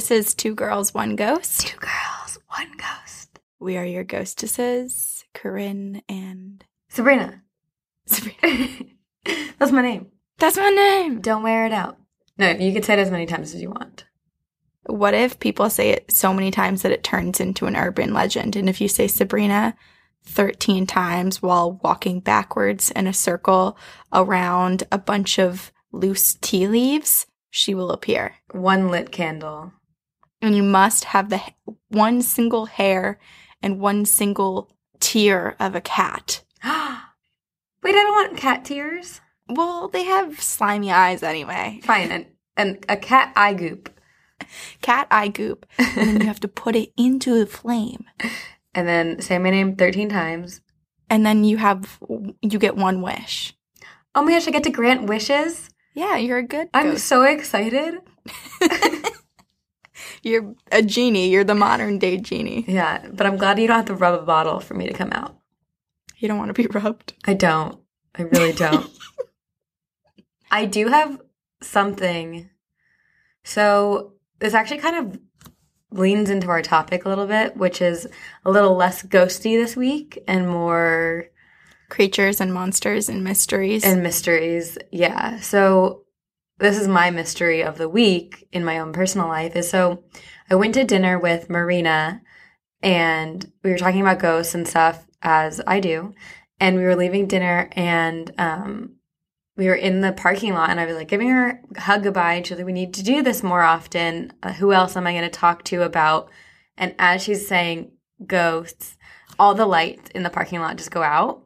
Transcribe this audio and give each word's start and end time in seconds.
This 0.00 0.10
is 0.10 0.34
Two 0.34 0.54
Girls, 0.54 0.94
One 0.94 1.14
Ghost. 1.14 1.66
Two 1.66 1.78
girls, 1.78 2.38
one 2.48 2.72
ghost. 2.78 3.38
We 3.58 3.76
are 3.76 3.84
your 3.84 4.02
ghostesses, 4.02 5.26
Corinne 5.34 6.00
and 6.08 6.64
Sabrina. 6.88 7.42
Sabrina. 8.06 8.86
That's 9.58 9.72
my 9.72 9.82
name. 9.82 10.06
That's 10.38 10.56
my 10.56 10.70
name. 10.70 11.20
Don't 11.20 11.42
wear 11.42 11.66
it 11.66 11.72
out. 11.72 11.98
No, 12.38 12.48
you 12.48 12.72
can 12.72 12.82
say 12.82 12.94
it 12.94 12.98
as 12.98 13.10
many 13.10 13.26
times 13.26 13.54
as 13.54 13.60
you 13.60 13.68
want. 13.68 14.06
What 14.86 15.12
if 15.12 15.38
people 15.38 15.68
say 15.68 15.90
it 15.90 16.10
so 16.10 16.32
many 16.32 16.50
times 16.50 16.80
that 16.80 16.92
it 16.92 17.04
turns 17.04 17.38
into 17.38 17.66
an 17.66 17.76
urban 17.76 18.14
legend? 18.14 18.56
And 18.56 18.70
if 18.70 18.80
you 18.80 18.88
say 18.88 19.06
Sabrina 19.06 19.76
13 20.24 20.86
times 20.86 21.42
while 21.42 21.78
walking 21.84 22.20
backwards 22.20 22.90
in 22.90 23.06
a 23.06 23.12
circle 23.12 23.76
around 24.14 24.84
a 24.90 24.96
bunch 24.96 25.38
of 25.38 25.70
loose 25.92 26.38
tea 26.40 26.66
leaves, 26.66 27.26
she 27.50 27.74
will 27.74 27.90
appear. 27.90 28.36
One 28.52 28.88
lit 28.88 29.12
candle. 29.12 29.74
And 30.42 30.56
you 30.56 30.62
must 30.62 31.04
have 31.04 31.28
the 31.28 31.40
one 31.88 32.22
single 32.22 32.66
hair 32.66 33.18
and 33.62 33.80
one 33.80 34.04
single 34.04 34.70
tear 35.00 35.56
of 35.60 35.74
a 35.74 35.80
cat. 35.80 36.42
Wait, 36.64 37.94
I 37.94 38.02
don't 38.02 38.12
want 38.14 38.36
cat 38.36 38.64
tears. 38.64 39.20
Well, 39.48 39.88
they 39.88 40.04
have 40.04 40.40
slimy 40.40 40.92
eyes 40.92 41.22
anyway. 41.22 41.80
Fine, 41.82 42.12
and, 42.12 42.26
and 42.56 42.84
a 42.88 42.96
cat 42.96 43.32
eye 43.36 43.54
goop. 43.54 43.90
Cat 44.80 45.06
eye 45.10 45.28
goop. 45.28 45.66
And 45.78 45.96
then 46.08 46.20
you 46.20 46.26
have 46.26 46.40
to 46.40 46.48
put 46.48 46.74
it 46.74 46.92
into 46.96 47.38
the 47.38 47.46
flame. 47.46 48.04
And 48.72 48.86
then 48.86 49.20
say 49.20 49.36
my 49.38 49.50
name 49.50 49.74
13 49.74 50.08
times. 50.10 50.60
And 51.10 51.26
then 51.26 51.42
you 51.42 51.56
have 51.56 51.98
you 52.40 52.56
get 52.60 52.76
one 52.76 53.02
wish. 53.02 53.52
Oh 54.14 54.22
my 54.22 54.30
gosh, 54.30 54.46
I 54.46 54.52
get 54.52 54.62
to 54.62 54.70
grant 54.70 55.08
wishes. 55.08 55.70
Yeah, 55.92 56.16
you're 56.18 56.38
a 56.38 56.46
good 56.46 56.68
I'm 56.72 56.92
ghost. 56.92 57.06
so 57.06 57.22
excited. 57.24 57.94
you're 60.22 60.54
a 60.70 60.82
genie. 60.82 61.30
You're 61.30 61.44
the 61.44 61.54
modern 61.54 61.98
day 61.98 62.18
genie. 62.18 62.64
Yeah, 62.68 63.06
but 63.12 63.26
I'm 63.26 63.36
glad 63.36 63.58
you 63.58 63.66
don't 63.66 63.76
have 63.76 63.86
to 63.86 63.94
rub 63.94 64.20
a 64.20 64.24
bottle 64.24 64.60
for 64.60 64.74
me 64.74 64.86
to 64.86 64.92
come 64.94 65.12
out. 65.12 65.36
You 66.18 66.28
don't 66.28 66.38
want 66.38 66.54
to 66.54 66.62
be 66.62 66.66
rubbed. 66.66 67.14
I 67.24 67.34
don't. 67.34 67.78
I 68.14 68.22
really 68.22 68.52
don't. 68.52 68.90
I 70.50 70.66
do 70.66 70.88
have 70.88 71.20
something. 71.62 72.50
So 73.44 74.14
this 74.38 74.54
actually 74.54 74.78
kind 74.78 74.96
of 74.96 75.20
leans 75.98 76.30
into 76.30 76.48
our 76.48 76.62
topic 76.62 77.04
a 77.04 77.08
little 77.08 77.26
bit, 77.26 77.56
which 77.56 77.80
is 77.80 78.06
a 78.44 78.50
little 78.50 78.76
less 78.76 79.02
ghosty 79.02 79.60
this 79.60 79.76
week 79.76 80.22
and 80.28 80.48
more 80.48 81.26
Creatures 81.88 82.40
and 82.40 82.54
monsters 82.54 83.08
and 83.08 83.24
mysteries. 83.24 83.82
and 83.82 84.00
mysteries. 84.02 84.78
Yeah. 84.92 85.40
So 85.40 86.04
this 86.60 86.78
is 86.78 86.86
my 86.86 87.10
mystery 87.10 87.62
of 87.62 87.78
the 87.78 87.88
week 87.88 88.46
in 88.52 88.64
my 88.64 88.78
own 88.78 88.92
personal 88.92 89.26
life 89.28 89.56
is 89.56 89.68
so 89.68 90.04
I 90.50 90.54
went 90.54 90.74
to 90.74 90.84
dinner 90.84 91.18
with 91.18 91.48
Marina 91.48 92.20
and 92.82 93.50
we 93.64 93.70
were 93.70 93.78
talking 93.78 94.02
about 94.02 94.18
ghosts 94.18 94.54
and 94.54 94.68
stuff 94.68 95.06
as 95.22 95.60
I 95.66 95.80
do. 95.80 96.14
And 96.58 96.76
we 96.76 96.82
were 96.82 96.96
leaving 96.96 97.26
dinner 97.26 97.70
and 97.72 98.32
um 98.38 98.96
we 99.56 99.66
were 99.66 99.74
in 99.74 100.00
the 100.00 100.12
parking 100.12 100.54
lot 100.54 100.70
and 100.70 100.78
I 100.78 100.86
was 100.86 100.96
like 100.96 101.08
giving 101.08 101.28
her 101.28 101.62
a 101.76 101.80
hug 101.80 102.02
goodbye 102.02 102.42
she's 102.42 102.56
like, 102.56 102.66
we 102.66 102.72
need 102.72 102.94
to 102.94 103.02
do 103.02 103.22
this 103.22 103.42
more 103.42 103.62
often. 103.62 104.32
Uh, 104.42 104.52
who 104.52 104.72
else 104.72 104.96
am 104.96 105.06
I 105.06 105.12
going 105.12 105.24
to 105.24 105.30
talk 105.30 105.64
to 105.64 105.82
about? 105.82 106.30
And 106.76 106.94
as 106.98 107.22
she's 107.22 107.46
saying 107.46 107.92
ghosts, 108.26 108.96
all 109.38 109.54
the 109.54 109.66
lights 109.66 110.10
in 110.10 110.22
the 110.22 110.30
parking 110.30 110.60
lot 110.60 110.76
just 110.76 110.90
go 110.90 111.02
out 111.02 111.42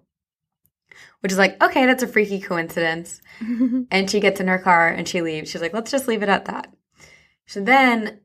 which 1.25 1.33
is 1.33 1.39
like, 1.39 1.61
okay, 1.65 1.87
that's 1.87 2.03
a 2.03 2.07
freaky 2.07 2.39
coincidence. 2.39 3.23
and 3.91 4.11
she 4.11 4.21
gets 4.21 4.41
in 4.41 4.47
her 4.47 4.59
car 4.59 4.89
and 4.89 5.09
she 5.09 5.23
leaves. 5.23 5.51
She's 5.51 5.63
like, 5.63 5.73
let's 5.73 5.91
just 5.91 6.07
leave 6.07 6.23
it 6.23 6.29
at 6.29 6.45
that. 6.45 6.71
So 7.47 7.63
then 7.65 8.21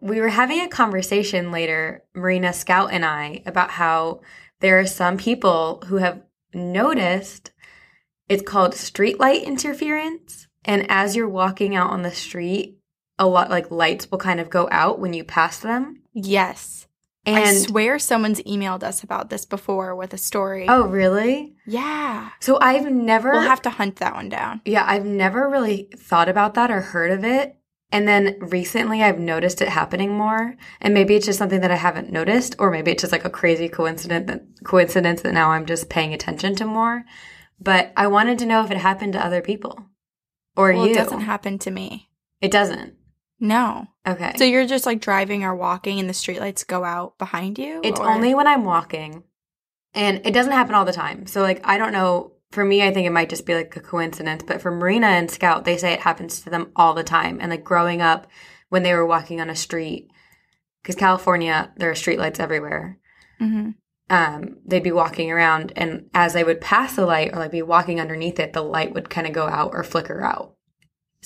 we 0.00 0.22
were 0.22 0.30
having 0.30 0.62
a 0.62 0.68
conversation 0.68 1.52
later, 1.52 2.04
Marina 2.14 2.54
Scout 2.54 2.90
and 2.90 3.04
I, 3.04 3.42
about 3.44 3.72
how 3.72 4.22
there 4.60 4.80
are 4.80 4.86
some 4.86 5.18
people 5.18 5.82
who 5.88 5.96
have 5.96 6.22
noticed 6.54 7.52
it's 8.30 8.42
called 8.42 8.72
streetlight 8.72 9.44
interference. 9.44 10.48
And 10.64 10.86
as 10.90 11.16
you're 11.16 11.28
walking 11.28 11.76
out 11.76 11.90
on 11.90 12.00
the 12.00 12.10
street, 12.10 12.78
a 13.18 13.26
lot 13.26 13.50
like 13.50 13.70
lights 13.70 14.10
will 14.10 14.16
kind 14.16 14.40
of 14.40 14.48
go 14.48 14.70
out 14.72 14.98
when 14.98 15.12
you 15.12 15.22
pass 15.22 15.58
them. 15.58 16.00
yes. 16.14 16.85
And 17.26 17.38
I 17.38 17.54
swear 17.54 17.98
someone's 17.98 18.40
emailed 18.42 18.84
us 18.84 19.02
about 19.02 19.30
this 19.30 19.44
before 19.44 19.96
with 19.96 20.14
a 20.14 20.18
story. 20.18 20.66
oh, 20.68 20.86
really? 20.86 21.56
yeah. 21.66 22.30
So 22.40 22.58
I've 22.60 22.90
never 22.90 23.32
We'll 23.32 23.40
have 23.40 23.62
to 23.62 23.70
hunt 23.70 23.96
that 23.96 24.14
one 24.14 24.28
down. 24.28 24.60
Yeah, 24.64 24.84
I've 24.86 25.04
never 25.04 25.48
really 25.48 25.88
thought 25.96 26.28
about 26.28 26.54
that 26.54 26.70
or 26.70 26.80
heard 26.80 27.10
of 27.10 27.24
it. 27.24 27.56
And 27.90 28.06
then 28.06 28.36
recently 28.40 29.02
I've 29.02 29.18
noticed 29.18 29.60
it 29.60 29.68
happening 29.68 30.12
more. 30.12 30.54
And 30.80 30.94
maybe 30.94 31.16
it's 31.16 31.26
just 31.26 31.38
something 31.38 31.60
that 31.60 31.70
I 31.70 31.76
haven't 31.76 32.12
noticed, 32.12 32.56
or 32.58 32.70
maybe 32.70 32.92
it's 32.92 33.02
just 33.02 33.12
like 33.12 33.24
a 33.24 33.30
crazy 33.30 33.68
coincidence 33.68 34.26
that 34.28 34.42
coincidence 34.64 35.22
that 35.22 35.34
now 35.34 35.50
I'm 35.50 35.66
just 35.66 35.88
paying 35.88 36.14
attention 36.14 36.54
to 36.56 36.64
more. 36.64 37.04
But 37.60 37.92
I 37.96 38.06
wanted 38.06 38.38
to 38.40 38.46
know 38.46 38.64
if 38.64 38.70
it 38.70 38.76
happened 38.76 39.14
to 39.14 39.24
other 39.24 39.40
people. 39.40 39.86
Or 40.56 40.72
well, 40.72 40.86
you. 40.86 40.92
it 40.92 40.96
doesn't 40.96 41.20
happen 41.20 41.58
to 41.60 41.70
me. 41.70 42.10
It 42.40 42.50
doesn't. 42.50 42.94
No. 43.38 43.86
Okay. 44.06 44.32
So 44.36 44.44
you're 44.44 44.66
just 44.66 44.86
like 44.86 45.00
driving 45.00 45.44
or 45.44 45.54
walking 45.54 46.00
and 46.00 46.08
the 46.08 46.14
streetlights 46.14 46.66
go 46.66 46.84
out 46.84 47.18
behind 47.18 47.58
you? 47.58 47.80
It's 47.84 48.00
or- 48.00 48.08
only 48.08 48.34
when 48.34 48.46
I'm 48.46 48.64
walking. 48.64 49.24
And 49.94 50.20
it 50.26 50.32
doesn't 50.32 50.52
happen 50.52 50.74
all 50.74 50.84
the 50.84 50.92
time. 50.92 51.26
So 51.26 51.42
like 51.42 51.60
I 51.64 51.78
don't 51.78 51.92
know 51.92 52.32
for 52.50 52.64
me 52.64 52.82
I 52.82 52.92
think 52.92 53.06
it 53.06 53.10
might 53.12 53.28
just 53.30 53.46
be 53.46 53.54
like 53.54 53.74
a 53.76 53.80
coincidence, 53.80 54.42
but 54.46 54.60
for 54.62 54.70
Marina 54.70 55.06
and 55.08 55.30
Scout, 55.30 55.64
they 55.64 55.76
say 55.76 55.92
it 55.92 56.00
happens 56.00 56.40
to 56.42 56.50
them 56.50 56.70
all 56.76 56.94
the 56.94 57.04
time. 57.04 57.38
And 57.40 57.50
like 57.50 57.64
growing 57.64 58.00
up 58.02 58.26
when 58.68 58.82
they 58.82 58.94
were 58.94 59.06
walking 59.06 59.40
on 59.40 59.50
a 59.50 59.56
street 59.56 60.08
cuz 60.84 60.94
California 60.96 61.72
there 61.76 61.90
are 61.90 61.94
streetlights 61.94 62.40
everywhere. 62.40 62.98
Mhm. 63.40 63.74
Um 64.08 64.58
they'd 64.64 64.82
be 64.82 64.92
walking 64.92 65.30
around 65.30 65.72
and 65.76 66.08
as 66.14 66.32
they 66.32 66.44
would 66.44 66.60
pass 66.60 66.94
the 66.96 67.04
light 67.06 67.32
or 67.32 67.38
like 67.38 67.50
be 67.50 67.62
walking 67.62 68.00
underneath 68.00 68.38
it, 68.38 68.52
the 68.52 68.62
light 68.62 68.94
would 68.94 69.10
kind 69.10 69.26
of 69.26 69.32
go 69.32 69.46
out 69.48 69.72
or 69.74 69.82
flicker 69.82 70.22
out. 70.22 70.54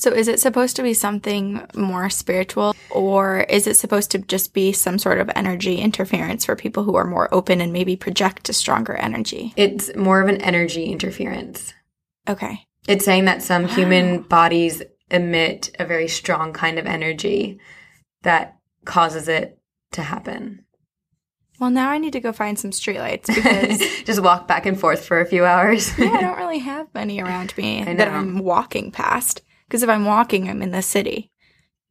So 0.00 0.11
is 0.12 0.28
it 0.28 0.41
supposed 0.41 0.77
to 0.77 0.83
be 0.83 0.94
something 0.94 1.61
more 1.75 2.09
spiritual 2.09 2.75
or 2.91 3.41
is 3.41 3.66
it 3.66 3.77
supposed 3.77 4.11
to 4.12 4.19
just 4.19 4.55
be 4.55 4.72
some 4.72 4.99
sort 4.99 5.21
of 5.21 5.31
energy 5.37 5.77
interference 5.77 6.47
for 6.47 6.56
people 6.56 6.84
who 6.84 6.94
are 6.94 7.05
more 7.05 7.28
open 7.34 7.61
and 7.61 7.71
maybe 7.71 7.97
project 7.97 8.49
a 8.49 8.55
stronger 8.55 8.94
energy? 8.94 9.53
It's 9.56 9.94
more 9.94 10.23
of 10.23 10.29
an 10.29 10.41
energy 10.41 10.87
interference. 10.87 11.75
Okay. 12.26 12.64
It's 12.88 13.05
saying 13.05 13.26
that 13.26 13.43
some 13.43 13.69
human 13.69 14.23
bodies 14.23 14.82
emit 15.11 15.76
a 15.79 15.85
very 15.85 16.08
strong 16.08 16.55
kind 16.55 16.79
of 16.79 16.87
energy 16.87 17.61
that 18.23 18.56
causes 18.87 19.29
it 19.29 19.58
to 19.93 20.00
happen. 20.00 20.64
Well, 21.58 21.69
now 21.69 21.91
I 21.91 21.99
need 21.99 22.14
to 22.14 22.20
go 22.20 22.32
find 22.32 22.58
some 22.58 22.70
streetlights 22.70 23.26
because 23.26 23.81
Just 24.06 24.23
walk 24.23 24.49
back 24.49 24.64
and 24.64 24.81
forth 24.81 25.05
for 25.05 25.20
a 25.20 25.26
few 25.26 25.44
hours. 25.44 25.93
yeah, 25.99 26.11
I 26.11 26.20
don't 26.23 26.38
really 26.38 26.61
have 26.61 26.87
many 26.94 27.20
around 27.20 27.55
me 27.58 27.85
that. 27.85 28.08
I'm 28.08 28.38
walking 28.38 28.93
past. 28.93 29.43
Because 29.70 29.84
if 29.84 29.88
I'm 29.88 30.05
walking, 30.05 30.50
I'm 30.50 30.62
in 30.62 30.72
the 30.72 30.82
city 30.82 31.31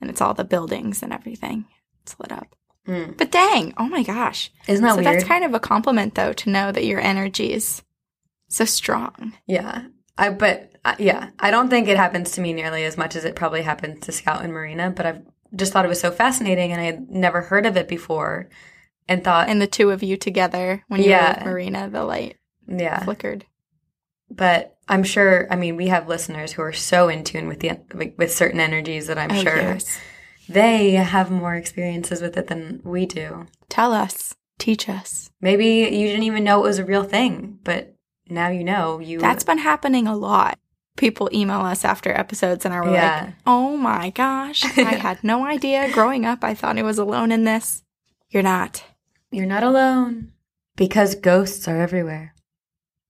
and 0.02 0.10
it's 0.10 0.20
all 0.20 0.34
the 0.34 0.44
buildings 0.44 1.02
and 1.02 1.14
everything. 1.14 1.64
It's 2.04 2.20
lit 2.20 2.34
up. 2.34 2.54
Hmm. 2.86 3.12
But 3.18 3.31
dang, 3.31 3.74
oh 3.78 3.88
my 3.88 4.04
gosh. 4.04 4.52
Isn't 4.68 4.84
that 4.84 4.92
so 4.92 4.96
weird? 4.98 5.06
that's 5.08 5.24
kind 5.24 5.46
of 5.46 5.54
a 5.54 5.60
compliment, 5.62 6.16
though, 6.16 6.34
to 6.34 6.50
know 6.50 6.74
that 6.74 6.84
your 6.86 7.00
energy 7.00 7.54
is 7.54 7.81
so 8.50 8.66
strong. 8.66 9.34
yeah. 9.48 9.84
I 10.18 10.31
but 10.31 10.74
uh, 10.84 10.96
yeah, 11.00 11.30
I 11.40 11.50
don't 11.50 11.70
think 11.70 11.88
it 11.88 11.96
happens 11.96 12.31
to 12.31 12.42
me 12.42 12.52
nearly 12.52 12.84
as 12.84 12.98
much 12.98 13.16
as 13.16 13.24
it 13.24 13.38
probably 13.38 13.62
happens 13.62 14.02
to 14.02 14.12
Scout 14.12 14.44
and 14.44 14.52
Marina, 14.52 14.90
but 14.92 15.06
I've 15.06 15.22
just 15.56 15.72
thought 15.72 15.86
it 15.86 15.90
was 15.90 16.02
so 16.02 16.12
fascinating 16.12 16.74
and 16.74 16.81
I 16.81 16.84
had 16.84 17.10
never 17.10 17.40
heard 17.40 17.66
of 17.66 17.78
it 17.78 17.88
before 17.88 18.50
and 19.08 19.24
thought 19.24 19.48
And 19.48 19.62
the 19.62 19.68
two 19.68 19.92
of 19.92 20.04
you 20.04 20.18
together 20.18 20.84
when 20.90 21.00
you 21.00 21.06
were 21.06 21.12
Yeah. 21.12 21.38
with 21.38 21.46
Marina, 21.46 21.90
the 21.90 22.04
light. 22.04 22.36
Yeah. 22.68 23.02
flickered. 23.06 23.46
But 24.31 24.78
I'm 24.88 25.04
sure, 25.04 25.48
I 25.52 25.56
mean, 25.56 25.76
we 25.76 25.88
have 25.88 26.08
listeners 26.08 26.54
who 26.54 26.62
are 26.62 26.74
so 26.74 27.10
in 27.10 27.24
tune 27.24 27.48
with 27.48 27.60
the 27.60 27.80
with 28.18 28.31
certain 28.34 28.60
energies 28.60 29.08
that 29.08 29.18
I'm 29.18 29.31
Oh, 29.31 29.42
sure 29.42 29.56
yes. 29.58 30.00
they 30.48 30.92
have 30.94 31.30
more 31.31 31.56
experiences 31.56 32.22
with 32.22 32.38
it 32.38 32.48
than 32.48 32.81
we 32.84 33.06
do. 33.06 33.46
Tell 33.70 33.94
us, 33.94 34.36
teach 34.58 34.88
us. 34.90 35.30
Maybe 35.42 35.66
you 35.66 36.08
didn't 36.08 36.24
even 36.24 36.44
know 36.44 36.60
it 36.60 36.64
was 36.68 36.80
a 36.80 36.86
real 36.86 37.04
thing, 37.04 37.60
but 37.64 37.96
now 38.30 38.50
you 38.50 38.64
know. 38.64 39.00
You 39.00 39.20
That's 39.20 39.44
been 39.44 39.58
happening 39.60 40.08
a 40.08 40.16
lot. 40.16 40.58
People 40.98 41.30
email 41.31 41.62
us 41.62 41.86
after 41.86 42.12
episodes 42.12 42.66
and 42.66 42.74
are 42.74 42.86
Yeah. 42.92 43.24
like, 43.28 43.34
oh 43.48 43.78
my 43.78 44.10
gosh, 44.10 44.64
I 44.66 44.70
had 44.96 45.24
no 45.24 45.46
idea. 45.46 45.92
Growing 45.92 46.26
up, 46.26 46.44
I 46.44 46.54
thought 46.54 46.78
I 46.78 46.84
was 46.84 46.98
alone 46.98 47.31
in 47.31 47.46
this. 47.46 47.84
You're 48.30 48.44
not. 48.44 48.84
you're 49.31 49.46
not 49.46 49.64
alone 49.64 50.31
because 50.76 51.16
ghosts 51.16 51.68
are 51.68 51.78
everywhere. 51.80 52.34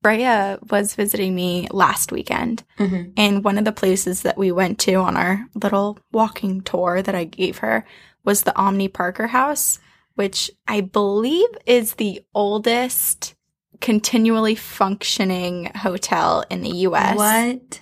Freya 0.02 0.60
was 0.70 0.96
visiting 0.96 1.36
me 1.36 1.68
last 1.72 2.12
weekend, 2.12 2.64
Mhm. 2.78 3.14
and 3.18 3.44
one 3.44 3.58
of 3.58 3.66
the 3.66 3.72
places 3.72 4.22
that 4.22 4.38
we 4.38 4.52
went 4.52 4.80
to 4.80 4.94
on 4.96 5.18
our 5.18 5.46
little 5.56 6.00
walking 6.12 6.62
tour 6.62 7.02
that 7.02 7.16
I 7.16 7.26
gave 7.26 7.58
her 7.60 7.86
was 8.24 8.44
the 8.44 8.56
Omni 8.58 8.88
Parker 8.88 9.28
House, 9.28 9.80
which 10.16 10.50
I 10.68 10.82
believe 10.82 11.50
is 11.66 11.96
the 11.96 12.22
oldest 12.34 13.36
continually 13.82 14.56
functioning 14.56 15.72
hotel 15.76 16.44
in 16.50 16.62
the 16.62 16.76
US. 16.88 17.18
What? 17.18 17.80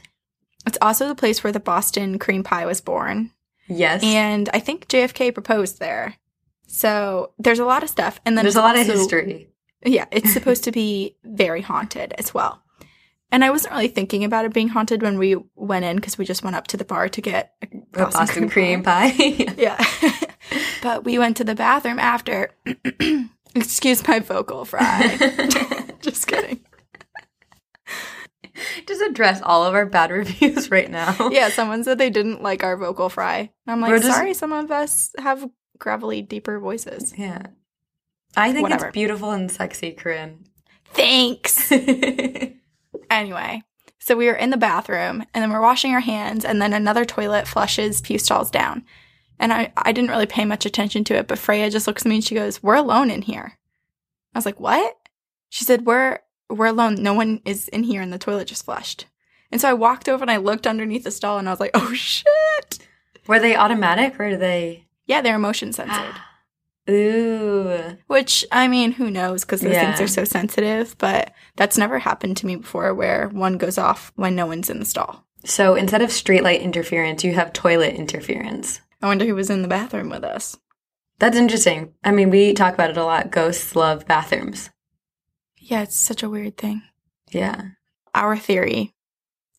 It's 0.65 0.77
also 0.81 1.07
the 1.07 1.15
place 1.15 1.43
where 1.43 1.53
the 1.53 1.59
Boston 1.59 2.19
cream 2.19 2.43
pie 2.43 2.65
was 2.65 2.81
born. 2.81 3.31
Yes. 3.67 4.01
And 4.03 4.49
I 4.53 4.59
think 4.59 4.87
JFK 4.87 5.31
proposed 5.31 5.79
there. 5.79 6.15
So 6.67 7.31
there's 7.39 7.59
a 7.59 7.65
lot 7.65 7.83
of 7.83 7.89
stuff. 7.89 8.19
And 8.25 8.37
then 8.37 8.43
There's 8.43 8.55
a 8.55 8.61
lot 8.61 8.77
of 8.77 8.85
history. 8.85 9.49
Yeah, 9.85 10.05
it's 10.11 10.33
supposed 10.33 10.63
to 10.65 10.71
be 10.71 11.15
very 11.23 11.61
haunted 11.61 12.13
as 12.17 12.33
well. 12.33 12.61
And 13.31 13.43
I 13.43 13.49
wasn't 13.49 13.73
really 13.73 13.89
thinking 13.89 14.23
about 14.23 14.45
it 14.45 14.53
being 14.53 14.69
haunted 14.69 15.01
when 15.01 15.17
we 15.19 15.35
went 15.55 15.83
in 15.85 15.97
because 15.97 16.17
we 16.17 16.23
just 16.25 16.43
went 16.43 16.55
up 16.55 16.67
to 16.67 16.77
the 16.77 16.85
bar 16.85 17.09
to 17.09 17.21
get 17.21 17.53
a 17.61 17.67
The 17.91 18.05
Boston 18.05 18.49
cream 18.49 18.83
pie. 18.83 19.09
Yeah. 19.57 19.83
but 20.81 21.03
we 21.03 21.19
went 21.19 21.37
to 21.37 21.43
the 21.43 21.55
bathroom 21.55 21.99
after. 21.99 22.51
Excuse 23.55 24.07
my 24.07 24.19
vocal 24.19 24.65
fry. 24.65 25.17
just 26.01 26.27
kidding. 26.27 26.61
Just 28.87 29.01
address 29.01 29.41
all 29.43 29.63
of 29.65 29.75
our 29.75 29.85
bad 29.85 30.09
reviews 30.09 30.71
right 30.71 30.89
now. 30.89 31.29
Yeah, 31.31 31.49
someone 31.49 31.83
said 31.83 31.97
they 31.97 32.09
didn't 32.09 32.41
like 32.41 32.63
our 32.63 32.77
vocal 32.77 33.09
fry. 33.09 33.51
I'm 33.67 33.81
like, 33.81 34.01
just- 34.01 34.07
sorry, 34.15 34.33
some 34.33 34.51
of 34.53 34.71
us 34.71 35.11
have 35.19 35.47
gravelly, 35.77 36.21
deeper 36.21 36.59
voices. 36.59 37.13
Yeah. 37.17 37.43
I 38.35 38.51
think 38.51 38.63
Whatever. 38.63 38.87
it's 38.87 38.93
beautiful 38.93 39.31
and 39.31 39.51
sexy, 39.51 39.91
Corinne. 39.91 40.45
Thanks. 40.93 41.71
Anyway, 43.09 43.61
so 43.99 44.15
we 44.15 44.27
were 44.27 44.33
in 44.33 44.49
the 44.49 44.57
bathroom 44.57 45.23
and 45.33 45.41
then 45.41 45.51
we're 45.51 45.61
washing 45.61 45.93
our 45.93 45.99
hands, 46.01 46.43
and 46.43 46.61
then 46.61 46.73
another 46.73 47.05
toilet 47.05 47.47
flushes 47.47 48.01
pew 48.01 48.17
stalls 48.19 48.51
down. 48.51 48.83
And 49.39 49.53
I, 49.53 49.71
I 49.77 49.91
didn't 49.91 50.09
really 50.09 50.25
pay 50.25 50.45
much 50.45 50.65
attention 50.65 51.03
to 51.05 51.15
it, 51.15 51.27
but 51.27 51.37
Freya 51.37 51.69
just 51.69 51.87
looks 51.87 52.05
at 52.05 52.09
me 52.09 52.15
and 52.15 52.23
she 52.23 52.35
goes, 52.35 52.61
We're 52.63 52.75
alone 52.75 53.11
in 53.11 53.21
here. 53.21 53.57
I 54.33 54.37
was 54.37 54.45
like, 54.45 54.59
What? 54.59 54.95
She 55.49 55.63
said, 55.63 55.85
We're 55.85 56.19
we're 56.49 56.67
alone. 56.67 56.95
No 56.95 57.13
one 57.13 57.41
is 57.45 57.67
in 57.67 57.83
here 57.83 58.01
and 58.01 58.11
the 58.11 58.17
toilet 58.17 58.47
just 58.47 58.65
flushed. 58.65 59.05
And 59.51 59.61
so 59.61 59.69
I 59.69 59.73
walked 59.73 60.09
over 60.09 60.23
and 60.23 60.31
I 60.31 60.37
looked 60.37 60.65
underneath 60.67 61.03
the 61.03 61.11
stall 61.11 61.37
and 61.37 61.47
I 61.47 61.51
was 61.51 61.59
like, 61.59 61.71
Oh 61.73 61.93
shit. 61.93 62.79
Were 63.27 63.39
they 63.39 63.55
automatic 63.55 64.19
or 64.19 64.25
are 64.25 64.37
they? 64.37 64.87
Yeah, 65.05 65.21
they're 65.21 65.37
motion 65.39 65.71
censored. 65.71 66.15
Ooh. 66.89 67.97
Which 68.07 68.45
I 68.51 68.67
mean, 68.67 68.93
who 68.93 69.11
knows? 69.11 69.43
Because 69.43 69.61
those 69.61 69.75
things 69.75 69.99
are 70.01 70.07
so 70.07 70.23
sensitive. 70.23 70.95
But 70.97 71.33
that's 71.55 71.77
never 71.77 71.99
happened 71.99 72.37
to 72.37 72.45
me 72.45 72.55
before, 72.55 72.93
where 72.93 73.27
one 73.29 73.57
goes 73.57 73.77
off 73.77 74.11
when 74.15 74.35
no 74.35 74.45
one's 74.45 74.69
in 74.69 74.79
the 74.79 74.85
stall. 74.85 75.25
So 75.45 75.75
instead 75.75 76.01
of 76.01 76.09
streetlight 76.09 76.61
interference, 76.61 77.23
you 77.23 77.33
have 77.33 77.53
toilet 77.53 77.95
interference. 77.95 78.81
I 79.01 79.07
wonder 79.07 79.25
who 79.25 79.35
was 79.35 79.49
in 79.49 79.61
the 79.61 79.67
bathroom 79.67 80.09
with 80.09 80.23
us. 80.23 80.57
That's 81.19 81.37
interesting. 81.37 81.93
I 82.03 82.11
mean, 82.11 82.29
we 82.29 82.53
talk 82.53 82.73
about 82.73 82.89
it 82.89 82.97
a 82.97 83.03
lot. 83.03 83.31
Ghosts 83.31 83.75
love 83.75 84.05
bathrooms. 84.07 84.69
Yeah, 85.57 85.83
it's 85.83 85.95
such 85.95 86.23
a 86.23 86.29
weird 86.29 86.57
thing. 86.57 86.83
Yeah. 87.31 87.61
Our 88.15 88.37
theory 88.37 88.93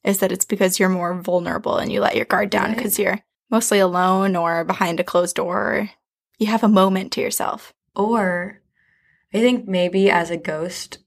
is 0.04 0.18
that 0.20 0.32
it's 0.32 0.44
because 0.44 0.78
you're 0.78 0.88
more 0.88 1.20
vulnerable 1.20 1.76
and 1.76 1.92
you 1.92 2.00
let 2.00 2.16
your 2.16 2.24
guard 2.24 2.50
down 2.50 2.68
Right. 2.68 2.76
because 2.76 2.98
you're 2.98 3.20
mostly 3.50 3.78
alone 3.78 4.36
or 4.36 4.64
behind 4.64 5.00
a 5.00 5.04
closed 5.04 5.36
door. 5.36 5.90
You 6.38 6.46
have 6.46 6.64
a 6.64 6.68
moment 6.68 7.12
to 7.12 7.20
yourself. 7.20 7.72
Or 7.94 8.60
I 9.34 9.38
think 9.38 9.68
maybe 9.68 10.10
as 10.10 10.30
a 10.30 10.36
ghost, 10.36 10.98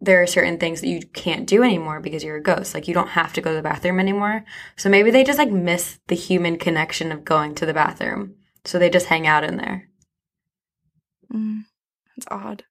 there 0.00 0.22
are 0.22 0.26
certain 0.26 0.58
things 0.58 0.80
that 0.80 0.88
you 0.88 1.00
can't 1.12 1.46
do 1.46 1.62
anymore 1.62 2.00
because 2.00 2.24
you're 2.24 2.36
a 2.36 2.42
ghost. 2.42 2.74
Like 2.74 2.88
you 2.88 2.94
don't 2.94 3.10
have 3.10 3.34
to 3.34 3.40
go 3.40 3.50
to 3.50 3.56
the 3.56 3.62
bathroom 3.62 4.00
anymore. 4.00 4.44
So 4.76 4.88
maybe 4.88 5.10
they 5.10 5.24
just 5.24 5.38
like 5.38 5.50
miss 5.50 5.98
the 6.08 6.14
human 6.14 6.56
connection 6.56 7.12
of 7.12 7.24
going 7.24 7.54
to 7.56 7.66
the 7.66 7.74
bathroom. 7.74 8.36
So 8.64 8.78
they 8.78 8.90
just 8.90 9.06
hang 9.06 9.26
out 9.26 9.44
in 9.44 9.58
there. 9.58 9.88
Mm, 11.32 11.64
that's 12.16 12.26
odd. 12.30 12.64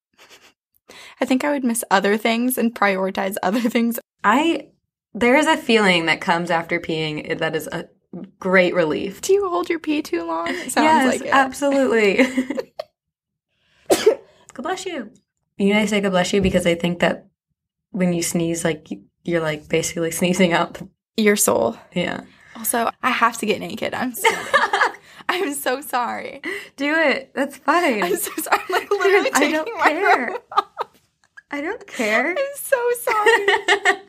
I 1.22 1.26
think 1.26 1.44
I 1.44 1.52
would 1.52 1.64
miss 1.64 1.84
other 1.92 2.18
things 2.18 2.58
and 2.58 2.74
prioritize 2.74 3.36
other 3.44 3.62
things. 3.70 4.00
I 4.24 4.70
there 5.14 5.38
is 5.38 5.48
a 5.48 5.58
feeling 5.58 6.06
that 6.06 6.22
comes 6.22 6.52
after 6.52 6.80
peeing 6.80 7.40
that 7.40 7.56
is 7.56 7.68
a 7.68 7.90
great 8.40 8.74
relief. 8.74 9.22
Do 9.22 9.34
you 9.34 9.48
hold 9.50 9.70
your 9.70 9.80
pee 9.80 10.02
too 10.02 10.24
long? 10.26 10.48
It 10.50 10.72
sounds 10.72 10.86
yes, 10.86 11.06
like 11.08 11.22
it. 11.22 11.34
absolutely. 11.34 12.24
God 14.54 14.64
bless 14.64 14.86
you. 14.86 15.12
You 15.58 15.74
know, 15.74 15.80
I 15.80 15.86
say 15.86 16.02
God 16.02 16.12
bless 16.12 16.34
you 16.34 16.42
because 16.42 16.66
I 16.66 16.76
think 16.76 17.00
that 17.00 17.28
when 17.92 18.14
you 18.14 18.22
sneeze, 18.24 18.64
like 18.64 18.90
you- 18.92 19.04
you're 19.24 19.42
like 19.42 19.68
basically 19.70 20.12
sneezing 20.20 20.54
out. 20.54 20.82
Your 21.18 21.36
soul. 21.36 21.78
Yeah. 21.94 22.22
Also, 22.56 22.90
I 23.04 23.10
have 23.12 23.38
to 23.40 23.46
get 23.46 23.60
naked. 23.60 23.94
I'm. 23.94 24.14
I'm 25.32 25.54
so 25.54 25.80
sorry. 25.82 26.42
Do 26.76 26.96
it. 26.96 27.32
That's 27.36 27.58
fine. 27.58 28.02
I'm 28.04 28.16
so 28.18 28.32
sorry. 28.42 28.60
I'm 28.68 28.72
like 28.74 28.90
literally 28.90 29.30
I 29.34 29.40
taking 29.40 29.52
don't 29.56 29.78
my 29.78 29.86
care. 29.90 30.38
off. 30.54 30.66
I 31.52 31.62
don't 31.62 31.86
care. 31.88 32.30
I'm 32.32 32.56
so 32.56 32.92
sorry. 33.02 34.02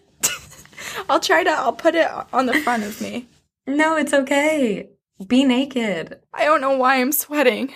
I'll 1.10 1.20
try 1.20 1.44
to. 1.44 1.50
I'll 1.50 1.74
put 1.74 1.94
it 1.94 2.08
on 2.32 2.46
the 2.46 2.54
front 2.60 2.84
of 2.84 2.98
me. 3.02 3.28
No, 3.66 3.96
it's 3.96 4.12
okay. 4.12 4.90
Be 5.26 5.44
naked. 5.44 6.20
I 6.32 6.44
don't 6.44 6.60
know 6.60 6.76
why 6.76 6.96
I'm 7.00 7.12
sweating. 7.12 7.72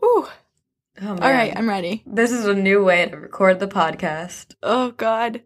Whew. 0.00 0.26
Oh. 1.00 1.08
All 1.08 1.16
right, 1.16 1.52
I'm 1.56 1.68
ready. 1.68 2.02
This 2.06 2.30
is 2.32 2.46
a 2.46 2.54
new 2.54 2.84
way 2.84 3.06
to 3.08 3.16
record 3.16 3.60
the 3.60 3.68
podcast. 3.68 4.54
Oh 4.62 4.90
God. 4.92 5.42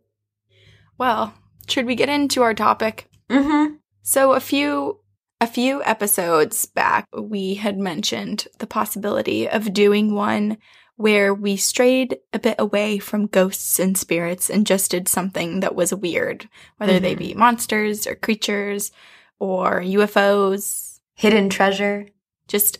Well, 0.99 1.35
should 1.69 1.87
we 1.87 1.95
get 1.95 2.09
into 2.09 2.43
our 2.43 2.55
topic? 2.55 3.09
Mm-hmm. 3.31 3.75
So 4.03 4.33
a 4.33 4.41
few 4.41 5.01
a 5.41 5.47
few 5.47 5.83
episodes 5.85 6.65
back, 6.65 7.07
we 7.17 7.55
had 7.55 7.79
mentioned 7.79 8.49
the 8.59 8.67
possibility 8.67 9.47
of 9.49 9.75
doing 9.75 10.15
one 10.15 10.57
where 10.97 11.35
we 11.35 11.59
strayed 11.59 12.17
a 12.33 12.39
bit 12.39 12.55
away 12.59 12.99
from 12.99 13.27
ghosts 13.27 13.79
and 13.79 13.99
spirits 13.99 14.49
and 14.49 14.67
just 14.67 14.91
did 14.91 15.07
something 15.09 15.61
that 15.61 15.75
was 15.75 15.93
weird, 15.95 16.49
whether 16.79 16.99
they 16.99 17.15
Mhm. 17.15 17.19
be 17.19 17.35
monsters 17.35 18.07
or 18.07 18.15
creatures 18.15 18.91
or 19.39 19.81
UFOs, 19.81 21.01
Hidden 21.15 21.49
treasure. 21.49 22.09
just 22.49 22.79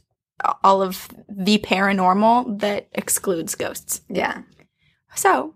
all 0.63 0.83
of 0.83 1.09
the 1.29 1.59
paranormal 1.59 2.61
that 2.61 2.89
excludes 2.93 3.55
ghosts. 3.55 4.03
Yeah. 4.09 4.43
So, 5.15 5.55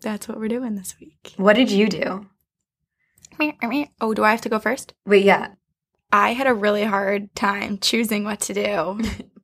that's 0.00 0.26
what 0.26 0.38
we're 0.38 0.48
doing 0.48 0.74
this 0.76 0.96
week. 0.98 1.34
What 1.36 1.56
did 1.56 1.70
you 1.70 1.88
do? 1.88 2.26
Oh, 4.00 4.14
do 4.14 4.24
I 4.24 4.30
have 4.30 4.40
to 4.42 4.48
go 4.48 4.58
first? 4.58 4.94
Wait, 5.04 5.24
yeah. 5.24 5.48
I 6.10 6.32
had 6.32 6.46
a 6.46 6.54
really 6.54 6.84
hard 6.84 7.34
time 7.34 7.78
choosing 7.78 8.24
what 8.24 8.40
to 8.40 8.54
do. 8.54 9.00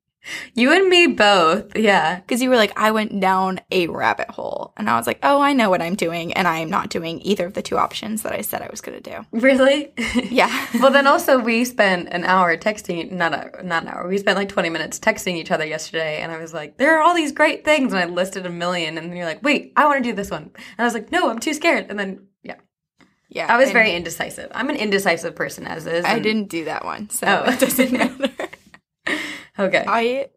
You 0.54 0.72
and 0.72 0.88
me 0.88 1.06
both. 1.08 1.76
Yeah. 1.76 2.20
Because 2.20 2.40
you 2.42 2.48
were 2.50 2.56
like, 2.56 2.72
I 2.78 2.90
went 2.92 3.18
down 3.20 3.60
a 3.70 3.86
rabbit 3.88 4.30
hole. 4.30 4.72
And 4.76 4.88
I 4.88 4.96
was 4.96 5.06
like, 5.06 5.18
oh, 5.22 5.40
I 5.40 5.52
know 5.52 5.68
what 5.70 5.82
I'm 5.82 5.94
doing. 5.96 6.32
And 6.32 6.46
I 6.46 6.58
am 6.58 6.70
not 6.70 6.90
doing 6.90 7.20
either 7.22 7.46
of 7.46 7.54
the 7.54 7.62
two 7.62 7.76
options 7.76 8.22
that 8.22 8.32
I 8.32 8.40
said 8.42 8.62
I 8.62 8.68
was 8.70 8.80
going 8.80 9.00
to 9.02 9.10
do. 9.10 9.26
Really? 9.32 9.92
Yeah. 10.30 10.66
well, 10.80 10.90
then 10.92 11.06
also 11.06 11.38
we 11.38 11.64
spent 11.64 12.08
an 12.10 12.24
hour 12.24 12.56
texting, 12.56 13.10
not 13.12 13.34
a, 13.34 13.62
not 13.66 13.82
an 13.82 13.88
hour. 13.88 14.08
We 14.08 14.18
spent 14.18 14.38
like 14.38 14.48
20 14.48 14.70
minutes 14.70 14.98
texting 14.98 15.34
each 15.34 15.50
other 15.50 15.66
yesterday. 15.66 16.20
And 16.20 16.30
I 16.32 16.38
was 16.38 16.54
like, 16.54 16.76
there 16.78 16.96
are 16.98 17.02
all 17.02 17.14
these 17.14 17.32
great 17.32 17.64
things. 17.64 17.92
And 17.92 18.00
I 18.00 18.06
listed 18.06 18.46
a 18.46 18.50
million. 18.50 18.96
And 18.98 19.08
then 19.10 19.16
you're 19.16 19.26
like, 19.26 19.42
wait, 19.42 19.72
I 19.76 19.84
want 19.86 20.02
to 20.02 20.08
do 20.10 20.14
this 20.14 20.30
one. 20.30 20.44
And 20.54 20.78
I 20.78 20.84
was 20.84 20.94
like, 20.94 21.10
no, 21.12 21.28
I'm 21.30 21.38
too 21.38 21.54
scared. 21.54 21.86
And 21.90 21.98
then, 21.98 22.26
yeah, 22.42 22.56
Yeah. 23.28 23.46
I 23.52 23.58
was 23.58 23.70
very 23.72 23.92
indecisive. 23.94 24.50
I'm 24.54 24.70
an 24.70 24.76
indecisive 24.76 25.34
person 25.34 25.66
as 25.66 25.86
is. 25.86 26.04
I 26.04 26.18
didn't 26.18 26.48
do 26.48 26.64
that 26.66 26.84
one. 26.84 27.10
So 27.10 27.26
Oh. 27.26 27.50
it 27.50 27.60
doesn't 27.60 27.92
matter. 28.20 28.31
Okay. 29.58 29.84
I, 29.86 30.28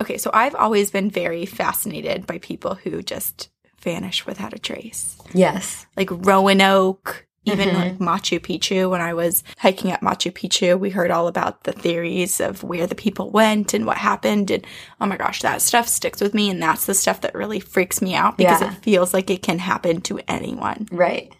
okay. 0.00 0.16
So 0.18 0.30
I've 0.32 0.54
always 0.54 0.90
been 0.90 1.10
very 1.10 1.46
fascinated 1.46 2.26
by 2.26 2.38
people 2.38 2.74
who 2.76 3.02
just 3.02 3.48
vanish 3.80 4.24
without 4.26 4.54
a 4.54 4.58
trace. 4.58 5.18
yes. 5.32 5.86
Like 5.96 6.08
Roanoke, 6.10 7.26
Even 7.46 7.68
Mhm. 7.68 7.74
like 7.74 7.98
Machu 7.98 8.40
Picchu, 8.40 8.88
when 8.88 9.02
I 9.02 9.12
was 9.12 9.44
hiking 9.58 9.90
at 9.90 10.00
Machu 10.00 10.32
Picchu, 10.32 10.80
we 10.80 10.88
heard 10.88 11.10
all 11.10 11.28
about 11.28 11.64
the 11.64 11.72
theories 11.72 12.40
of 12.40 12.62
where 12.62 12.86
the 12.86 12.94
people 12.94 13.30
went 13.30 13.74
and 13.74 13.84
what 13.84 13.98
happened. 13.98 14.50
And 14.50 14.66
oh 14.98 15.04
my 15.04 15.18
gosh, 15.18 15.42
that 15.42 15.60
stuff 15.60 15.86
sticks 15.86 16.22
with 16.22 16.32
me. 16.32 16.48
And 16.48 16.62
that's 16.62 16.86
the 16.86 16.94
stuff 16.94 17.20
that 17.20 17.34
really 17.34 17.60
freaks 17.60 18.00
me 18.00 18.14
out 18.14 18.38
because 18.38 18.62
Yeah. 18.62 18.68
it 18.72 18.82
feels 18.82 19.12
like 19.12 19.28
it 19.28 19.42
can 19.42 19.58
happen 19.58 20.00
to 20.02 20.20
anyone 20.26 20.88
Right. 20.90 21.34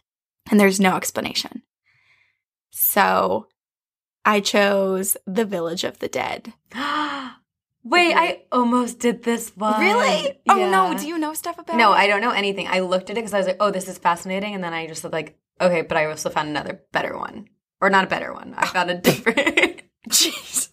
and 0.50 0.60
there's 0.60 0.78
no 0.78 0.94
explanation. 0.94 1.62
So 2.70 3.46
I 4.24 4.40
chose 4.40 5.16
The 5.26 5.44
Village 5.44 5.84
of 5.84 5.98
the 5.98 6.08
Dead. 6.08 6.52
Wait, 7.86 8.14
I 8.14 8.42
almost 8.50 8.98
did 8.98 9.22
this 9.22 9.50
one. 9.54 9.78
Really? 9.78 10.40
Oh 10.48 10.70
no, 10.70 10.96
do 10.96 11.06
you 11.06 11.18
know 11.18 11.34
stuff 11.34 11.58
about 11.58 11.76
No, 11.76 11.92
it? 11.92 11.96
I 11.96 12.06
don't 12.06 12.22
know 12.22 12.30
anything. 12.30 12.66
I 12.66 12.80
looked 12.80 13.10
at 13.10 13.18
it 13.18 13.20
because 13.20 13.34
I 13.34 13.38
was 13.38 13.46
like, 13.46 13.58
oh, 13.60 13.70
this 13.70 13.88
is 13.88 13.98
fascinating. 13.98 14.54
And 14.54 14.64
then 14.64 14.72
I 14.72 14.86
just 14.86 15.02
said, 15.02 15.12
like, 15.12 15.38
okay, 15.60 15.82
but 15.82 15.98
I 15.98 16.06
also 16.06 16.30
found 16.30 16.48
another 16.48 16.80
better 16.92 17.16
one. 17.16 17.48
Or 17.82 17.90
not 17.90 18.04
a 18.04 18.08
better 18.08 18.32
one. 18.32 18.54
I 18.56 18.66
found 18.66 18.90
a 18.90 18.96
different. 18.98 19.82
Jeez. 20.08 20.68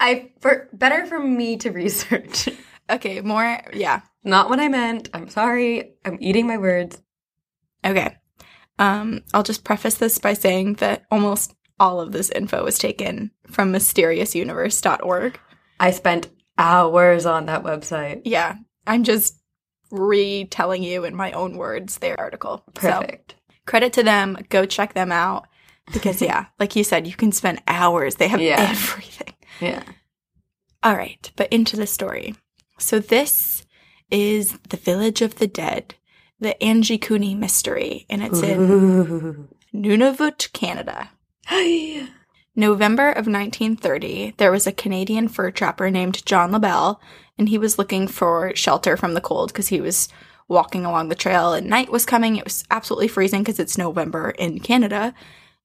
I 0.00 0.32
for 0.40 0.68
better 0.72 1.06
for 1.06 1.18
me 1.18 1.56
to 1.58 1.70
research. 1.70 2.48
okay, 2.90 3.20
more 3.22 3.60
yeah. 3.72 4.00
Not 4.24 4.50
what 4.50 4.60
I 4.60 4.68
meant. 4.68 5.08
I'm 5.14 5.28
sorry. 5.28 5.94
I'm 6.04 6.18
eating 6.20 6.46
my 6.46 6.58
words. 6.58 7.00
Okay. 7.84 8.16
Um, 8.78 9.22
I'll 9.32 9.42
just 9.42 9.64
preface 9.64 9.94
this 9.94 10.18
by 10.18 10.34
saying 10.34 10.74
that 10.74 11.04
almost 11.10 11.54
all 11.80 12.00
of 12.00 12.12
this 12.12 12.30
info 12.30 12.64
was 12.64 12.78
taken 12.78 13.30
from 13.50 13.72
mysteriousuniverse.org. 13.72 15.38
I 15.80 15.90
spent 15.90 16.28
hours 16.56 17.26
on 17.26 17.46
that 17.46 17.62
website. 17.62 18.22
Yeah, 18.24 18.56
I'm 18.86 19.04
just 19.04 19.34
retelling 19.90 20.82
you 20.82 21.04
in 21.04 21.14
my 21.14 21.32
own 21.32 21.56
words 21.56 21.98
their 21.98 22.18
article. 22.18 22.64
So 22.80 22.90
Perfect. 23.00 23.34
credit 23.66 23.92
to 23.94 24.02
them. 24.02 24.36
Go 24.48 24.66
check 24.66 24.94
them 24.94 25.12
out 25.12 25.46
because 25.92 26.20
yeah, 26.20 26.46
like 26.58 26.76
you 26.76 26.84
said, 26.84 27.06
you 27.06 27.14
can 27.14 27.32
spend 27.32 27.62
hours. 27.66 28.16
They 28.16 28.28
have 28.28 28.40
Yeah. 28.40 28.66
everything. 28.70 29.34
yeah. 29.60 29.82
All 30.82 30.94
right, 30.96 31.30
but 31.36 31.52
into 31.52 31.76
the 31.76 31.86
story. 31.86 32.34
So 32.78 33.00
this 33.00 33.64
is 34.10 34.56
the 34.68 34.76
Village 34.76 35.22
of 35.22 35.36
the 35.36 35.48
Dead, 35.48 35.94
the 36.38 36.56
Anjikuni 36.60 37.36
mystery, 37.36 38.06
and 38.08 38.22
it's 38.22 38.40
in 38.42 38.60
Ooh. 38.60 39.48
Nunavut, 39.74 40.52
Canada. 40.52 41.10
November 42.56 43.10
of 43.10 43.26
1930, 43.26 44.34
there 44.36 44.50
was 44.50 44.66
a 44.66 44.72
Canadian 44.72 45.28
fur 45.28 45.50
trapper 45.50 45.90
named 45.90 46.24
John 46.26 46.52
LaBelle, 46.52 47.00
and 47.38 47.48
he 47.48 47.58
was 47.58 47.78
looking 47.78 48.08
for 48.08 48.54
shelter 48.54 48.96
from 48.96 49.14
the 49.14 49.20
cold 49.20 49.52
because 49.52 49.68
he 49.68 49.80
was 49.80 50.08
walking 50.48 50.84
along 50.84 51.08
the 51.08 51.14
trail 51.14 51.52
and 51.52 51.68
night 51.68 51.92
was 51.92 52.06
coming. 52.06 52.36
It 52.36 52.44
was 52.44 52.64
absolutely 52.70 53.08
freezing 53.08 53.42
because 53.42 53.58
it's 53.58 53.78
November 53.78 54.30
in 54.30 54.60
Canada. 54.60 55.14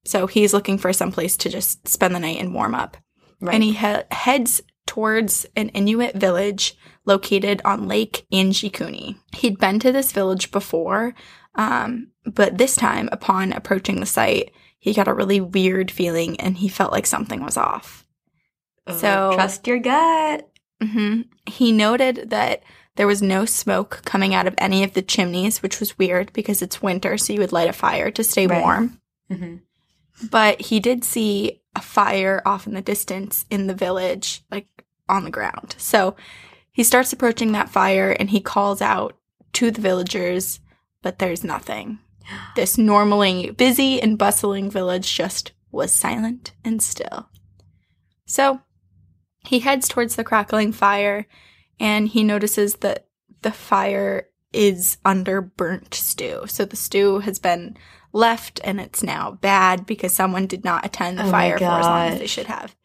So 0.06 0.28
he's 0.28 0.54
looking 0.54 0.78
for 0.78 0.92
some 0.94 1.12
place 1.12 1.38
to 1.38 1.50
just 1.50 1.88
spend 1.88 2.14
the 2.14 2.20
night 2.20 2.40
and 2.40 2.54
warm 2.54 2.76
up. 2.76 2.98
Right. 3.40 3.56
And 3.56 3.64
he 3.64 3.74
he- 3.74 4.04
heads 4.12 4.62
towards 4.86 5.46
an 5.56 5.70
Inuit 5.70 6.16
village 6.16 6.78
located 7.06 7.62
on 7.64 7.88
Lake 7.88 8.26
Anjikuni. 8.32 9.18
He'd 9.36 9.58
been 9.58 9.80
to 9.80 9.92
this 9.92 10.12
village 10.12 10.52
before, 10.52 11.16
um, 11.56 12.12
but 12.26 12.58
this 12.58 12.76
time, 12.76 13.10
upon 13.12 13.54
approaching 13.54 14.00
the 14.00 14.06
site, 14.06 14.52
he 14.84 14.94
got 14.94 15.08
a 15.08 15.14
really 15.14 15.40
weird 15.40 15.90
feeling 15.90 16.38
and 16.42 16.58
he 16.58 16.68
felt 16.68 16.92
like 16.92 17.06
something 17.06 17.42
was 17.42 17.56
off. 17.56 18.06
Oh, 18.86 18.98
so- 18.98 19.32
trust 19.34 19.66
your 19.66 19.80
gut. 19.80 20.50
hmm 20.82 21.22
He 21.48 21.72
noted 21.72 22.30
that 22.32 22.64
there 22.98 23.08
was 23.08 23.22
no 23.22 23.46
smoke 23.46 24.02
coming 24.04 24.36
out 24.36 24.46
of 24.46 24.54
any 24.58 24.84
of 24.84 24.94
the 24.94 25.02
chimneys, 25.02 25.64
which 25.64 25.80
was 25.80 25.98
weird 25.98 26.34
because 26.34 26.62
it's 26.62 26.82
winter, 26.82 27.18
so 27.18 27.32
you 27.32 27.40
would 27.40 27.54
light 27.54 27.70
a 27.70 27.74
fire 27.74 28.12
to 28.12 28.24
stay 28.26 28.46
Right. 28.46 28.62
warm. 28.62 29.00
hmm 29.32 29.56
But 30.30 30.60
he 30.62 30.82
did 30.82 31.06
see 31.06 31.62
a 31.76 31.82
fire 31.82 32.42
off 32.46 32.68
in 32.68 32.74
the 32.74 32.82
distance 32.82 33.46
in 33.50 33.68
the 33.68 33.74
village, 33.74 34.44
like 34.52 34.68
on 35.08 35.24
the 35.24 35.32
ground. 35.32 35.76
So 35.78 36.16
he 36.74 36.84
starts 36.84 37.14
approaching 37.14 37.54
that 37.54 37.70
fire 37.70 38.12
and 38.12 38.30
he 38.30 38.42
calls 38.42 38.82
out 38.82 39.18
to 39.54 39.72
the 39.72 39.82
villagers, 39.82 40.60
but 41.02 41.20
there's 41.20 41.44
nothing. 41.44 42.00
This 42.56 42.78
normally 42.78 43.52
busy 43.52 44.02
and 44.02 44.18
bustling 44.18 44.70
village 44.70 45.14
just 45.14 45.52
was 45.72 45.92
silent 45.92 46.54
and 46.64 46.82
still. 46.82 47.30
So 48.26 48.62
he 49.46 49.60
heads 49.60 49.88
towards 49.88 50.16
the 50.16 50.24
crackling 50.24 50.72
fire 50.72 51.28
and 51.80 52.08
he 52.08 52.24
notices 52.24 52.76
that 52.76 53.08
the 53.42 53.52
fire 53.52 54.28
is 54.54 54.98
under 55.04 55.42
burnt 55.42 55.94
stew. 55.94 56.44
So 56.48 56.66
the 56.66 56.76
stew 56.76 57.20
has 57.20 57.40
been 57.40 57.76
left 58.14 58.62
and 58.64 58.80
it's 58.80 59.04
now 59.04 59.32
bad 59.42 59.86
because 59.86 60.14
someone 60.14 60.46
did 60.46 60.64
not 60.64 60.86
attend 60.86 61.18
the 61.18 61.26
Oh 61.26 61.32
fire 61.32 61.58
for 61.58 61.66
as 61.66 61.86
long 61.86 62.08
as 62.10 62.20
they 62.20 62.28
should 62.28 62.48
have. 62.48 62.76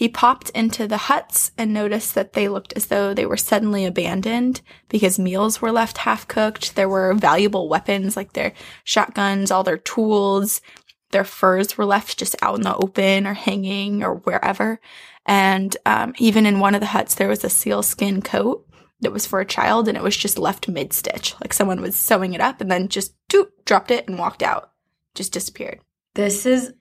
He 0.00 0.08
popped 0.08 0.48
into 0.50 0.86
the 0.88 0.96
huts 0.96 1.52
and 1.58 1.74
noticed 1.74 2.14
that 2.14 2.32
they 2.32 2.48
looked 2.48 2.72
as 2.72 2.86
though 2.86 3.12
they 3.12 3.26
were 3.26 3.36
suddenly 3.36 3.84
abandoned 3.84 4.62
because 4.88 5.18
meals 5.18 5.60
were 5.60 5.70
left 5.70 5.98
half 5.98 6.26
cooked. 6.26 6.74
There 6.74 6.88
were 6.88 7.12
valuable 7.12 7.68
weapons 7.68 8.16
like 8.16 8.32
their 8.32 8.54
shotguns, 8.82 9.50
all 9.50 9.62
their 9.62 9.76
tools, 9.76 10.62
their 11.10 11.22
furs 11.22 11.76
were 11.76 11.84
left 11.84 12.18
just 12.18 12.34
out 12.40 12.54
in 12.54 12.62
the 12.62 12.74
open 12.74 13.26
or 13.26 13.34
hanging 13.34 14.02
or 14.02 14.14
wherever. 14.14 14.80
And 15.26 15.76
um, 15.84 16.14
even 16.16 16.46
in 16.46 16.60
one 16.60 16.74
of 16.74 16.80
the 16.80 16.86
huts, 16.86 17.16
there 17.16 17.28
was 17.28 17.44
a 17.44 17.50
sealskin 17.50 18.22
coat 18.22 18.66
that 19.02 19.12
was 19.12 19.26
for 19.26 19.40
a 19.40 19.44
child 19.44 19.86
and 19.86 19.98
it 19.98 20.02
was 20.02 20.16
just 20.16 20.38
left 20.38 20.66
mid 20.66 20.94
stitch. 20.94 21.34
Like 21.42 21.52
someone 21.52 21.82
was 21.82 21.94
sewing 21.94 22.32
it 22.32 22.40
up 22.40 22.62
and 22.62 22.70
then 22.70 22.88
just 22.88 23.12
doop, 23.28 23.48
dropped 23.66 23.90
it 23.90 24.08
and 24.08 24.18
walked 24.18 24.42
out. 24.42 24.72
Just 25.14 25.34
disappeared. 25.34 25.80
This 26.14 26.46
is 26.46 26.72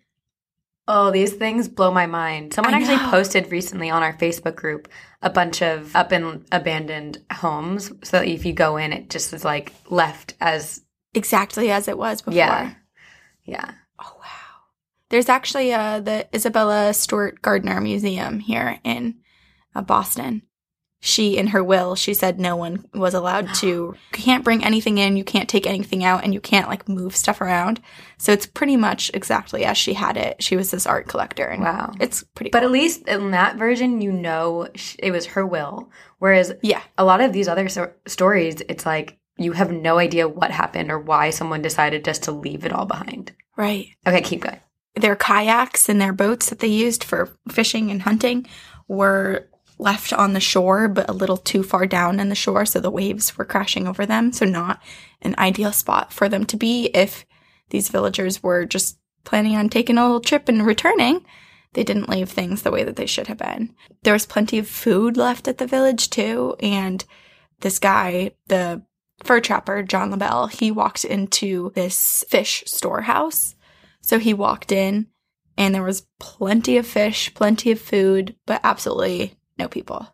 oh, 0.90 1.12
these 1.12 1.34
things 1.34 1.70
blow 1.70 1.92
my 1.92 2.08
mind. 2.08 2.54
Someone 2.54 2.74
actually 2.74 2.98
posted 3.12 3.52
recently 3.52 3.90
on 3.90 4.02
our 4.04 4.18
Facebook 4.18 4.56
group 4.56 4.90
a 5.22 5.30
bunch 5.30 5.62
of 5.62 5.96
up 5.96 6.12
and 6.12 6.46
abandoned 6.52 7.20
homes. 7.32 7.92
So 8.04 8.18
that 8.18 8.28
if 8.28 8.46
you 8.46 8.54
go 8.54 8.78
in, 8.78 8.92
it 8.92 9.10
just 9.10 9.32
is 9.32 9.46
like 9.46 9.74
left 9.90 10.34
as 10.42 10.82
Exactly 11.14 11.72
as 11.72 11.88
it 11.88 11.98
was 11.98 12.22
before. 12.22 12.38
yeah, 12.38 12.74
yeah. 13.44 13.72
Oh 14.00 14.16
wow. 14.20 14.26
There's 15.10 15.30
actually 15.30 15.74
uh 15.74 16.02
the 16.02 16.28
Isabella 16.36 16.94
Stewart 16.94 17.42
Gardner 17.42 17.82
Museum 17.82 18.40
here 18.40 18.80
in 18.84 19.16
uh, 19.76 19.82
Boston. 19.82 20.44
She 21.02 21.38
in 21.38 21.48
her 21.48 21.64
will, 21.64 21.96
she 21.96 22.14
said 22.14 22.40
no 22.40 22.56
one 22.58 22.84
was 22.94 23.14
allowed 23.14 23.54
to 23.56 23.68
you 23.68 23.96
can't 24.12 24.44
bring 24.44 24.64
anything 24.64 24.98
in, 24.98 25.16
you 25.16 25.24
can't 25.24 25.48
take 25.48 25.66
anything 25.66 26.04
out 26.04 26.24
and 26.24 26.34
you 26.34 26.42
can't 26.42 26.68
like 26.68 26.90
move 26.90 27.16
stuff 27.16 27.40
around. 27.40 27.80
So 28.18 28.34
it's 28.34 28.46
pretty 28.46 28.76
much 28.76 29.10
exactly 29.14 29.64
as 29.64 29.78
she 29.78 29.94
had 29.94 30.18
it. 30.18 30.44
She 30.44 30.58
was 30.58 30.72
this 30.72 30.86
art 30.86 31.08
collector 31.08 31.46
and 31.46 31.64
Wow. 31.64 31.94
it's 32.02 32.24
pretty 32.36 32.50
But 32.50 32.60
cool. 32.60 32.68
at 32.68 32.72
least 32.74 33.08
in 33.08 33.32
that 33.32 33.56
version, 33.56 34.02
you 34.02 34.12
know 34.12 34.68
it 35.00 35.12
was 35.12 35.26
her 35.28 35.46
will. 35.46 35.90
Whereas 36.18 36.54
yeah. 36.62 36.82
a 36.98 37.06
lot 37.06 37.22
of 37.22 37.32
these 37.32 37.48
other 37.48 37.70
so- 37.70 37.94
stories, 38.06 38.62
it's 38.68 38.86
like 38.86 39.18
you 39.38 39.54
have 39.54 39.72
no 39.72 40.00
idea 40.00 40.28
what 40.28 40.52
happened 40.52 40.92
or 40.92 41.00
why 41.00 41.30
someone 41.30 41.62
decided 41.62 42.04
just 42.04 42.24
to 42.24 42.34
leave 42.34 42.66
it 42.66 42.74
all 42.74 42.86
behind. 42.86 43.32
Right. 43.56 43.88
Okay, 44.06 44.22
keep 44.22 44.42
going. 44.42 44.60
their 44.96 45.16
kayaks 45.16 45.88
and 45.88 46.02
their 46.02 46.12
boats 46.12 46.50
that 46.50 46.60
they 46.60 46.68
used 46.68 47.06
for 47.06 47.30
fishing 47.48 47.90
and 47.90 48.02
hunting 48.02 48.46
were 48.90 49.48
left 49.80 50.14
on 50.14 50.34
the 50.34 50.40
shore, 50.40 50.88
but 50.88 51.10
a 51.10 51.14
little 51.14 51.38
too 51.38 51.64
far 51.64 51.88
down 51.88 52.20
in 52.20 52.30
the 52.30 52.36
shore, 52.36 52.66
so 52.66 52.80
the 52.80 52.92
waves 52.92 53.38
were 53.38 53.46
crashing 53.46 53.88
over 53.88 54.06
them. 54.06 54.32
So, 54.32 54.46
not 54.46 54.82
an 55.22 55.36
ideal 55.38 55.72
spot 55.72 56.14
for 56.14 56.30
them 56.30 56.46
to 56.46 56.58
be 56.58 56.88
if 56.94 57.26
these 57.70 57.90
villagers 57.90 58.44
were 58.44 58.66
just 58.66 59.00
planning 59.24 59.56
on 59.56 59.70
taking 59.70 59.98
a 59.98 60.04
little 60.04 60.20
trip 60.20 60.50
and 60.50 60.66
returning. 60.66 61.26
They 61.74 61.84
didn't 61.84 62.10
leave 62.10 62.30
things 62.30 62.62
the 62.62 62.72
way 62.72 62.84
that 62.84 62.96
they 62.96 63.06
should 63.06 63.28
have 63.28 63.38
been. 63.38 63.76
There 64.04 64.14
was 64.14 64.26
plenty 64.26 64.58
of 64.58 64.68
food 64.68 65.18
left 65.18 65.48
at 65.48 65.60
the 65.60 65.68
village, 65.68 66.10
too. 66.10 66.56
And 66.60 67.04
this 67.62 67.80
guy, 67.80 68.32
the 68.48 68.84
fur 69.24 69.40
trapper, 69.40 69.84
John 69.84 70.12
LaBelle, 70.12 70.48
he 70.48 70.72
walked 70.72 71.06
into 71.06 71.72
this 71.76 72.26
fish 72.28 72.64
storehouse. 72.66 73.56
So 74.02 74.18
he 74.18 74.34
walked 74.34 74.72
in 74.72 75.08
and 75.58 75.76
there 75.76 75.84
was 75.84 76.08
plenty 76.20 76.78
of 76.78 76.88
fish, 76.88 77.34
plenty 77.34 77.72
of 77.72 77.82
food, 77.82 78.36
but 78.46 78.62
absolutely 78.64 79.36
no 79.60 79.68
people. 79.68 80.08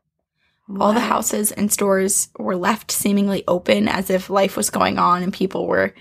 All 0.79 0.93
the 0.93 0.99
houses 0.99 1.51
and 1.51 1.71
stores 1.71 2.29
were 2.39 2.55
left 2.55 2.91
seemingly 2.91 3.43
open 3.47 3.87
as 3.87 4.09
if 4.09 4.31
life 4.31 4.57
was 4.57 4.71
going 4.71 4.97
on 4.97 5.21
and 5.21 5.31
people 5.31 5.67
were 5.67 5.93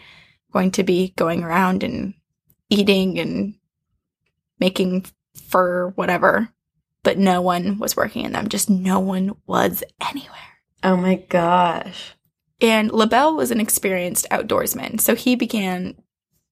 going 0.52 0.70
to 0.72 0.82
be 0.82 1.12
going 1.16 1.42
around 1.42 1.82
and 1.82 2.14
eating 2.70 3.18
and 3.18 3.54
making 4.58 5.04
fur, 5.48 5.90
whatever. 5.90 6.48
But 7.02 7.18
no 7.18 7.42
one 7.42 7.78
was 7.78 7.96
working 7.96 8.24
in 8.24 8.32
them. 8.32 8.48
Just 8.48 8.70
no 8.70 8.98
one 9.00 9.32
was 9.46 9.84
anywhere. 10.00 10.38
Oh 10.82 10.96
my 10.96 11.16
gosh. 11.16 12.14
And 12.60 12.90
LaBelle 12.90 13.36
was 13.36 13.50
an 13.50 13.60
experienced 13.60 14.26
outdoorsman, 14.30 14.98
so 15.00 15.14
he 15.14 15.36
began 15.36 15.96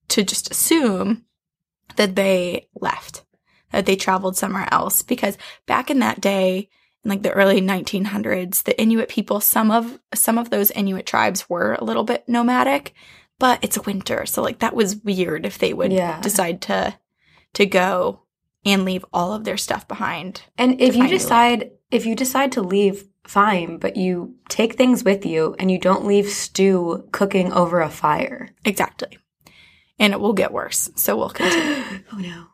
to 0.08 0.22
just 0.22 0.50
assume 0.50 1.25
that 1.96 2.16
they 2.16 2.68
left, 2.78 3.25
that 3.70 3.87
they 3.87 3.96
traveled 3.96 4.37
somewhere 4.37 4.68
else. 4.70 5.00
Because 5.00 5.38
back 5.66 5.90
in 5.90 6.00
that 6.00 6.20
day, 6.20 6.68
in 7.04 7.09
like 7.11 7.23
the 7.23 7.32
early 7.32 7.61
1900s, 7.61 8.62
the 8.64 8.80
Inuit 8.80 9.09
people, 9.09 9.40
some 9.40 9.71
of 9.71 9.99
some 10.14 10.38
of 10.38 10.50
those 10.50 10.71
Inuit 10.71 11.06
tribes 11.06 11.49
were 11.49 11.75
a 11.75 11.85
little 11.85 12.04
bit 12.04 12.28
nomadic, 12.28 12.94
but 13.38 13.59
it's 13.62 13.85
winter, 13.87 14.25
so 14.26 14.42
like 14.42 14.61
that 14.61 14.75
was 14.75 14.97
weird 14.97 15.44
if 15.47 15.59
they 15.59 15.73
would 15.73 15.92
Yeah. 15.92 16.21
decide 16.21 16.61
to 16.62 16.94
to 17.54 17.66
go 17.66 18.21
and 18.64 18.85
leave 18.85 19.04
all 19.12 19.32
of 19.32 19.44
their 19.44 19.56
stuff 19.56 19.87
behind. 19.88 20.42
And 20.56 20.80
if 20.80 20.94
you 20.97 21.09
decide 21.09 21.73
if 21.90 22.06
you 22.06 22.14
decide 22.14 22.52
to 22.52 22.62
leave, 22.62 23.04
fine, 23.26 23.76
but 23.78 23.97
you 23.97 24.37
take 24.49 24.75
things 24.75 25.04
with 25.04 25.26
you 25.26 25.54
and 25.59 25.71
you 25.71 25.78
don't 25.78 26.06
leave 26.06 26.28
stew 26.28 27.06
cooking 27.12 27.52
over 27.52 27.80
a 27.80 27.90
fire. 27.90 28.50
Exactly. 28.64 29.18
And 29.99 30.12
it 30.12 30.21
will 30.21 30.32
get 30.32 30.52
worse. 30.52 30.90
So 30.97 31.16
we'll 31.16 31.28
continue. 31.42 31.85
oh 32.12 32.16
no. 32.18 32.47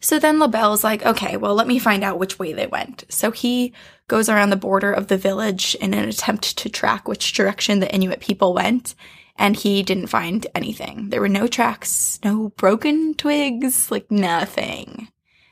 So 0.00 0.18
then 0.18 0.38
LaBelle's 0.38 0.84
like, 0.84 1.04
okay, 1.04 1.36
well, 1.36 1.54
let 1.54 1.66
me 1.66 1.78
find 1.78 2.04
out 2.04 2.18
which 2.18 2.38
way 2.38 2.52
they 2.52 2.66
went. 2.68 3.04
So 3.08 3.30
he 3.32 3.72
goes 4.06 4.28
around 4.28 4.50
the 4.50 4.56
border 4.56 4.92
of 4.92 5.08
the 5.08 5.16
village 5.16 5.74
in 5.80 5.92
an 5.92 6.08
attempt 6.08 6.56
to 6.58 6.68
track 6.68 7.08
which 7.08 7.32
direction 7.32 7.80
the 7.80 7.92
Inuit 7.92 8.20
people 8.20 8.54
went. 8.54 8.94
And 9.36 9.56
he 9.56 9.82
didn't 9.82 10.08
find 10.08 10.46
anything. 10.54 11.10
There 11.10 11.20
were 11.20 11.28
no 11.28 11.46
tracks, 11.46 12.18
no 12.24 12.50
broken 12.50 13.14
twigs, 13.14 13.90
like 13.90 14.10
nothing. 14.10 15.08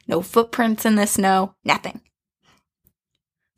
No 0.09 0.23
footprints 0.23 0.85
in 0.85 0.95
the 0.97 1.07
snow, 1.07 1.55
nothing. 1.65 2.00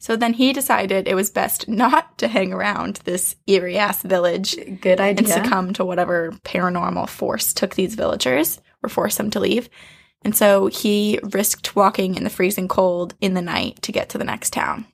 So 0.01 0.17
then 0.17 0.35
he 0.35 0.53
decided 0.53 1.09
it 1.09 1.15
was 1.15 1.31
best 1.31 1.69
not 1.69 2.19
to 2.19 2.29
hang 2.29 2.53
around 2.53 3.01
this 3.05 3.37
eerie 3.47 3.79
ass 3.79 4.03
village 4.03 4.57
Good 4.81 5.01
idea. 5.01 5.35
and 5.35 5.45
succumb 5.45 5.73
to 5.75 5.85
whatever 5.85 6.33
paranormal 6.45 7.09
force 7.09 7.53
took 7.53 7.75
these 7.75 7.95
villagers 7.95 8.61
or 8.83 8.89
forced 8.89 9.19
them 9.19 9.31
to 9.31 9.41
leave. 9.41 9.69
And 10.23 10.37
so 10.37 10.67
he 10.67 11.21
risked 11.23 11.77
walking 11.77 12.17
in 12.17 12.25
the 12.25 12.31
freezing 12.31 12.69
cold 12.69 13.15
in 13.21 13.35
the 13.35 13.43
night 13.43 13.81
to 13.83 13.93
get 13.93 14.09
to 14.11 14.19
the 14.19 14.25
next 14.25 14.53
town. 14.53 14.87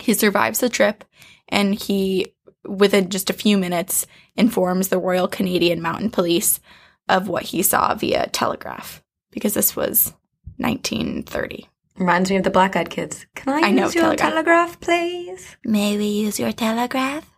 He 0.00 0.14
survives 0.14 0.60
the 0.60 0.68
trip 0.68 1.04
and 1.48 1.74
he, 1.74 2.34
within 2.66 3.10
just 3.10 3.30
a 3.30 3.34
few 3.34 3.58
minutes, 3.58 4.06
informs 4.34 4.88
the 4.88 4.98
Royal 4.98 5.28
Canadian 5.28 5.80
Mountain 5.80 6.10
Police 6.10 6.60
of 7.08 7.28
what 7.28 7.44
he 7.44 7.62
saw 7.62 7.94
via 7.94 8.28
telegraph 8.28 9.02
because 9.30 9.54
this 9.54 9.76
was 9.76 10.14
1930. 10.56 11.68
Reminds 11.98 12.30
me 12.30 12.36
of 12.36 12.42
the 12.42 12.50
Black 12.50 12.76
Eyed 12.76 12.90
Kids. 12.90 13.26
Can 13.34 13.52
I, 13.52 13.68
I 13.68 13.70
know, 13.70 13.84
use 13.84 13.94
your 13.94 14.16
telegraph. 14.16 14.30
telegraph, 14.30 14.80
please? 14.80 15.56
May 15.64 15.96
we 15.96 16.06
use 16.06 16.38
your 16.38 16.52
telegraph? 16.52 17.30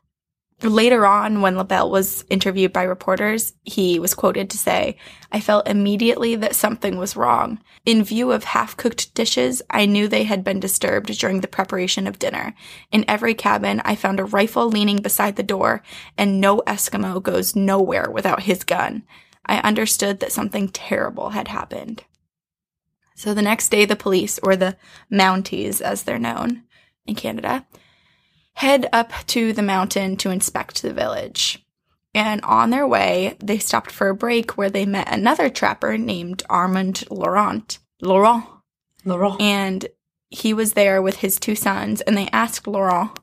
Later 0.61 1.07
on, 1.07 1.41
when 1.41 1.57
LaBelle 1.57 1.89
was 1.89 2.25
interviewed 2.29 2.73
by 2.73 2.83
reporters, 2.83 3.53
he 3.63 4.01
was 4.01 4.15
quoted 4.15 4.51
to 4.51 4.59
say, 4.59 4.97
I 5.31 5.39
felt 5.39 5.69
immediately 5.69 6.35
that 6.35 6.57
something 6.57 6.99
was 6.99 7.15
wrong. 7.15 7.61
In 7.85 8.03
view 8.03 8.33
of 8.33 8.43
half 8.43 8.77
cooked 8.77 9.15
dishes, 9.15 9.63
I 9.71 9.87
knew 9.87 10.09
they 10.09 10.25
had 10.25 10.43
been 10.43 10.59
disturbed 10.59 11.17
during 11.17 11.43
the 11.43 11.49
preparation 11.49 12.09
of 12.09 12.19
dinner. 12.19 12.55
In 12.91 13.05
every 13.07 13.35
cabin, 13.35 13.81
I 13.85 13.95
found 13.95 14.19
a 14.19 14.25
rifle 14.25 14.69
leaning 14.69 15.01
beside 15.01 15.37
the 15.37 15.45
door, 15.45 15.85
and 16.17 16.41
no 16.41 16.59
Eskimo 16.67 17.23
goes 17.23 17.55
nowhere 17.55 18.11
without 18.11 18.43
his 18.43 18.65
gun. 18.65 19.05
I 19.47 19.59
understood 19.59 20.19
that 20.21 20.33
something 20.33 20.71
terrible 20.71 21.31
had 21.31 21.47
happened. 21.47 22.03
So 23.15 23.33
the 23.33 23.43
next 23.43 23.69
day, 23.69 23.85
the 23.85 23.95
police, 23.95 24.41
or 24.43 24.57
the 24.57 24.77
Mounties 25.11 25.81
as 25.81 26.03
they're 26.03 26.19
known 26.19 26.65
in 27.07 27.15
Canada, 27.15 27.65
head 28.59 28.89
up 28.93 29.13
to 29.29 29.53
the 29.53 29.63
mountain 29.63 30.17
to 30.17 30.31
inspect 30.31 30.83
the 30.83 30.93
village. 30.93 31.65
And 32.13 32.41
on 32.43 32.71
their 32.71 32.89
way, 32.89 33.37
they 33.39 33.59
stopped 33.59 33.93
for 33.93 34.09
a 34.09 34.17
break 34.17 34.59
where 34.59 34.69
they 34.69 34.85
met 34.85 35.13
another 35.13 35.49
trapper 35.49 35.97
named 35.97 36.43
Armand 36.51 37.05
Laurent. 37.09 37.79
Laurent. 38.03 38.45
Laurent. 39.05 39.41
And 39.41 39.87
he 40.29 40.53
was 40.53 40.73
there 40.73 41.01
with 41.01 41.19
his 41.19 41.39
two 41.39 41.55
sons, 41.55 42.01
and 42.01 42.17
they 42.17 42.29
asked 42.33 42.67
Laurent, 42.67 43.17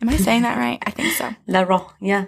Am 0.00 0.08
I 0.08 0.16
saying 0.16 0.42
that 0.42 0.56
right? 0.56 0.78
I 0.86 0.90
think 0.90 1.12
so. 1.12 1.34
Laurent, 1.46 1.88
yeah. 2.00 2.24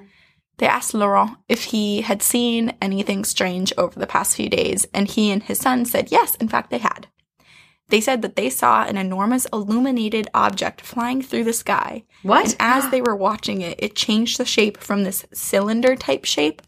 They 0.59 0.67
asked 0.67 0.93
Laurent 0.93 1.39
if 1.49 1.65
he 1.65 2.03
had 2.03 2.23
seen 2.23 2.75
anything 2.83 3.25
strange 3.25 3.73
over 3.79 3.99
the 3.99 4.07
past 4.07 4.37
few 4.37 4.51
days, 4.51 4.87
and 4.93 5.09
he 5.09 5.31
and 5.31 5.43
his 5.43 5.59
son 5.59 5.87
said 5.87 6.13
yes, 6.13 6.35
in 6.35 6.49
fact, 6.49 6.69
they 6.69 6.79
had. 6.79 7.07
They 7.91 8.01
said 8.01 8.23
that 8.23 8.37
they 8.37 8.51
saw 8.51 8.85
an 8.85 8.97
enormous 8.97 9.47
illuminated 9.53 10.29
object 10.33 10.81
flying 10.81 11.23
through 11.23 11.45
the 11.45 11.53
sky. 11.53 12.05
What? 12.23 12.45
And 12.47 12.57
as 12.61 12.91
they 12.91 13.03
were 13.03 13.17
watching 13.17 13.61
it, 13.61 13.79
it 13.81 13.97
changed 13.97 14.39
the 14.39 14.45
shape 14.45 14.79
from 14.79 15.03
this 15.03 15.27
cylinder 15.33 15.97
type 15.97 16.25
shape 16.25 16.63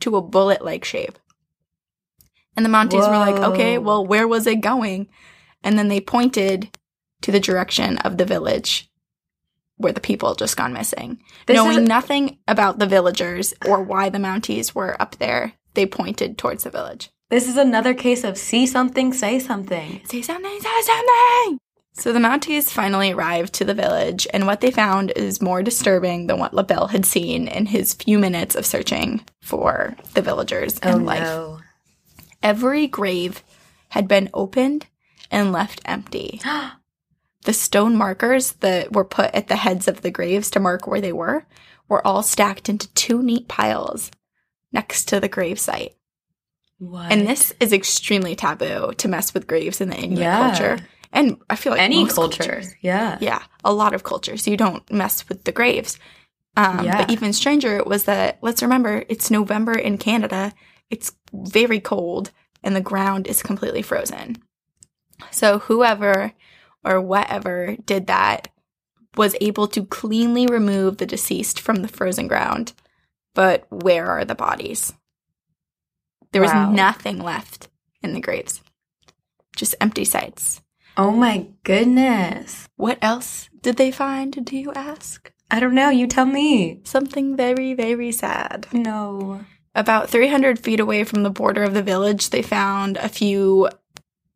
to 0.00 0.16
a 0.16 0.22
bullet 0.22 0.64
like 0.64 0.84
shape. 0.84 1.18
And 2.56 2.66
the 2.66 2.70
Mounties 2.70 3.08
were 3.08 3.18
like, 3.18 3.36
okay, 3.36 3.78
well, 3.78 4.04
where 4.04 4.26
was 4.26 4.46
it 4.48 4.60
going? 4.60 5.08
And 5.62 5.78
then 5.78 5.88
they 5.88 6.00
pointed 6.00 6.76
to 7.22 7.30
the 7.30 7.40
direction 7.40 7.98
of 7.98 8.18
the 8.18 8.24
village 8.24 8.90
where 9.76 9.92
the 9.92 10.00
people 10.00 10.28
had 10.30 10.38
just 10.38 10.56
gone 10.56 10.72
missing. 10.72 11.20
This 11.46 11.54
Knowing 11.54 11.82
is- 11.82 11.88
nothing 11.88 12.38
about 12.48 12.80
the 12.80 12.86
villagers 12.86 13.54
or 13.64 13.80
why 13.80 14.08
the 14.08 14.18
Mounties 14.18 14.74
were 14.74 15.00
up 15.00 15.16
there, 15.18 15.52
they 15.74 15.86
pointed 15.86 16.36
towards 16.36 16.64
the 16.64 16.70
village. 16.70 17.10
This 17.30 17.46
is 17.46 17.58
another 17.58 17.92
case 17.92 18.24
of 18.24 18.38
see 18.38 18.66
something, 18.66 19.12
say 19.12 19.38
something. 19.38 20.00
Say 20.06 20.22
something, 20.22 20.60
say 20.60 20.82
something! 20.82 21.58
So 21.92 22.12
the 22.12 22.20
Mounties 22.20 22.70
finally 22.70 23.12
arrived 23.12 23.52
to 23.54 23.66
the 23.66 23.74
village, 23.74 24.26
and 24.32 24.46
what 24.46 24.62
they 24.62 24.70
found 24.70 25.12
is 25.14 25.42
more 25.42 25.62
disturbing 25.62 26.26
than 26.26 26.38
what 26.38 26.54
LaBelle 26.54 26.86
had 26.86 27.04
seen 27.04 27.46
in 27.46 27.66
his 27.66 27.92
few 27.92 28.18
minutes 28.18 28.54
of 28.54 28.64
searching 28.64 29.20
for 29.42 29.94
the 30.14 30.22
villagers 30.22 30.78
and 30.78 31.02
oh, 31.02 31.04
life. 31.04 31.20
no. 31.20 31.60
Every 32.42 32.86
grave 32.86 33.42
had 33.90 34.08
been 34.08 34.30
opened 34.32 34.86
and 35.30 35.52
left 35.52 35.82
empty. 35.84 36.40
the 37.44 37.52
stone 37.52 37.94
markers 37.94 38.52
that 38.52 38.94
were 38.94 39.04
put 39.04 39.34
at 39.34 39.48
the 39.48 39.56
heads 39.56 39.86
of 39.86 40.00
the 40.00 40.10
graves 40.10 40.50
to 40.52 40.60
mark 40.60 40.86
where 40.86 41.02
they 41.02 41.12
were 41.12 41.44
were 41.90 42.06
all 42.06 42.22
stacked 42.22 42.70
into 42.70 42.90
two 42.94 43.22
neat 43.22 43.48
piles 43.48 44.10
next 44.72 45.08
to 45.08 45.20
the 45.20 45.28
grave 45.28 45.58
site. 45.58 45.94
What? 46.78 47.10
And 47.12 47.26
this 47.26 47.52
is 47.60 47.72
extremely 47.72 48.36
taboo 48.36 48.92
to 48.98 49.08
mess 49.08 49.34
with 49.34 49.46
graves 49.46 49.80
in 49.80 49.90
the 49.90 49.96
Inuit 49.96 50.20
Yeah. 50.20 50.38
culture. 50.38 50.78
And 51.12 51.38
I 51.48 51.56
feel 51.56 51.72
like 51.72 51.80
any 51.82 52.06
culture. 52.06 52.42
cultures. 52.44 52.74
Yeah. 52.80 53.18
Yeah, 53.20 53.42
a 53.64 53.72
lot 53.72 53.94
of 53.94 54.04
cultures. 54.04 54.46
You 54.46 54.56
don't 54.56 54.88
mess 54.92 55.28
with 55.28 55.44
the 55.44 55.52
graves. 55.52 55.98
Um, 56.56 56.84
Yeah. 56.84 56.98
But 56.98 57.10
even 57.10 57.32
stranger 57.32 57.82
was 57.84 58.04
that, 58.04 58.38
let's 58.42 58.62
remember, 58.62 59.04
it's 59.08 59.30
November 59.30 59.72
in 59.72 59.98
Canada. 59.98 60.52
It's 60.90 61.12
very 61.32 61.80
cold 61.80 62.30
and 62.62 62.74
the 62.76 62.80
ground 62.80 63.26
is 63.26 63.42
completely 63.42 63.82
frozen. 63.82 64.36
So 65.30 65.58
whoever 65.60 66.32
or 66.84 67.00
whatever 67.00 67.76
did 67.84 68.06
that 68.06 68.48
was 69.16 69.34
able 69.40 69.66
to 69.68 69.84
cleanly 69.84 70.46
remove 70.46 70.98
the 70.98 71.06
deceased 71.06 71.58
from 71.58 71.76
the 71.76 71.88
frozen 71.88 72.28
ground. 72.28 72.72
But 73.34 73.66
where 73.70 74.06
are 74.06 74.24
the 74.24 74.34
bodies? 74.34 74.92
There 76.32 76.42
was 76.42 76.50
Wow. 76.52 76.70
nothing 76.72 77.18
left 77.18 77.68
in 78.02 78.12
the 78.14 78.20
graves, 78.20 78.60
just 79.56 79.74
empty 79.80 80.04
sites. 80.04 80.60
Oh 80.96 81.10
my 81.12 81.46
goodness. 81.64 82.68
What 82.76 82.98
else 83.02 83.48
did 83.62 83.76
they 83.76 83.90
find, 83.90 84.44
do 84.44 84.56
you 84.56 84.72
ask? 84.74 85.32
I 85.50 85.60
don't 85.60 85.74
know. 85.74 85.88
You 85.90 86.06
tell 86.06 86.26
me. 86.26 86.80
Something 86.84 87.36
very, 87.36 87.72
very 87.72 88.12
sad. 88.12 88.66
No. 88.72 89.44
About 89.74 90.10
300 90.10 90.58
feet 90.58 90.80
away 90.80 91.04
from 91.04 91.22
the 91.22 91.30
border 91.30 91.62
of 91.62 91.72
the 91.72 91.82
village, 91.82 92.30
they 92.30 92.42
found 92.42 92.96
a 92.98 93.08
few 93.08 93.68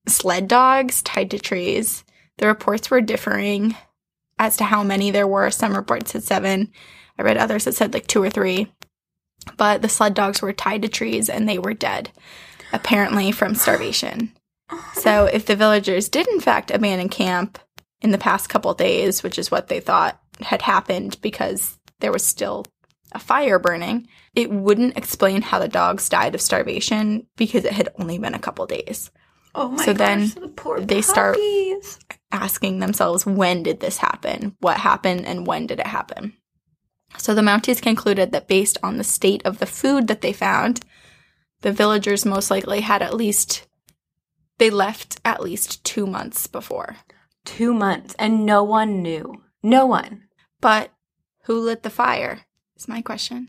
sled 0.08 0.48
dogs 0.48 1.02
tied 1.02 1.30
to 1.32 1.38
trees. 1.38 2.04
The 2.38 2.46
reports 2.46 2.90
were 2.90 3.00
differing 3.00 3.76
as 4.38 4.56
to 4.56 4.64
how 4.64 4.82
many 4.82 5.10
there 5.10 5.26
were. 5.28 5.50
Some 5.50 5.74
reports 5.76 6.12
said 6.12 6.22
seven. 6.22 6.72
I 7.18 7.22
read 7.22 7.36
others 7.36 7.64
that 7.64 7.74
said 7.74 7.92
like 7.92 8.06
two 8.06 8.22
or 8.22 8.30
three. 8.30 8.72
But 9.56 9.82
the 9.82 9.88
sled 9.88 10.14
dogs 10.14 10.42
were 10.42 10.52
tied 10.52 10.82
to 10.82 10.88
trees 10.88 11.28
and 11.28 11.48
they 11.48 11.58
were 11.58 11.74
dead, 11.74 12.10
apparently 12.72 13.32
from 13.32 13.54
starvation. 13.54 14.32
So 14.94 15.26
if 15.26 15.46
the 15.46 15.56
villagers 15.56 16.08
did 16.08 16.28
in 16.28 16.40
fact 16.40 16.70
abandon 16.70 17.08
camp 17.08 17.58
in 18.00 18.10
the 18.10 18.18
past 18.18 18.48
couple 18.48 18.72
days, 18.74 19.22
which 19.22 19.38
is 19.38 19.50
what 19.50 19.68
they 19.68 19.80
thought 19.80 20.18
had 20.40 20.62
happened 20.62 21.18
because 21.20 21.78
there 22.00 22.12
was 22.12 22.24
still 22.26 22.64
a 23.12 23.18
fire 23.18 23.58
burning, 23.58 24.08
it 24.34 24.50
wouldn't 24.50 24.96
explain 24.96 25.42
how 25.42 25.58
the 25.58 25.68
dogs 25.68 26.08
died 26.08 26.34
of 26.34 26.40
starvation 26.40 27.26
because 27.36 27.64
it 27.64 27.72
had 27.72 27.90
only 27.98 28.18
been 28.18 28.34
a 28.34 28.38
couple 28.38 28.66
days. 28.66 29.10
Oh 29.54 29.68
my 29.68 29.84
So 29.84 29.92
then 29.92 30.28
the 30.28 30.84
they 30.86 31.02
start- 31.02 31.38
Asking 32.30 32.78
themselves, 32.78 33.26
when 33.26 33.62
did 33.62 33.80
this 33.80 33.98
happen? 33.98 34.56
What 34.60 34.78
happened 34.78 35.26
and 35.26 35.46
when 35.46 35.66
did 35.66 35.80
it 35.80 35.86
happen? 35.86 36.32
So 37.18 37.34
the 37.34 37.42
Mounties 37.42 37.80
concluded 37.80 38.32
that 38.32 38.48
based 38.48 38.78
on 38.82 38.96
the 38.96 39.04
state 39.04 39.42
of 39.44 39.58
the 39.58 39.66
food 39.66 40.08
that 40.08 40.20
they 40.20 40.32
found, 40.32 40.80
the 41.60 41.72
villagers 41.72 42.24
most 42.24 42.50
likely 42.50 42.80
had 42.80 43.02
at 43.02 43.14
least, 43.14 43.66
they 44.58 44.70
left 44.70 45.20
at 45.24 45.42
least 45.42 45.84
two 45.84 46.06
months 46.06 46.46
before. 46.46 46.96
Two 47.44 47.74
months 47.74 48.14
and 48.18 48.46
no 48.46 48.62
one 48.62 49.02
knew. 49.02 49.42
No 49.62 49.86
one. 49.86 50.24
But 50.60 50.92
who 51.44 51.58
lit 51.58 51.82
the 51.82 51.90
fire? 51.90 52.46
Is 52.76 52.88
my 52.88 53.02
question. 53.02 53.48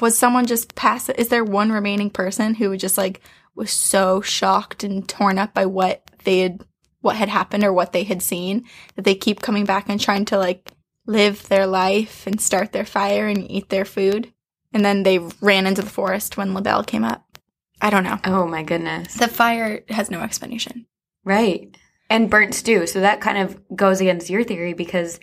Was 0.00 0.16
someone 0.16 0.46
just 0.46 0.74
pass? 0.74 1.08
Is 1.08 1.28
there 1.28 1.44
one 1.44 1.72
remaining 1.72 2.10
person 2.10 2.54
who 2.54 2.76
just 2.76 2.96
like 2.96 3.20
was 3.54 3.70
so 3.70 4.20
shocked 4.20 4.84
and 4.84 5.08
torn 5.08 5.38
up 5.38 5.52
by 5.52 5.66
what 5.66 6.02
they 6.24 6.40
had, 6.40 6.60
what 7.00 7.16
had 7.16 7.28
happened 7.28 7.64
or 7.64 7.72
what 7.72 7.92
they 7.92 8.04
had 8.04 8.22
seen 8.22 8.64
that 8.96 9.04
they 9.04 9.14
keep 9.14 9.40
coming 9.40 9.64
back 9.64 9.88
and 9.88 10.00
trying 10.00 10.24
to 10.26 10.38
like 10.38 10.72
live 11.06 11.48
their 11.48 11.66
life 11.66 12.26
and 12.26 12.40
start 12.40 12.72
their 12.72 12.84
fire 12.84 13.28
and 13.28 13.50
eat 13.50 13.68
their 13.68 13.84
food? 13.84 14.32
And 14.72 14.84
then 14.84 15.02
they 15.02 15.18
ran 15.40 15.66
into 15.66 15.82
the 15.82 15.90
forest 15.90 16.36
when 16.36 16.54
LaBelle 16.54 16.84
came 16.84 17.04
up. 17.04 17.38
I 17.80 17.90
don't 17.90 18.04
know. 18.04 18.18
Oh 18.24 18.46
my 18.46 18.62
goodness. 18.62 19.14
The 19.14 19.28
fire 19.28 19.84
has 19.88 20.10
no 20.10 20.20
explanation. 20.20 20.86
Right. 21.24 21.76
And 22.08 22.30
burnt 22.30 22.54
stew. 22.54 22.86
So 22.86 23.00
that 23.00 23.20
kind 23.20 23.38
of 23.38 23.60
goes 23.74 24.00
against 24.00 24.30
your 24.30 24.44
theory 24.44 24.72
because 24.72 25.18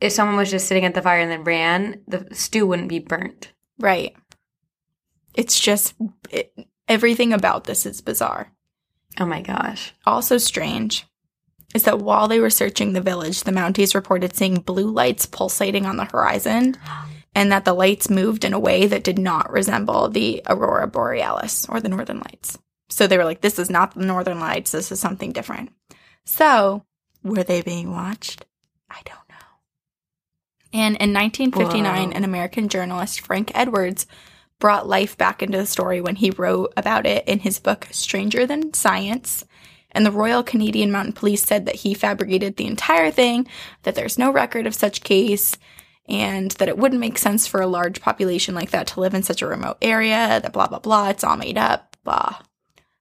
if 0.00 0.12
someone 0.12 0.36
was 0.36 0.50
just 0.50 0.66
sitting 0.66 0.84
at 0.84 0.94
the 0.94 1.02
fire 1.02 1.20
and 1.20 1.30
then 1.30 1.44
ran, 1.44 2.00
the 2.08 2.26
stew 2.32 2.66
wouldn't 2.66 2.88
be 2.88 2.98
burnt. 2.98 3.52
Right. 3.78 4.14
It's 5.34 5.58
just 5.58 5.94
it, 6.30 6.52
everything 6.88 7.32
about 7.32 7.64
this 7.64 7.86
is 7.86 8.00
bizarre. 8.00 8.52
Oh 9.20 9.26
my 9.26 9.40
gosh. 9.40 9.94
Also 10.04 10.38
strange 10.38 11.06
is 11.74 11.84
that 11.84 11.98
while 11.98 12.28
they 12.28 12.40
were 12.40 12.50
searching 12.50 12.92
the 12.92 13.00
village, 13.00 13.42
the 13.42 13.52
Mounties 13.52 13.94
reported 13.94 14.34
seeing 14.34 14.56
blue 14.56 14.90
lights 14.90 15.26
pulsating 15.26 15.86
on 15.86 15.96
the 15.96 16.04
horizon 16.04 16.76
and 17.34 17.50
that 17.50 17.64
the 17.64 17.74
lights 17.74 18.10
moved 18.10 18.44
in 18.44 18.52
a 18.52 18.60
way 18.60 18.86
that 18.86 19.04
did 19.04 19.18
not 19.18 19.50
resemble 19.50 20.08
the 20.08 20.42
aurora 20.46 20.86
borealis 20.86 21.66
or 21.68 21.80
the 21.80 21.88
northern 21.88 22.18
lights. 22.18 22.58
So 22.90 23.06
they 23.06 23.16
were 23.16 23.24
like, 23.24 23.40
this 23.40 23.58
is 23.58 23.70
not 23.70 23.94
the 23.94 24.04
northern 24.04 24.38
lights, 24.38 24.72
this 24.72 24.92
is 24.92 25.00
something 25.00 25.32
different. 25.32 25.72
So, 26.24 26.84
were 27.22 27.42
they 27.42 27.62
being 27.62 27.90
watched? 27.90 28.44
I 28.90 29.00
don't 29.04 29.28
know. 29.30 29.34
And 30.72 30.96
in 30.96 31.14
1959, 31.14 32.10
Whoa. 32.10 32.16
an 32.16 32.24
American 32.24 32.68
journalist, 32.68 33.20
Frank 33.20 33.50
Edwards, 33.54 34.06
brought 34.58 34.88
life 34.88 35.16
back 35.16 35.42
into 35.42 35.58
the 35.58 35.66
story 35.66 36.00
when 36.00 36.16
he 36.16 36.30
wrote 36.30 36.72
about 36.76 37.06
it 37.06 37.26
in 37.26 37.40
his 37.40 37.58
book 37.58 37.88
Stranger 37.90 38.46
Than 38.46 38.74
Science. 38.74 39.44
And 39.92 40.04
the 40.04 40.10
Royal 40.10 40.42
Canadian 40.42 40.90
Mountain 40.90 41.12
Police 41.14 41.42
said 41.42 41.66
that 41.66 41.76
he 41.76 41.94
fabricated 41.94 42.56
the 42.56 42.66
entire 42.66 43.10
thing, 43.10 43.46
that 43.82 43.94
there's 43.94 44.18
no 44.18 44.32
record 44.32 44.66
of 44.66 44.74
such 44.74 45.02
case, 45.02 45.56
and 46.08 46.50
that 46.52 46.68
it 46.68 46.78
wouldn't 46.78 47.00
make 47.00 47.18
sense 47.18 47.46
for 47.46 47.60
a 47.60 47.66
large 47.66 48.00
population 48.00 48.54
like 48.54 48.70
that 48.70 48.86
to 48.88 49.00
live 49.00 49.14
in 49.14 49.22
such 49.22 49.42
a 49.42 49.46
remote 49.46 49.78
area, 49.80 50.40
that 50.42 50.52
blah, 50.52 50.66
blah, 50.66 50.78
blah, 50.78 51.08
it's 51.08 51.24
all 51.24 51.36
made 51.36 51.58
up, 51.58 51.96
blah. 52.04 52.36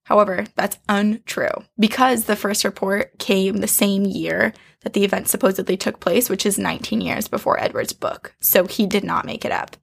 However, 0.04 0.45
that's 0.56 0.77
untrue 0.89 1.63
because 1.80 2.25
the 2.25 2.36
first 2.36 2.63
report 2.63 3.17
came 3.17 3.58
the 3.58 3.67
same 3.67 4.06
year 4.06 4.54
that 4.82 4.93
the 4.93 5.06
event 5.06 5.27
supposedly 5.27 5.77
took 5.77 5.99
place, 5.99 6.30
which 6.30 6.45
is 6.45 6.58
19 6.58 7.01
years 7.01 7.27
before 7.27 7.60
Edward's 7.60 7.93
book. 7.93 8.34
So 8.39 8.65
he 8.65 8.86
did 8.86 9.04
not 9.04 9.25
make 9.25 9.45
it 9.45 9.51
up. 9.51 9.77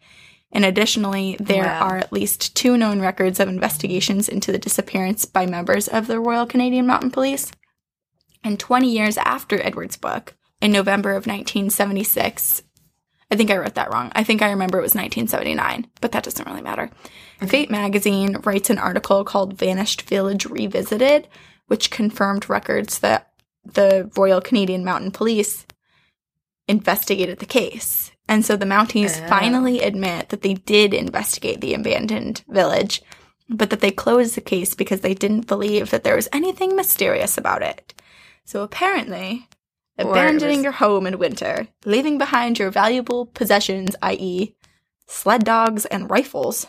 And 0.52 0.64
additionally, 0.64 1.36
there 1.38 1.64
Wow. 1.64 1.88
are 1.88 1.98
at 1.98 2.12
least 2.12 2.56
two 2.56 2.76
known 2.76 3.00
records 3.00 3.38
of 3.38 3.48
investigations 3.48 4.28
into 4.28 4.50
the 4.50 4.58
disappearance 4.58 5.24
by 5.24 5.44
members 5.46 5.88
of 5.88 6.06
the 6.06 6.18
Royal 6.20 6.46
Canadian 6.46 6.86
Mountain 6.86 7.10
Police. 7.10 7.50
And 8.42 8.58
20 8.58 8.90
years 8.90 9.18
after 9.18 9.62
Edward's 9.62 9.96
book, 9.96 10.34
in 10.60 10.72
November 10.72 11.10
of 11.10 11.26
1976, 11.26 12.62
I 13.30 13.36
think 13.36 13.50
I 13.50 13.58
wrote 13.58 13.74
that 13.74 13.92
wrong. 13.92 14.10
I 14.14 14.24
think 14.24 14.40
I 14.40 14.50
remember 14.50 14.78
it 14.78 14.82
was 14.82 14.94
1979, 14.94 15.86
but 16.00 16.12
that 16.12 16.24
doesn't 16.24 16.46
really 16.46 16.62
matter. 16.62 16.90
Fate 17.46 17.70
magazine 17.70 18.38
writes 18.42 18.70
an 18.70 18.78
article 18.78 19.22
called 19.24 19.58
Vanished 19.58 20.02
Village 20.02 20.46
Revisited, 20.46 21.28
which 21.66 21.90
confirmed 21.90 22.48
records 22.48 23.00
that 23.00 23.30
the 23.64 24.10
Royal 24.16 24.40
Canadian 24.40 24.82
Mountain 24.84 25.10
Police 25.10 25.66
investigated 26.66 27.38
the 27.38 27.46
case. 27.46 28.10
And 28.28 28.44
so 28.44 28.56
the 28.56 28.66
Mounties 28.66 29.20
Oh. 29.24 29.26
finally 29.28 29.80
admit 29.80 30.28
that 30.28 30.42
they 30.42 30.54
did 30.54 30.92
investigate 30.92 31.60
the 31.60 31.74
abandoned 31.74 32.42
village, 32.48 33.02
but 33.48 33.70
that 33.70 33.80
they 33.80 33.90
closed 33.90 34.34
the 34.34 34.42
case 34.42 34.74
because 34.74 35.00
they 35.00 35.14
didn't 35.14 35.46
believe 35.46 35.90
that 35.90 36.04
there 36.04 36.16
was 36.16 36.28
anything 36.32 36.76
mysterious 36.76 37.38
about 37.38 37.62
it. 37.62 37.94
So 38.44 38.62
apparently, 38.62 39.48
abandoning 39.98 40.58
was- 40.58 40.64
your 40.64 40.72
home 40.72 41.06
in 41.06 41.18
winter, 41.18 41.68
leaving 41.86 42.18
behind 42.18 42.58
your 42.58 42.70
valuable 42.70 43.26
possessions, 43.26 43.96
i.e., 44.02 44.54
sled 45.06 45.44
dogs 45.44 45.86
and 45.86 46.10
rifles, 46.10 46.66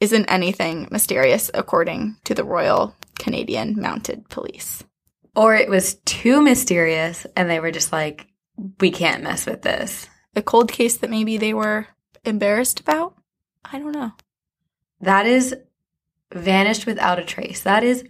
isn't 0.00 0.26
anything 0.26 0.88
mysterious 0.90 1.50
according 1.54 2.16
to 2.24 2.34
the 2.34 2.44
Royal 2.44 2.94
Canadian 3.18 3.80
Mounted 3.80 4.28
Police. 4.28 4.84
Or 5.34 5.54
it 5.54 5.70
was 5.70 5.94
too 6.04 6.42
mysterious 6.42 7.24
and 7.36 7.48
they 7.48 7.60
were 7.60 7.70
just 7.70 7.92
like, 7.92 8.26
we 8.80 8.90
can't 8.90 9.22
mess 9.22 9.46
with 9.46 9.62
this. 9.62 10.08
A 10.34 10.42
cold 10.42 10.72
case 10.72 10.96
that 10.96 11.10
maybe 11.10 11.36
they 11.36 11.52
were 11.52 11.88
embarrassed 12.24 12.80
about? 12.80 13.14
I 13.64 13.78
don't 13.78 13.92
know. 13.92 14.12
That 15.00 15.26
is 15.26 15.54
vanished 16.32 16.86
without 16.86 17.18
a 17.18 17.24
trace. 17.24 17.60
That 17.62 17.84
is, 17.84 18.04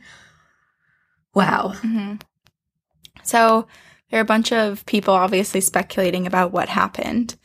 wow. 1.35 1.75
hmm 1.77 2.15
So 3.25 3.67
there 4.11 4.21
are 4.21 4.23
a 4.23 4.27
bunch 4.27 4.53
of 4.53 4.85
people 4.87 5.15
obviously 5.15 5.61
speculating 5.61 6.27
about 6.27 6.53
what 6.53 6.69
happened 6.69 7.37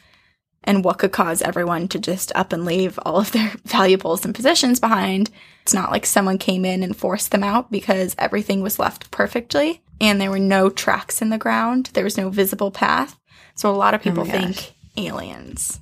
and 0.63 0.83
what 0.83 0.99
could 0.99 1.13
cause 1.13 1.41
everyone 1.41 1.87
to 1.87 1.97
just 1.97 2.31
up 2.35 2.51
and 2.51 2.65
leave 2.65 2.99
all 3.03 3.17
of 3.17 3.31
their 3.31 3.53
valuables 3.65 4.25
and 4.25 4.35
possessions 4.35 4.79
behind. 4.79 5.29
It's 5.63 5.73
not 5.73 5.91
like 5.91 6.05
someone 6.05 6.37
came 6.37 6.65
in 6.65 6.83
and 6.83 6.95
forced 6.95 7.31
them 7.31 7.43
out 7.43 7.71
because 7.71 8.15
everything 8.19 8.61
was 8.61 8.77
left 8.77 9.09
perfectly 9.09 9.81
and 9.99 10.19
there 10.19 10.29
were 10.29 10.39
no 10.39 10.69
tracks 10.69 11.21
in 11.21 11.29
the 11.29 11.37
ground. 11.37 11.89
There 11.93 12.03
was 12.03 12.17
no 12.17 12.29
visible 12.29 12.69
path. 12.69 13.17
So 13.57 13.69
a 13.69 13.75
lot 13.75 13.93
of 13.93 14.01
people 14.01 14.21
oh 14.21 14.25
my 14.25 14.31
think 14.31 14.55
gosh. 14.55 14.71
aliens. 14.97 15.79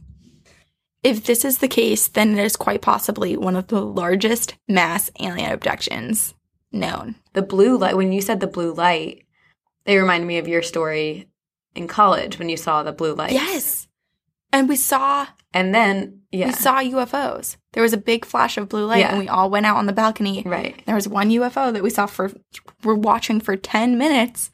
If 1.04 1.26
this 1.26 1.46
is 1.46 1.60
the 1.60 1.68
case, 1.68 2.08
then 2.08 2.36
it 2.38 2.44
is 2.44 2.56
quite 2.56 2.82
possibly 2.82 3.38
one 3.38 3.56
of 3.56 3.68
the 3.68 3.82
largest 3.82 4.56
mass 4.68 5.12
alien 5.20 5.52
abductions 5.52 6.34
known. 6.72 7.16
The 7.34 7.44
blue 7.44 7.78
light, 7.78 7.96
when 7.96 8.12
you 8.12 8.22
said 8.22 8.40
the 8.40 8.48
blue 8.48 8.74
light, 8.74 9.26
they 9.86 9.98
reminded 9.98 10.26
me 10.26 10.40
of 10.40 10.48
your 10.48 10.64
story 10.64 11.28
in 11.76 11.88
college 11.88 12.40
when 12.40 12.50
you 12.50 12.58
saw 12.58 12.82
the 12.82 12.92
blue 12.92 13.14
light. 13.14 13.34
Yes. 13.34 13.88
And 14.52 14.68
we 14.68 14.78
saw 14.78 15.28
And 15.54 15.76
then, 15.76 16.22
yeah. 16.32 16.48
we 16.48 16.54
saw 16.54 16.80
UFOs. 16.82 17.58
There 17.74 17.84
was 17.84 17.94
a 17.94 17.98
big 17.98 18.26
flash 18.26 18.58
of 18.58 18.68
blue 18.70 18.86
light 18.86 19.00
Yeah. 19.00 19.10
and 19.12 19.20
we 19.20 19.28
all 19.28 19.50
went 19.50 19.66
out 19.68 19.78
on 19.78 19.86
the 19.86 19.94
balcony. 19.94 20.42
right. 20.46 20.82
There 20.86 20.96
was 20.96 21.08
one 21.08 21.30
UFO 21.30 21.72
that 21.72 21.84
we 21.84 21.90
saw 21.92 22.08
for 22.08 22.32
we're 22.84 22.96
watching 22.96 23.40
for 23.40 23.56
10 23.56 23.98
minutes, 23.98 24.50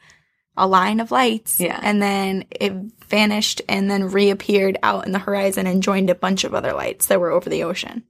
a 0.57 0.67
line 0.67 0.99
of 0.99 1.11
lights. 1.11 1.59
Yeah. 1.61 1.79
And 1.81 2.01
then 2.01 2.43
it 2.51 2.73
vanished 3.11 3.61
and 3.69 3.91
then 3.91 4.09
reappeared 4.09 4.79
out 4.81 5.05
in 5.05 5.11
the 5.11 5.19
horizon 5.19 5.67
and 5.67 5.83
joined 5.83 6.09
a 6.09 6.15
bunch 6.15 6.43
of 6.43 6.55
other 6.55 6.73
lights 6.73 7.05
that 7.05 7.19
were 7.19 7.29
over 7.29 7.49
the 7.49 7.63
ocean. 7.63 8.03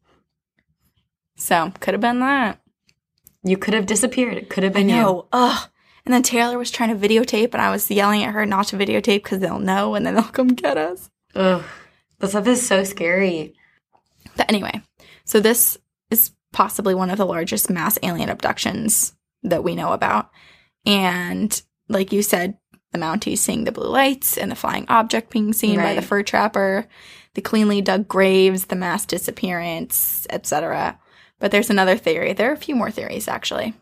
So, 1.36 1.74
could 1.82 1.94
have 1.94 2.02
been 2.02 2.20
that. 2.20 2.62
You 3.44 3.58
could 3.58 3.74
have 3.74 3.88
disappeared. 3.88 4.38
It 4.38 4.50
could 4.50 4.64
have 4.64 4.76
I 4.76 4.80
been 4.80 4.90
you. 4.90 4.96
know. 4.96 5.28
Ugh. 5.34 5.70
And 6.06 6.14
then 6.14 6.24
Taylor 6.24 6.58
was 6.58 6.72
trying 6.72 6.98
to 6.98 7.08
videotape 7.08 7.54
and 7.54 7.62
I 7.62 7.72
was 7.72 7.90
yelling 7.92 8.24
at 8.24 8.34
her 8.34 8.46
not 8.46 8.68
to 8.68 8.78
videotape 8.78 9.24
because 9.24 9.40
they'll 9.40 9.60
know 9.60 9.96
and 9.96 10.06
then 10.06 10.16
they'll 10.16 10.24
come 10.40 10.50
get 10.50 10.78
us. 10.78 11.10
Ugh. 11.36 11.64
That 12.20 12.30
stuff 12.30 12.48
is 12.48 12.66
so 12.66 12.84
scary. 12.84 13.56
But 14.38 14.50
anyway, 14.50 14.82
so 15.26 15.40
this 15.40 15.78
is 16.10 16.32
possibly 16.54 16.94
one 16.94 17.10
of 17.10 17.18
the 17.18 17.26
largest 17.26 17.70
mass 17.70 17.98
alien 18.04 18.30
abductions 18.30 19.14
that 19.44 19.64
we 19.64 19.76
know 19.76 19.94
about. 19.94 20.30
And 20.86 21.62
like 21.90 22.12
you 22.12 22.22
said, 22.22 22.58
the 22.92 23.00
Mounties 23.00 23.38
seeing 23.40 23.64
the 23.64 23.72
blue 23.72 23.90
lights 23.90 24.38
and 24.38 24.52
the 24.52 24.56
flying 24.56 24.86
object 24.90 25.32
being 25.32 25.54
seen 25.54 25.78
by 25.78 25.94
the 25.94 26.02
fur 26.02 26.24
trapper, 26.24 26.88
the 27.34 27.42
cleanly 27.42 27.82
dug 27.82 28.08
graves, 28.08 28.66
the 28.66 28.76
mass 28.76 29.06
disappearance, 29.06 30.28
etc. 30.30 31.00
But 31.40 31.52
there's 31.52 31.70
another 31.70 31.98
theory. 31.98 32.34
There 32.34 32.50
are 32.50 32.54
a 32.54 32.58
few 32.58 32.76
more 32.76 32.92
theories 32.92 33.28
actually. 33.28 33.74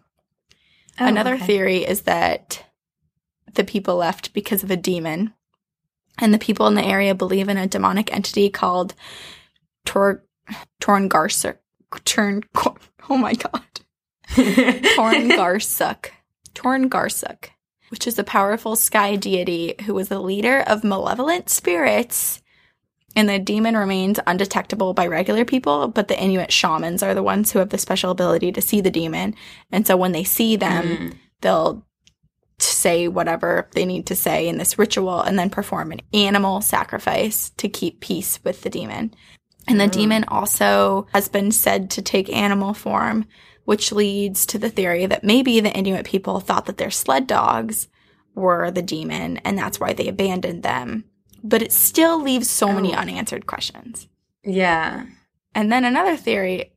Oh, 1.00 1.06
Another 1.06 1.36
okay. 1.36 1.45
theory 1.45 1.78
is 1.78 2.02
that 2.02 2.65
the 3.54 3.63
people 3.63 3.95
left 3.95 4.34
because 4.34 4.63
of 4.63 4.72
a 4.72 4.78
demon. 4.78 5.34
And 6.17 6.34
the 6.34 6.39
people 6.39 6.67
in 6.67 6.76
the 6.76 6.84
area 6.84 7.15
believe 7.15 7.48
in 7.48 7.58
a 7.58 7.67
demonic 7.67 8.13
entity 8.13 8.50
called 8.50 8.93
Tor 9.86 10.24
Torngarsuk. 10.82 11.58
Turn 12.04 12.43
Oh 13.10 13.17
my 13.17 13.34
god. 13.34 13.63
Torngarsuk. 14.30 16.10
Torngarsuk, 16.54 17.50
which 17.89 18.08
is 18.08 18.17
a 18.17 18.23
powerful 18.23 18.75
sky 18.75 19.15
deity 19.15 19.75
who 19.86 19.93
was 19.93 20.10
the 20.10 20.19
leader 20.19 20.62
of 20.67 20.84
malevolent 20.84 21.49
spirits. 21.49 22.41
And 23.15 23.28
the 23.28 23.39
demon 23.39 23.75
remains 23.75 24.19
undetectable 24.28 24.93
by 24.93 25.08
regular 25.08 25.43
people, 25.43 25.88
but 25.88 26.08
the 26.08 26.21
Inuit 26.21 26.52
shamans 26.52 27.02
are 27.02 27.15
the 27.15 27.23
ones 27.23 27.52
who 27.52 27.60
have 27.60 27.69
the 27.69 27.78
special 27.78 28.12
ability 28.12 28.52
to 28.52 28.62
see 28.62 28.82
the 28.82 28.91
demon. 28.91 29.36
And 29.71 29.86
so 29.86 29.97
when 29.97 30.12
they 30.12 30.23
see 30.23 30.56
them, 30.56 30.86
Mm. 30.86 31.13
they'll 31.41 31.86
say 32.60 33.08
whatever 33.08 33.67
they 33.73 33.86
need 33.86 34.06
to 34.08 34.15
say 34.15 34.47
in 34.47 34.58
this 34.58 34.78
ritual 34.78 35.21
and 35.21 35.39
then 35.39 35.49
perform 35.49 35.91
an 35.91 36.02
animal 36.13 36.62
sacrifice 36.62 37.52
to 37.58 37.69
keep 37.69 38.02
peace 38.02 38.39
with 38.43 38.62
the 38.62 38.69
demon. 38.69 39.13
And 39.67 39.80
the 39.80 39.88
demon 39.88 40.25
also 40.28 41.08
has 41.13 41.30
been 41.30 41.52
said 41.52 41.91
to 41.91 42.02
take 42.02 42.36
animal 42.36 42.73
form, 42.73 43.25
which 43.69 43.91
leads 43.91 44.47
to 44.47 44.58
the 44.58 44.71
theory 44.71 45.05
that 45.05 45.23
maybe 45.23 45.60
the 45.60 45.71
Inuit 45.71 46.03
people 46.03 46.39
thought 46.39 46.65
that 46.65 46.79
their 46.79 46.89
sled 46.89 47.27
dogs 47.27 47.88
were 48.34 48.71
the 48.71 48.82
demon 48.82 49.38
and 49.45 49.55
that's 49.55 49.79
why 49.79 49.93
they 49.93 50.08
abandoned 50.08 50.63
them. 50.63 51.03
But 51.43 51.62
it 51.62 51.71
still 51.71 52.19
leaves 52.19 52.49
so 52.49 52.73
many 52.73 52.95
Oh. 52.95 52.97
unanswered 52.97 53.45
questions. 53.45 54.08
Yeah. 54.43 55.05
And 55.53 55.71
then 55.71 55.86
another 55.86 56.17
theory 56.17 56.71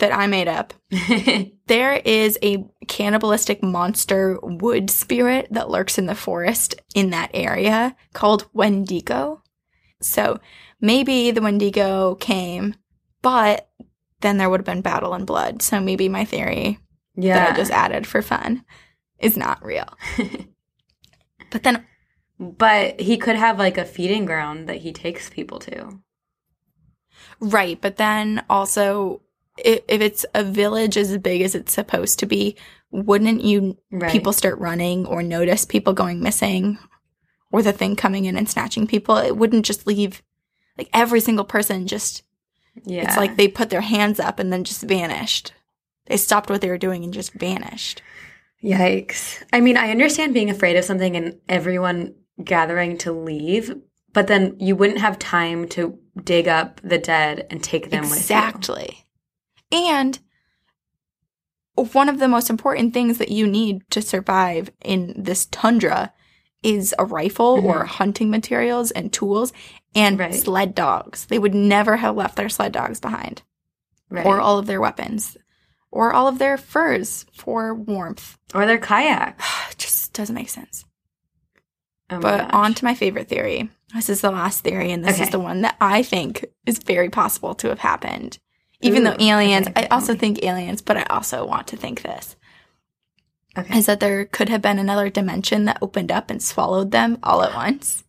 that 0.00 0.12
I 0.12 0.26
made 0.26 0.48
up 0.48 0.74
there 1.68 1.92
is 2.04 2.40
a 2.42 2.64
cannibalistic 2.88 3.62
monster 3.62 4.36
wood 4.42 4.90
spirit 4.90 5.46
that 5.52 5.70
lurks 5.70 5.96
in 5.96 6.06
the 6.06 6.16
forest 6.16 6.74
in 6.92 7.10
that 7.10 7.30
area 7.34 7.94
called 8.14 8.48
Wendigo. 8.52 9.42
So 10.02 10.40
maybe 10.80 11.30
the 11.30 11.40
Wendigo 11.40 12.16
came, 12.16 12.74
but 13.22 13.68
then 14.20 14.38
there 14.38 14.48
would 14.50 14.60
have 14.60 14.66
been 14.66 14.80
battle 14.82 15.14
and 15.14 15.26
blood. 15.26 15.62
So 15.62 15.80
maybe 15.80 16.08
my 16.08 16.24
theory 16.24 16.78
Yeah. 17.14 17.34
that 17.34 17.52
I 17.52 17.56
just 17.56 17.70
added 17.72 18.06
for 18.06 18.22
fun 18.22 18.64
is 19.18 19.36
not 19.36 19.64
real. 19.64 19.86
but 21.50 21.62
then, 21.62 21.84
but 22.38 23.00
he 23.00 23.16
could 23.16 23.36
have 23.36 23.58
like 23.58 23.78
a 23.78 23.84
feeding 23.84 24.24
ground 24.24 24.68
that 24.68 24.78
he 24.78 24.92
takes 24.92 25.28
people 25.30 25.58
to. 25.60 26.00
right. 27.40 27.80
But 27.80 27.96
then 27.96 28.44
also, 28.48 29.22
if, 29.58 29.80
if 29.88 30.00
it's 30.00 30.26
a 30.34 30.42
village 30.44 30.96
as 30.96 31.16
big 31.18 31.42
as 31.42 31.54
it's 31.54 31.72
supposed 31.72 32.18
to 32.20 32.26
be, 32.26 32.56
wouldn't 32.90 33.42
you 33.42 33.78
Right. 33.90 34.10
people 34.10 34.32
start 34.32 34.58
running 34.58 35.06
or 35.06 35.22
notice 35.22 35.64
people 35.64 35.92
going 35.92 36.22
missing 36.22 36.78
or 37.52 37.62
the 37.62 37.72
thing 37.72 37.96
coming 37.96 38.24
in 38.26 38.36
and 38.36 38.48
snatching 38.48 38.86
people? 38.86 39.16
It 39.16 39.36
wouldn't 39.36 39.64
just 39.66 39.86
leave 39.86 40.22
like 40.78 40.88
every 40.92 41.20
single 41.20 41.44
person 41.44 41.86
just, 41.86 42.22
Yeah. 42.84 43.02
it's 43.02 43.16
like 43.16 43.36
they 43.36 43.48
put 43.48 43.70
their 43.70 43.80
hands 43.80 44.20
up 44.20 44.38
and 44.38 44.52
then 44.52 44.64
just 44.64 44.82
vanished. 44.82 45.52
They 46.06 46.16
stopped 46.16 46.50
what 46.50 46.60
they 46.60 46.68
were 46.68 46.78
doing 46.78 47.04
and 47.04 47.12
just 47.12 47.32
vanished. 47.32 48.02
Yikes. 48.62 49.42
I 49.52 49.60
mean, 49.60 49.76
I 49.76 49.90
understand 49.90 50.34
being 50.34 50.50
afraid 50.50 50.76
of 50.76 50.84
something 50.84 51.16
and 51.16 51.38
everyone 51.48 52.14
gathering 52.42 52.98
to 52.98 53.12
leave, 53.12 53.74
but 54.12 54.26
then 54.26 54.56
you 54.58 54.76
wouldn't 54.76 55.00
have 55.00 55.18
time 55.18 55.68
to 55.70 55.98
dig 56.22 56.48
up 56.48 56.80
the 56.82 56.98
dead 56.98 57.46
and 57.50 57.62
take 57.62 57.90
them 57.90 58.04
exactly. 58.04 59.06
And 59.70 60.18
one 61.92 62.08
of 62.08 62.18
the 62.18 62.28
most 62.28 62.48
important 62.48 62.94
things 62.94 63.18
that 63.18 63.30
you 63.30 63.46
need 63.46 63.82
to 63.90 64.00
survive 64.00 64.70
in 64.82 65.14
this 65.16 65.46
tundra 65.46 66.12
is 66.66 66.94
a 66.98 67.04
rifle 67.04 67.60
or 67.64 67.84
Mhm. 67.84 67.88
hunting 67.88 68.28
materials 68.30 68.90
and 68.90 69.12
tools 69.12 69.52
and 69.94 70.18
Right. 70.18 70.34
sled 70.34 70.74
dogs. 70.74 71.26
They 71.26 71.38
would 71.38 71.54
never 71.54 71.96
have 71.98 72.16
left 72.16 72.34
their 72.36 72.48
sled 72.48 72.72
dogs 72.72 72.98
behind 73.00 73.42
you. 74.10 74.18
or 74.24 74.40
all 74.40 74.58
of 74.58 74.66
their 74.66 74.80
weapons 74.80 75.36
or 75.90 76.12
all 76.12 76.28
of 76.28 76.38
their 76.38 76.56
furs 76.56 77.24
for 77.32 77.72
warmth. 77.74 78.36
or 78.54 78.66
their 78.66 78.78
kayak. 78.78 79.40
Just 79.78 80.12
doesn't 80.12 80.34
make 80.34 80.48
sense. 80.50 80.84
Oh 82.10 82.20
But 82.20 82.38
gosh. 82.42 82.50
on 82.52 82.74
to 82.74 82.84
my 82.84 82.94
favorite 82.94 83.28
theory. 83.28 83.68
This 83.94 84.08
is 84.08 84.20
the 84.20 84.30
last 84.30 84.60
theory, 84.62 84.90
and 84.92 85.04
this 85.04 85.20
is 85.20 85.30
the 85.30 85.38
one 85.40 85.62
that 85.62 85.76
I 85.80 86.02
think 86.02 86.44
is 86.66 86.78
very 86.78 87.08
possible 87.10 87.54
to 87.56 87.68
have 87.68 87.78
happened. 87.80 88.38
Even 88.80 89.02
Ooh, 89.06 89.10
though 89.10 89.16
aliens, 89.18 89.68
okay, 89.68 89.84
I 89.84 89.94
also 89.94 90.14
think 90.14 90.42
aliens, 90.44 90.82
but 90.82 90.96
I 90.96 91.02
also 91.04 91.46
want 91.46 91.66
to 91.68 91.76
think 91.76 92.02
this 92.02 92.36
Okay. 93.56 93.78
is 93.78 93.86
that 93.86 94.00
there 94.00 94.24
could 94.24 94.48
have 94.48 94.62
been 94.62 94.78
another 94.78 95.08
dimension 95.08 95.64
that 95.64 95.78
opened 95.80 96.12
up 96.12 96.30
and 96.30 96.42
swallowed 96.42 96.90
them 96.90 97.18
all 97.22 97.42
at 97.42 97.54
once. 97.54 98.04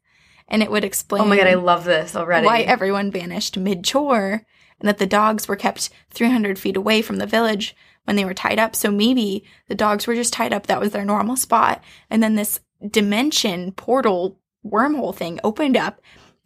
And 0.48 0.64
it 0.64 0.72
would 0.72 0.84
explain 0.84 1.22
Oh 1.22 1.26
my 1.26 1.38
god, 1.38 1.48
I 1.48 1.56
love 1.56 1.84
this 1.84 2.16
already. 2.16 2.46
why 2.46 2.62
everyone 2.62 3.12
vanished 3.12 3.58
mid 3.58 3.84
chore 3.84 4.46
and 4.80 4.88
that 4.88 4.98
the 4.98 5.06
dogs 5.08 5.48
were 5.48 5.56
kept 5.56 5.90
300 6.12 6.58
feet 6.60 6.78
away 6.78 7.02
from 7.02 7.18
the 7.18 7.26
village 7.26 7.76
when 8.06 8.16
they 8.16 8.26
were 8.26 8.34
tied 8.34 8.60
up. 8.60 8.76
So 8.76 8.92
maybe 8.92 9.44
the 9.68 9.76
dogs 9.76 10.08
were 10.08 10.16
just 10.16 10.34
tied 10.34 10.54
up. 10.54 10.68
That 10.68 10.80
was 10.80 10.92
their 10.92 11.06
normal 11.06 11.36
spot. 11.36 11.84
And 12.10 12.22
then 12.24 12.36
this 12.36 12.60
dimension 12.90 13.72
portal 13.72 14.40
wormhole 14.66 15.16
thing 15.16 15.40
opened 15.44 15.76
up, 15.76 16.02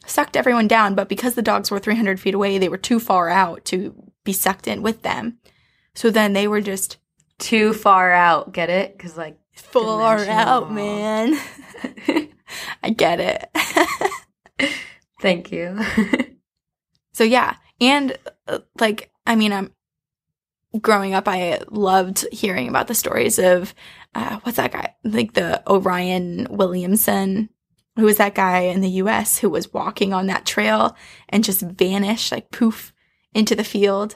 sucked 0.05 0.37
everyone 0.37 0.67
down. 0.67 0.95
But 0.95 1.09
because 1.09 1.35
the 1.35 1.41
dogs 1.41 1.69
were 1.69 1.79
300 1.79 2.19
feet 2.19 2.33
away, 2.33 2.57
they 2.57 2.69
were 2.69 2.77
too 2.77 2.99
far 2.99 3.29
out 3.29 3.65
to 3.65 3.93
be 4.23 4.33
sucked 4.33 4.67
in 4.67 4.81
with 4.81 5.01
them. 5.01 5.37
So 5.93 6.09
then 6.09 6.33
they 6.33 6.47
were 6.47 6.61
just 6.61 6.97
Too 7.41 7.73
far 7.73 8.11
out, 8.11 8.53
get 8.53 8.69
it? 8.69 8.97
Because 8.97 9.17
like 9.17 9.37
far 9.53 10.19
out, 10.19 10.71
man. 10.71 11.37
I 12.83 12.89
get 12.91 13.19
it. 13.19 14.71
Thank 15.21 15.51
you. 15.51 15.79
So 17.13 17.25
yeah, 17.25 17.55
and 17.79 18.17
uh, 18.47 18.59
like 18.79 19.11
I 19.25 19.35
mean, 19.35 19.53
I'm 19.53 19.73
growing 20.79 21.13
up. 21.13 21.27
I 21.27 21.59
loved 21.69 22.25
hearing 22.31 22.67
about 22.69 22.87
the 22.87 22.95
stories 22.95 23.37
of 23.37 23.75
uh, 24.15 24.39
what's 24.43 24.57
that 24.57 24.71
guy? 24.71 24.95
Like 25.03 25.33
the 25.33 25.61
Orion 25.69 26.47
Williamson, 26.49 27.49
who 27.97 28.05
was 28.05 28.17
that 28.17 28.35
guy 28.35 28.61
in 28.61 28.81
the 28.81 28.89
U.S. 28.89 29.39
who 29.39 29.49
was 29.49 29.73
walking 29.73 30.13
on 30.13 30.27
that 30.27 30.45
trail 30.45 30.95
and 31.29 31.43
just 31.43 31.61
vanished, 31.61 32.31
like 32.31 32.51
poof, 32.51 32.93
into 33.33 33.55
the 33.55 33.63
field. 33.63 34.15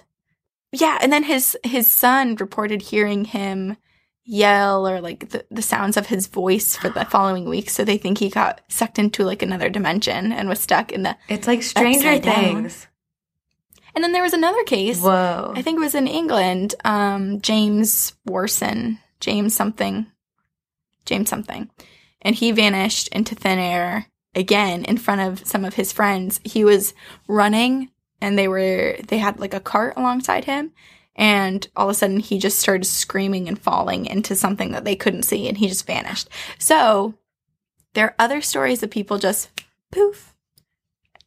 Yeah, 0.80 0.98
and 1.02 1.12
then 1.12 1.24
his 1.24 1.58
his 1.64 1.90
son 1.90 2.36
reported 2.36 2.82
hearing 2.82 3.26
him 3.26 3.78
yell 4.26 4.88
or 4.88 5.02
like 5.02 5.30
the, 5.30 5.46
the 5.52 5.62
sounds 5.62 5.98
of 5.98 6.08
his 6.08 6.28
voice 6.28 6.76
for 6.76 6.90
the 6.90 7.06
following 7.12 7.48
week 7.48 7.70
so 7.70 7.84
they 7.84 7.98
think 7.98 8.18
he 8.18 8.30
got 8.30 8.60
sucked 8.68 8.98
into 8.98 9.24
like 9.24 9.44
another 9.44 9.70
dimension 9.70 10.32
and 10.32 10.50
was 10.50 10.60
stuck 10.60 10.92
in 10.92 11.04
the 11.04 11.16
it's 11.30 11.46
like 11.46 11.62
Stranger. 11.62 12.18
Things. 12.18 12.88
and 13.94 14.04
then 14.04 14.14
there 14.14 14.24
was 14.24 14.34
another 14.34 14.64
case 14.64 15.00
Whoa. 15.00 15.54
I 15.56 15.62
think 15.62 15.78
it 15.78 15.84
was 15.84 15.94
in 15.94 16.08
England. 16.08 16.74
Um, 16.84 17.40
James 17.42 18.14
Warson, 18.28 18.98
James 19.20 19.56
something, 19.56 20.08
James 21.06 21.30
something, 21.30 21.70
and 22.24 22.36
he 22.36 22.52
vanished 22.52 23.08
into 23.10 23.36
thin 23.36 23.60
air 23.60 24.08
again 24.34 24.84
in 24.86 24.98
front 24.98 25.22
of 25.22 25.48
some 25.48 25.64
of 25.64 25.76
his 25.76 25.94
friends. 25.94 26.40
He 26.44 26.66
was 26.66 26.96
running, 27.28 27.92
and 28.21 28.38
they 28.38 28.47
were 28.47 28.97
they 29.08 29.17
had 29.17 29.39
like 29.39 29.54
a 29.54 29.60
cart 29.60 29.93
alongside 29.97 30.45
him, 30.45 30.71
and 31.15 31.67
all 31.75 31.88
of 31.89 31.91
a 31.91 31.93
sudden 31.93 32.19
he 32.19 32.38
just 32.39 32.60
started 32.60 32.86
screaming 32.86 33.47
and 33.47 33.60
falling 33.60 34.06
into 34.06 34.36
something 34.36 34.71
that 34.71 34.86
they 34.86 34.95
couldn't 34.95 35.23
see, 35.23 35.47
and 35.47 35.58
he 35.58 35.67
just 35.67 35.86
vanished. 35.88 36.30
So 36.60 37.15
there 37.93 38.08
are 38.08 38.15
other 38.19 38.41
stories 38.41 38.84
of 38.84 38.89
people 38.89 39.17
just 39.17 39.49
poof, 39.91 40.34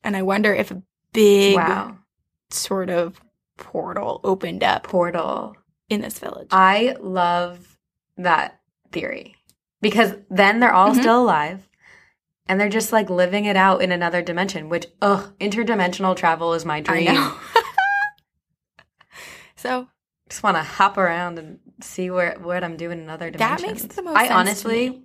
and 0.02 0.16
I 0.16 0.22
wonder 0.22 0.54
if 0.54 0.70
a 0.70 0.82
big 1.12 1.56
wow. 1.56 1.96
sort 2.50 2.90
of 2.90 3.20
portal 3.56 4.20
opened 4.24 4.62
up 4.62 4.84
Portal. 4.84 5.56
in 5.88 6.00
this 6.00 6.18
village. 6.18 6.48
I 6.52 6.96
love 7.00 7.76
that 8.16 8.60
theory 8.92 9.36
because 9.80 10.14
then 10.30 10.60
they're 10.60 10.72
all 10.72 10.92
Mhm. 10.92 11.00
still 11.00 11.22
alive 11.22 11.67
and 12.48 12.58
they're 12.58 12.68
just 12.68 12.92
like 12.92 13.10
living 13.10 13.44
it 13.44 13.56
out 13.56 13.82
in 13.82 13.92
another 13.92 14.22
dimension, 14.22 14.68
which, 14.68 14.86
ugh, 15.02 15.32
interdimensional 15.38 16.16
travel 16.16 16.54
is 16.54 16.64
my 16.64 16.80
dream. 16.80 17.08
I 17.08 17.12
know. 17.12 17.34
so 19.56 19.88
Just 20.28 20.42
want 20.42 20.56
to 20.56 20.62
hop 20.62 20.96
around 20.96 21.38
and 21.38 21.58
see 21.80 22.10
where 22.10 22.36
what 22.40 22.64
I'm 22.64 22.76
doing 22.76 23.00
in 23.00 23.10
other 23.10 23.30
That 23.30 23.62
makes 23.62 23.82
the 23.82 24.02
most 24.02 24.16
I 24.16 24.28
honestly, 24.28 25.04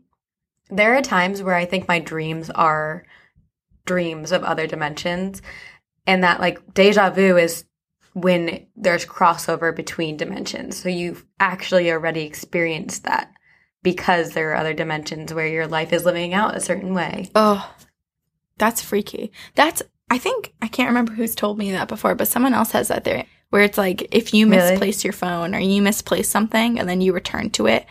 there 0.69 0.95
are 0.95 1.01
times 1.01 1.43
where 1.43 1.56
I 1.56 1.65
think 1.65 1.88
my 1.88 1.99
dreams 1.99 2.49
are 2.49 3.06
dreams 3.86 4.32
of 4.32 4.43
other 4.43 4.65
dimensions, 4.65 5.41
and 6.08 6.23
that 6.23 6.39
like 6.39 6.73
deja 6.73 7.10
vu 7.10 7.38
is 7.38 7.65
when 8.13 8.67
there's 8.75 9.06
crossover 9.06 9.75
between 9.75 10.17
dimensions. 10.17 10.77
So 10.77 10.88
you've 10.88 11.25
actually 11.39 11.91
already 11.91 12.21
experienced 12.21 13.03
that 13.03 13.32
because 13.83 14.31
there 14.31 14.51
are 14.51 14.55
other 14.57 14.73
dimensions 14.73 15.33
where 15.33 15.47
your 15.47 15.67
life 15.67 15.93
is 15.93 16.05
living 16.05 16.33
out 16.33 16.55
a 16.57 16.61
certain 16.61 16.93
way. 16.93 17.29
oh, 17.35 17.69
that's 18.57 18.81
freaky. 18.81 19.31
That's 19.55 19.81
I 20.09 20.17
think 20.17 20.53
I 20.61 20.67
can't 20.67 20.89
remember 20.89 21.13
who's 21.13 21.35
told 21.35 21.57
me 21.57 21.71
that 21.71 21.87
before, 21.87 22.15
but 22.15 22.27
someone 22.27 22.53
else 22.53 22.71
has 22.71 22.87
that 22.89 23.03
theory 23.03 23.27
where 23.49 23.63
it's 23.63 23.77
like 23.77 24.07
if 24.11 24.33
you 24.33 24.47
Really? 24.49 24.71
misplace 24.71 25.03
your 25.03 25.13
phone 25.13 25.53
or 25.55 25.59
you 25.59 25.81
misplace 25.81 26.29
something 26.29 26.79
and 26.79 26.87
then 26.87 27.01
you 27.01 27.13
return 27.13 27.49
to 27.51 27.67
it 27.67 27.85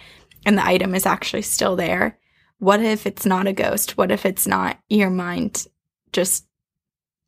and 0.46 0.56
the 0.58 0.64
item 0.66 0.94
is 0.94 1.04
actually 1.06 1.42
still 1.42 1.76
there. 1.76 2.18
What 2.58 2.80
if 2.80 3.06
it's 3.06 3.26
not 3.26 3.46
a 3.48 3.52
ghost? 3.52 3.96
What 3.98 4.10
if 4.12 4.24
it's 4.24 4.46
not 4.46 4.78
your 4.88 5.10
mind 5.10 5.66
just 6.12 6.46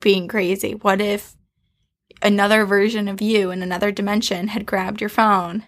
being 0.00 0.29
crazy? 0.29 0.72
What 0.74 1.00
if 1.00 1.35
another 2.22 2.64
version 2.64 3.09
of 3.09 3.20
you 3.20 3.50
in 3.50 3.62
another 3.62 3.90
dimension 3.90 4.48
had 4.48 4.64
grabbed 4.66 5.00
your 5.00 5.11
phone 5.11 5.64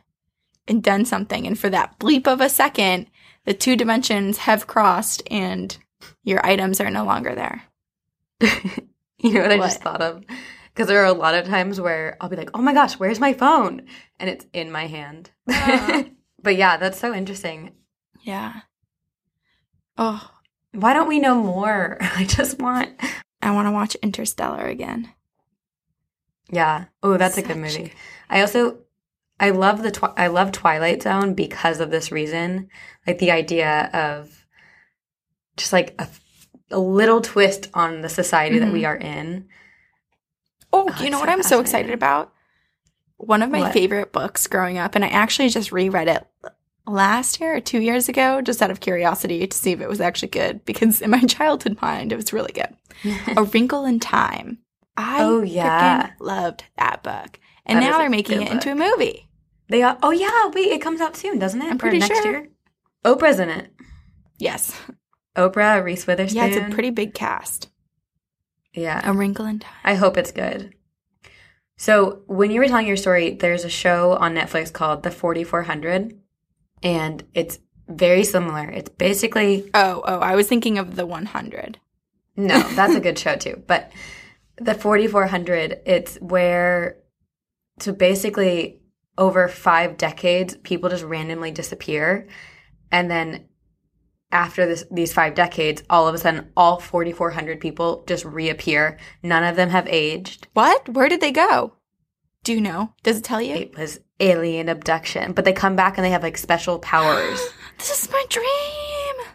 and 0.68 0.82
done 0.82 1.04
something 1.04 1.46
and 1.46 1.58
for 1.58 1.70
that 1.70 1.98
bleep 1.98 2.26
of 2.26 2.40
a 2.40 2.48
second 2.48 3.06
the 3.44 3.54
two 3.54 3.76
dimensions 3.76 4.38
have 4.38 4.66
crossed 4.66 5.22
and 5.30 5.78
your 6.24 6.44
items 6.44 6.80
are 6.80 6.90
no 6.90 7.04
longer 7.04 7.34
there 7.34 7.62
You 9.18 9.32
know 9.32 9.40
what 9.42 9.52
I 9.52 9.56
just 9.56 9.80
thought 9.80 10.02
of? 10.02 10.24
Because 10.72 10.88
there 10.88 11.00
are 11.02 11.06
a 11.06 11.12
lot 11.12 11.34
of 11.34 11.46
times 11.46 11.80
where 11.80 12.16
I'll 12.20 12.28
be 12.28 12.36
like, 12.36 12.50
oh 12.52 12.60
my 12.60 12.74
gosh, 12.74 12.94
where's 12.94 13.18
my 13.18 13.32
phone? 13.32 13.86
And 14.20 14.28
it's 14.28 14.44
in 14.52 14.70
my 14.70 14.86
hand. 14.86 15.30
Ah. 15.48 16.04
but 16.42 16.54
yeah, 16.56 16.76
that's 16.76 16.98
so 17.00 17.14
interesting. 17.14 17.72
yeah 18.22 18.60
oh 19.96 20.30
Why 20.72 20.92
don't 20.92 21.08
we 21.08 21.18
know 21.18 21.34
more? 21.42 21.96
I 22.00 22.24
just 22.24 22.60
want. 22.60 22.90
i 23.42 23.50
want 23.50 23.66
to 23.66 23.72
watch 23.72 23.94
interstellar 23.96 24.66
again 24.66 25.10
Yeah. 26.50 26.84
Oh, 27.02 27.16
that's 27.16 27.38
a 27.38 27.42
good 27.42 27.56
movie. 27.56 27.92
I 28.28 28.42
also, 28.42 28.78
I 29.38 29.50
love 29.50 29.82
the, 29.82 29.90
twi- 29.90 30.14
I 30.16 30.28
love 30.28 30.52
Twilight 30.52 31.02
Zone 31.02 31.34
because 31.34 31.80
of 31.80 31.90
this 31.90 32.10
reason. 32.10 32.68
Like 33.06 33.18
the 33.18 33.30
idea 33.32 33.90
of 33.92 34.46
just 35.56 35.72
like 35.72 35.94
a, 35.98 36.08
a 36.70 36.78
little 36.78 37.20
twist 37.20 37.68
on 37.74 38.00
the 38.00 38.08
society 38.08 38.58
that 38.58 38.72
we 38.72 38.82
Mhm. 38.82 38.88
are 38.88 38.96
in. 38.96 39.48
oh, 40.72 40.88
Oh, 40.90 41.02
you 41.04 41.10
know 41.10 41.20
what 41.20 41.28
i'm 41.28 41.42
so 41.42 41.60
excited 41.60 41.92
about 41.92 42.32
one 43.18 43.40
of 43.42 43.50
my 43.50 43.60
What? 43.60 43.72
favorite 43.72 44.12
books 44.12 44.46
growing 44.46 44.76
up 44.78 44.94
and 44.94 45.04
i 45.04 45.08
actually 45.08 45.48
just 45.48 45.72
reread 45.72 46.08
it 46.08 46.26
last 46.86 47.40
year 47.40 47.56
or 47.56 47.60
two 47.60 47.80
years 47.80 48.08
ago, 48.08 48.40
just 48.42 48.62
out 48.62 48.70
of 48.70 48.78
curiosity 48.80 49.44
to 49.46 49.56
see 49.56 49.72
if 49.72 49.80
it 49.80 49.88
was 49.88 50.00
actually 50.00 50.28
good, 50.28 50.64
because 50.64 51.02
in 51.02 51.10
my 51.10 51.20
childhood 51.26 51.76
mind, 51.82 52.12
it 52.12 52.16
was 52.16 52.32
really 52.32 52.52
good. 52.52 52.68
A 53.36 53.42
Wrinkle 53.52 53.84
in 53.86 53.98
Time. 53.98 54.58
I 54.96 55.22
Oh, 55.24 55.42
yeah. 55.42 56.10
loved 56.20 56.62
that 56.78 57.02
book. 57.02 57.40
And 57.64 57.80
That 57.82 57.90
now 57.90 57.98
they're 57.98 58.08
making 58.08 58.40
it 58.42 58.52
into 58.52 58.70
a 58.70 58.76
movie. 58.76 59.25
They 59.68 59.82
are, 59.82 59.98
oh 60.02 60.10
yeah, 60.12 60.48
wait, 60.54 60.68
it 60.72 60.80
comes 60.80 61.00
out 61.00 61.16
soon, 61.16 61.38
doesn't 61.38 61.60
it? 61.60 61.70
I'm 61.70 61.78
pretty 61.78 61.98
next 61.98 62.14
sure. 62.22 62.30
year. 62.30 62.48
Oprah's 63.04 63.38
in 63.40 63.48
it. 63.48 63.72
Yes. 64.38 64.78
Oprah, 65.36 65.82
Reese 65.82 66.06
Witherspoon. 66.06 66.36
Yeah, 66.36 66.46
it's 66.46 66.56
a 66.56 66.74
pretty 66.74 66.90
big 66.90 67.14
cast. 67.14 67.68
yeah. 68.74 69.00
A 69.08 69.12
Wrinkle 69.12 69.46
in 69.46 69.58
Time. 69.60 69.72
I 69.84 69.94
hope 69.94 70.16
it's 70.16 70.32
good. 70.32 70.74
So, 71.78 72.22
when 72.26 72.50
you 72.50 72.60
were 72.60 72.68
telling 72.68 72.86
your 72.86 72.96
story, 72.96 73.34
there's 73.34 73.64
a 73.64 73.68
show 73.68 74.12
on 74.16 74.34
Netflix 74.34 74.72
called 74.72 75.02
The 75.02 75.10
4400, 75.10 76.18
and 76.82 77.24
it's 77.34 77.58
very 77.88 78.24
similar. 78.24 78.68
It's 78.70 78.88
basically, 78.88 79.68
Oh, 79.74 80.02
oh, 80.06 80.18
I 80.20 80.36
was 80.36 80.48
thinking 80.48 80.78
of 80.78 80.96
the 80.96 81.04
100. 81.04 81.78
no, 82.36 82.60
that's 82.74 82.94
a 82.94 83.00
good 83.00 83.18
show 83.18 83.36
too, 83.36 83.62
but 83.66 83.92
The 84.56 84.74
4400, 84.74 85.80
it's 85.84 86.16
where, 86.16 86.96
so 87.80 87.92
basically, 87.92 88.80
over 89.18 89.48
five 89.48 89.96
decades, 89.96 90.56
people 90.62 90.90
just 90.90 91.04
randomly 91.04 91.50
disappear. 91.50 92.28
And 92.92 93.10
then 93.10 93.46
after 94.32 94.66
this, 94.66 94.84
these 94.90 95.12
five 95.12 95.34
decades, 95.34 95.82
all 95.88 96.06
of 96.08 96.14
a 96.14 96.18
sudden, 96.18 96.50
all 96.56 96.78
4,400 96.80 97.60
people 97.60 98.04
just 98.06 98.24
reappear. 98.24 98.98
None 99.22 99.44
of 99.44 99.56
them 99.56 99.70
have 99.70 99.86
aged. 99.88 100.48
What? 100.52 100.88
Where 100.88 101.08
did 101.08 101.20
they 101.20 101.32
go? 101.32 101.72
Do 102.44 102.52
you 102.52 102.60
know? 102.60 102.92
Does 103.02 103.18
it 103.18 103.24
tell 103.24 103.40
you? 103.42 103.54
it 103.54 103.76
was 103.76 104.00
alien 104.20 104.68
abduction, 104.68 105.32
but 105.32 105.44
they 105.44 105.52
come 105.52 105.76
back 105.76 105.96
and 105.98 106.04
they 106.04 106.10
have 106.10 106.22
like 106.22 106.38
special 106.38 106.78
powers. 106.78 107.40
This 107.78 108.04
is 108.04 108.10
my 108.10 108.24
dream. 108.30 109.26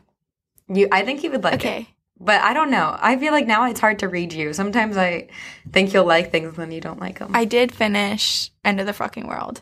you, 0.78 0.88
I 0.92 1.04
think 1.06 1.24
you 1.24 1.30
would 1.30 1.44
like 1.44 1.54
it, 1.64 1.68
Okay. 1.68 1.90
but 2.20 2.42
I 2.42 2.54
don't 2.56 2.72
know. 2.72 2.98
I 3.00 3.16
feel 3.18 3.32
like 3.34 3.46
now 3.46 3.66
it's 3.70 3.80
hard 3.80 4.00
to 4.00 4.10
read 4.10 4.34
you. 4.34 4.52
Sometimes 4.54 4.98
I 4.98 5.28
think 5.72 5.94
you'll 5.94 6.06
like 6.06 6.32
things 6.32 6.58
when 6.58 6.72
you 6.72 6.82
don't 6.82 7.00
like 7.00 7.20
them. 7.20 7.32
I 7.36 7.46
did 7.46 7.72
finish 7.72 8.50
End 8.66 8.80
of 8.80 8.88
the 8.88 8.94
Fucking 8.94 9.28
World. 9.28 9.62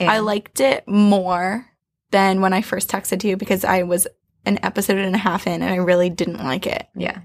And- 0.00 0.10
I 0.10 0.18
liked 0.20 0.60
it 0.60 0.86
more 0.88 1.66
than 2.10 2.40
when 2.40 2.52
I 2.52 2.62
first 2.62 2.90
texted 2.90 3.20
to 3.20 3.28
you 3.28 3.36
because 3.36 3.64
I 3.64 3.82
was 3.84 4.06
an 4.44 4.58
episode 4.64 4.98
and 4.98 5.14
a 5.14 5.18
half 5.18 5.46
in 5.46 5.62
and 5.62 5.72
I 5.72 5.76
really 5.76 6.10
didn't 6.10 6.38
like 6.42 6.66
it. 6.66 6.88
yeah, 6.96 7.20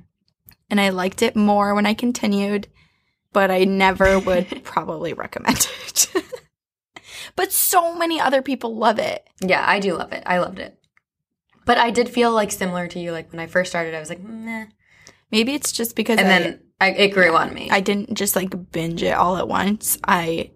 And 0.69 0.79
I 0.81 0.89
liked 0.89 1.21
it 1.21 1.35
more 1.35 1.73
when 1.73 1.85
I 1.85 1.93
continued, 1.93 2.67
but 3.33 3.49
I 3.49 3.63
never 3.63 4.19
would 4.27 4.63
probably 4.63 5.13
recommend 5.13 5.67
it. 5.87 6.07
but 7.35 7.51
so 7.51 7.95
many 7.95 8.19
other 8.19 8.41
people 8.41 8.75
love 8.75 8.99
it. 8.99 9.27
yeah, 9.41 9.63
I 9.67 9.79
do 9.79 9.95
love 9.95 10.11
it. 10.13 10.23
I 10.25 10.37
loved 10.39 10.59
it, 10.59 10.77
but 11.65 11.77
I 11.77 11.89
did 11.89 12.09
feel 12.09 12.31
like 12.31 12.51
similar 12.51 12.87
to 12.89 12.99
you. 12.99 13.11
Like 13.11 13.31
when 13.31 13.39
I 13.39 13.47
first 13.47 13.71
started, 13.71 13.95
I 13.95 13.99
was 13.99 14.09
like, 14.09 14.21
meh, 14.23 14.65
Maybe 15.31 15.53
it's 15.55 15.71
just 15.71 15.95
because 15.95 16.19
and 16.19 16.27
I, 16.27 16.39
then 16.39 16.59
I, 16.79 16.91
it 16.91 17.13
grew 17.13 17.35
on 17.35 17.53
me. 17.53 17.69
I 17.71 17.79
didn't 17.79 18.13
just 18.13 18.35
like 18.35 18.71
binge 18.71 19.01
it 19.01 19.13
all 19.15 19.37
at 19.37 19.47
once. 19.47 19.97
I 20.07 20.51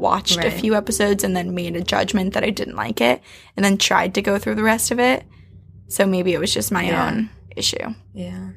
watched 0.00 0.38
a 0.38 0.50
few 0.50 0.74
episodes 0.74 1.22
and 1.24 1.36
then 1.36 1.54
made 1.54 1.76
a 1.76 1.82
judgment 1.82 2.34
that 2.34 2.44
I 2.44 2.50
didn't 2.50 2.76
like 2.76 3.00
it 3.00 3.20
and 3.56 3.64
then 3.64 3.76
tried 3.78 4.14
to 4.14 4.22
go 4.22 4.38
through 4.38 4.54
the 4.56 4.62
rest 4.62 4.90
of 4.90 4.98
it. 4.98 5.24
So 5.88 6.06
maybe 6.06 6.32
it 6.32 6.40
was 6.40 6.52
just 6.54 6.72
my 6.72 6.84
Yeah. 6.84 7.06
own 7.06 7.30
issue. 7.56 7.94
yeah, 8.14 8.50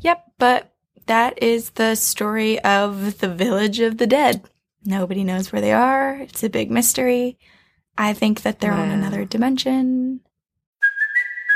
Yep, 0.00 0.24
but 0.38 0.72
that 1.06 1.42
is 1.42 1.70
the 1.70 1.94
story 1.94 2.58
of 2.60 3.18
the 3.18 3.28
Village 3.28 3.80
of 3.80 3.98
the 3.98 4.06
Dead. 4.06 4.42
Nobody 4.84 5.24
knows 5.24 5.50
where 5.52 5.60
they 5.60 5.72
are. 5.72 6.16
It's 6.20 6.42
a 6.44 6.48
big 6.50 6.70
mystery. 6.70 7.38
I 7.98 8.12
think 8.12 8.42
that 8.42 8.60
they're 8.60 8.72
on 8.72 8.90
another 8.90 9.24
dimension. 9.24 10.20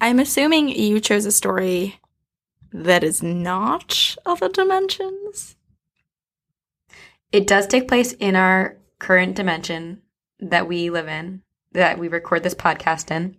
I'm 0.00 0.18
assuming 0.18 0.68
you 0.68 1.00
chose 1.00 1.24
a 1.24 1.32
story 1.32 2.00
that 2.72 3.02
is 3.02 3.22
not 3.22 4.16
other 4.26 4.48
dimensions. 4.48 5.56
it 7.32 7.46
does 7.46 7.66
take 7.66 7.88
place 7.88 8.12
in 8.12 8.36
our 8.36 8.76
current 8.98 9.34
dimension 9.34 10.00
that 10.38 10.68
we 10.68 10.90
live 10.90 11.08
in, 11.08 11.42
that 11.72 11.98
we 11.98 12.08
record 12.08 12.42
this 12.42 12.54
podcast 12.54 13.10
in. 13.10 13.36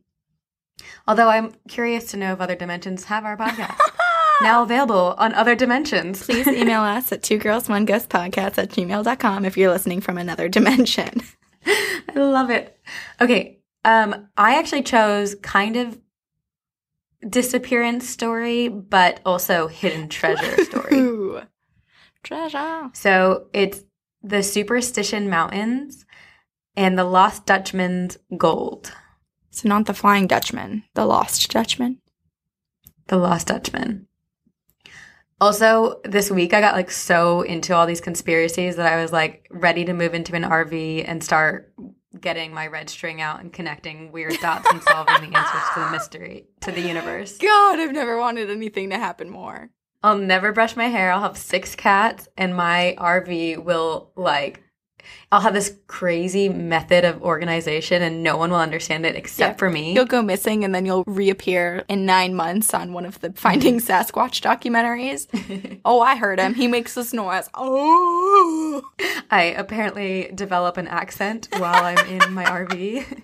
Although 1.08 1.30
I'm 1.30 1.54
curious 1.68 2.12
to 2.12 2.18
know 2.18 2.34
if 2.34 2.42
other 2.42 2.56
dimensions 2.56 3.06
have 3.06 3.26
our 3.26 3.38
podcast. 3.38 3.80
now 4.42 4.62
available 4.62 5.16
on 5.18 5.34
other 5.34 5.56
dimensions. 5.56 6.24
Please 6.24 6.48
email 6.48 6.82
us 6.96 7.12
at 7.12 7.24
two 7.24 7.38
girls 7.38 7.70
one 7.70 7.86
ghost 7.86 8.10
podcast 8.10 8.58
at 8.58 8.70
gmail.com 8.70 9.46
if 9.46 9.58
you're 9.58 9.72
listening 9.72 10.02
from 10.02 10.18
another 10.18 10.48
dimension. 10.50 11.22
I 11.66 12.14
love 12.16 12.50
it. 12.50 12.78
Okay. 13.20 13.60
Um, 13.84 14.28
I 14.38 14.60
actually 14.60 14.84
chose 14.84 15.36
kind 15.36 15.76
of 15.76 15.98
disappearance 17.28 18.08
story, 18.08 18.68
but 18.68 19.20
also 19.26 19.68
hidden 19.68 20.10
treasure 20.10 20.64
story. 20.64 21.42
Treasure. 22.24 22.90
So 22.94 23.48
it's 23.54 23.84
the 24.22 24.44
Superstition 24.44 25.30
Mountains 25.30 26.06
and 26.76 26.98
the 26.98 27.04
Lost 27.04 27.46
Dutchman's 27.46 28.18
Gold. 28.36 28.92
So 29.52 29.70
not 29.70 29.86
the 29.86 29.94
Flying 29.94 30.28
Dutchman, 30.28 30.84
the 30.94 31.06
Lost 31.06 31.50
Dutchman. 31.50 32.00
The 33.08 33.18
Lost 33.18 33.48
Dutchman. 33.48 34.08
Also, 35.40 36.02
this 36.04 36.32
week 36.32 36.54
I 36.54 36.62
got 36.62 36.76
like 36.76 36.90
so 36.90 37.42
into 37.42 37.76
all 37.76 37.86
these 37.86 38.02
conspiracies 38.02 38.76
that 38.76 38.92
I 38.92 39.02
was 39.02 39.12
like 39.12 39.48
ready 39.52 39.86
to 39.86 39.94
move 39.94 40.14
into 40.14 40.36
an 40.36 40.44
RV 40.44 41.06
and 41.08 41.24
start 41.24 41.74
getting 42.22 42.54
my 42.54 42.68
red 42.68 42.90
string 42.90 43.22
out 43.22 43.40
and 43.40 43.52
connecting 43.52 44.12
weird 44.12 44.38
dots 44.42 44.68
and 44.72 44.82
solving 44.84 45.30
the 45.30 45.38
answers 45.38 45.62
to 45.74 45.80
the 45.80 45.90
mystery, 45.92 46.48
to 46.62 46.72
the 46.72 46.82
universe. 46.82 47.38
God, 47.38 47.80
I've 47.80 47.92
never 47.92 48.18
wanted 48.18 48.50
anything 48.50 48.90
to 48.90 48.98
happen 48.98 49.30
more. 49.30 49.70
I'll 50.04 50.18
never 50.18 50.52
brush 50.52 50.76
my 50.76 50.86
hair. 50.86 51.12
I'll 51.12 51.22
have 51.22 51.38
six 51.38 51.76
cats, 51.76 52.28
and 52.38 52.56
my 52.56 52.96
RV 52.98 53.64
will 53.64 54.12
like. 54.16 54.64
I'll 55.32 55.42
have 55.42 55.54
this 55.54 55.76
crazy 55.88 56.48
method 56.48 57.04
of 57.04 57.22
organization, 57.22 58.02
and 58.02 58.24
no 58.24 58.38
one 58.38 58.50
will 58.50 58.60
understand 58.60 59.06
it 59.06 59.16
except 59.16 59.56
Yeah. 59.56 59.58
for 59.58 59.70
me. 59.70 59.94
You'll 59.94 60.06
go 60.06 60.22
missing 60.22 60.64
and 60.64 60.74
then 60.74 60.86
you'll 60.86 61.04
reappear 61.06 61.84
in 61.90 62.06
nine 62.06 62.34
months 62.34 62.74
on 62.74 62.94
one 62.94 63.06
of 63.06 63.20
the 63.20 63.34
Finding 63.34 63.80
Sasquatch 63.82 64.42
documentaries. 64.42 65.28
oh, 65.86 66.00
I 66.00 66.16
heard 66.16 66.40
him. 66.40 66.54
He 66.54 66.68
makes 66.68 66.94
this 66.94 67.12
noise. 67.14 67.50
Oh. 67.54 68.82
I 69.30 69.44
apparently 69.58 70.32
develop 70.34 70.78
an 70.78 70.88
accent 70.88 71.50
while 71.58 71.84
I'm 71.84 72.08
in 72.08 72.34
my 72.34 72.44
RV. 72.66 73.22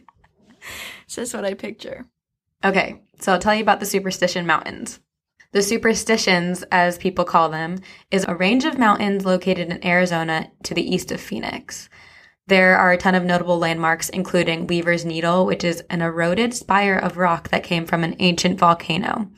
It's 1.06 1.16
just 1.16 1.34
what 1.34 1.46
I 1.46 1.54
picture. 1.54 2.06
Okay, 2.66 3.02
so 3.20 3.34
I'll 3.34 3.40
tell 3.40 3.56
you 3.56 3.62
about 3.62 3.80
the 3.80 3.86
Superstition 3.86 4.46
Mountains. 4.46 5.00
The 5.54 5.62
Superstitions, 5.62 6.64
as 6.72 6.98
people 6.98 7.26
call 7.26 7.48
them, 7.50 7.78
is 8.10 8.26
a 8.28 8.36
range 8.36 8.66
of 8.66 8.80
mountains 8.80 9.24
located 9.24 9.70
in 9.70 9.86
Arizona 9.86 10.50
to 10.64 10.74
the 10.74 10.82
east 10.96 11.12
of 11.12 11.22
Phoenix. 11.22 11.90
There 12.48 12.76
are 12.76 12.92
a 12.92 12.98
ton 12.98 13.14
of 13.14 13.24
notable 13.24 13.60
landmarks, 13.60 14.10
including 14.10 14.66
Weaver's 14.66 15.06
Needle, 15.06 15.46
which 15.46 15.64
is 15.64 15.84
an 15.92 16.02
eroded 16.02 16.56
spire 16.56 16.98
of 16.98 17.18
rock 17.18 17.50
that 17.50 17.64
came 17.64 17.86
from 17.86 18.04
an 18.04 18.16
ancient 18.18 18.60
volcano. 18.60 19.30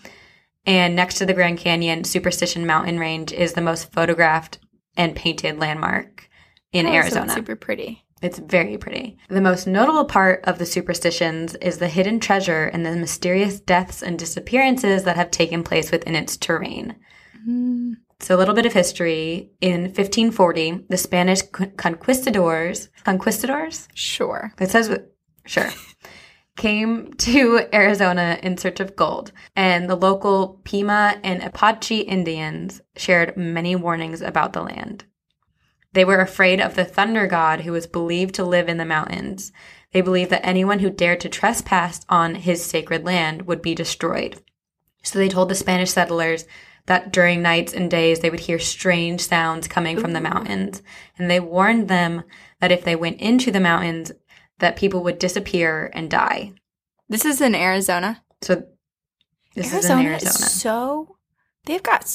And 0.66 0.96
next 0.96 1.16
to 1.16 1.26
the 1.26 1.34
Grand 1.34 1.58
Canyon, 1.60 2.06
Superstition 2.06 2.66
Mountain 2.66 2.98
Range 2.98 3.34
is 3.34 3.52
the 3.52 3.62
most 3.62 3.92
photographed 3.92 4.60
and 4.96 5.18
painted 5.18 5.60
landmark 5.60 6.30
in 6.72 6.86
Oh, 6.86 6.92
so 6.92 6.96
Arizona. 6.96 7.34
super 7.34 7.58
pretty. 7.58 8.05
It's 8.26 8.40
very 8.40 8.76
pretty. 8.76 9.20
The 9.30 9.40
most 9.40 9.68
notable 9.68 10.06
part 10.06 10.44
of 10.46 10.58
the 10.58 10.66
superstitions 10.66 11.54
is 11.62 11.78
the 11.78 11.88
hidden 11.88 12.20
treasure 12.20 12.66
and 12.66 12.84
the 12.84 12.96
mysterious 12.96 13.60
deaths 13.60 14.02
and 14.02 14.18
disappearances 14.18 15.04
that 15.04 15.16
have 15.16 15.30
taken 15.30 15.62
place 15.62 15.92
within 15.92 16.16
its 16.16 16.36
terrain. 16.36 16.96
So, 18.22 18.36
a 18.36 18.40
little 18.40 18.56
bit 18.56 18.66
of 18.66 18.74
history. 18.74 19.52
In 19.62 19.82
1540, 19.84 20.86
the 20.90 20.98
Spanish 20.98 21.44
conquistadors, 21.78 22.90
conquistadors? 23.04 23.88
Sure. 23.94 24.52
It 24.60 24.72
says, 24.72 24.98
sure, 25.46 25.70
came 26.58 27.14
to 27.14 27.68
Arizona 27.72 28.40
in 28.42 28.58
search 28.58 28.80
of 28.80 28.96
gold, 28.96 29.34
and 29.56 29.88
the 29.88 29.96
local 29.96 30.62
Pima 30.64 31.20
and 31.24 31.44
Apache 31.44 32.00
Indians 32.00 32.82
shared 32.96 33.38
many 33.38 33.76
warnings 33.76 34.24
about 34.24 34.54
the 34.54 34.64
land. 34.64 35.06
They 35.96 36.04
were 36.04 36.20
afraid 36.20 36.60
of 36.60 36.76
the 36.76 36.84
thunder 36.84 37.26
god 37.26 37.62
who 37.62 37.72
was 37.72 37.88
believed 37.88 38.36
to 38.36 38.44
live 38.44 38.68
in 38.68 38.76
the 38.76 38.84
mountains. 38.84 39.54
They 39.94 40.02
believed 40.02 40.30
that 40.32 40.46
anyone 40.46 40.80
who 40.80 40.90
dared 40.90 41.22
to 41.22 41.30
trespass 41.30 42.06
on 42.10 42.36
his 42.36 42.62
sacred 42.62 43.06
land 43.06 43.48
would 43.48 43.62
be 43.62 43.74
destroyed. 43.74 44.44
So 45.04 45.18
they 45.18 45.30
told 45.30 45.48
the 45.48 45.56
Spanish 45.56 45.92
settlers 45.92 46.44
that 46.88 47.14
during 47.14 47.42
nights 47.42 47.74
and 47.74 47.90
days 47.90 48.20
they 48.20 48.30
would 48.30 48.42
hear 48.42 48.60
strange 48.60 49.22
sounds 49.22 49.70
coming 49.70 49.98
from 49.98 50.12
the 50.12 50.20
mountains, 50.20 50.84
and 51.18 51.32
they 51.32 51.40
warned 51.40 51.88
them 51.88 52.24
that 52.60 52.74
if 52.74 52.84
they 52.84 52.98
went 52.98 53.22
into 53.22 53.50
the 53.50 53.62
mountains, 53.62 54.12
that 54.60 54.76
people 54.76 55.02
would 55.04 55.18
disappear 55.18 55.90
and 55.94 56.12
die. 56.12 56.52
This 57.08 57.24
is 57.24 57.40
in 57.40 57.56
Arizona. 57.56 58.22
So 58.42 58.66
this 59.56 59.72
Arizona 59.72 59.80
is 59.80 59.90
in 59.90 60.12
Arizona. 60.12 60.46
is 60.46 60.62
so 60.62 61.16
they've 61.66 61.82
got 61.82 62.06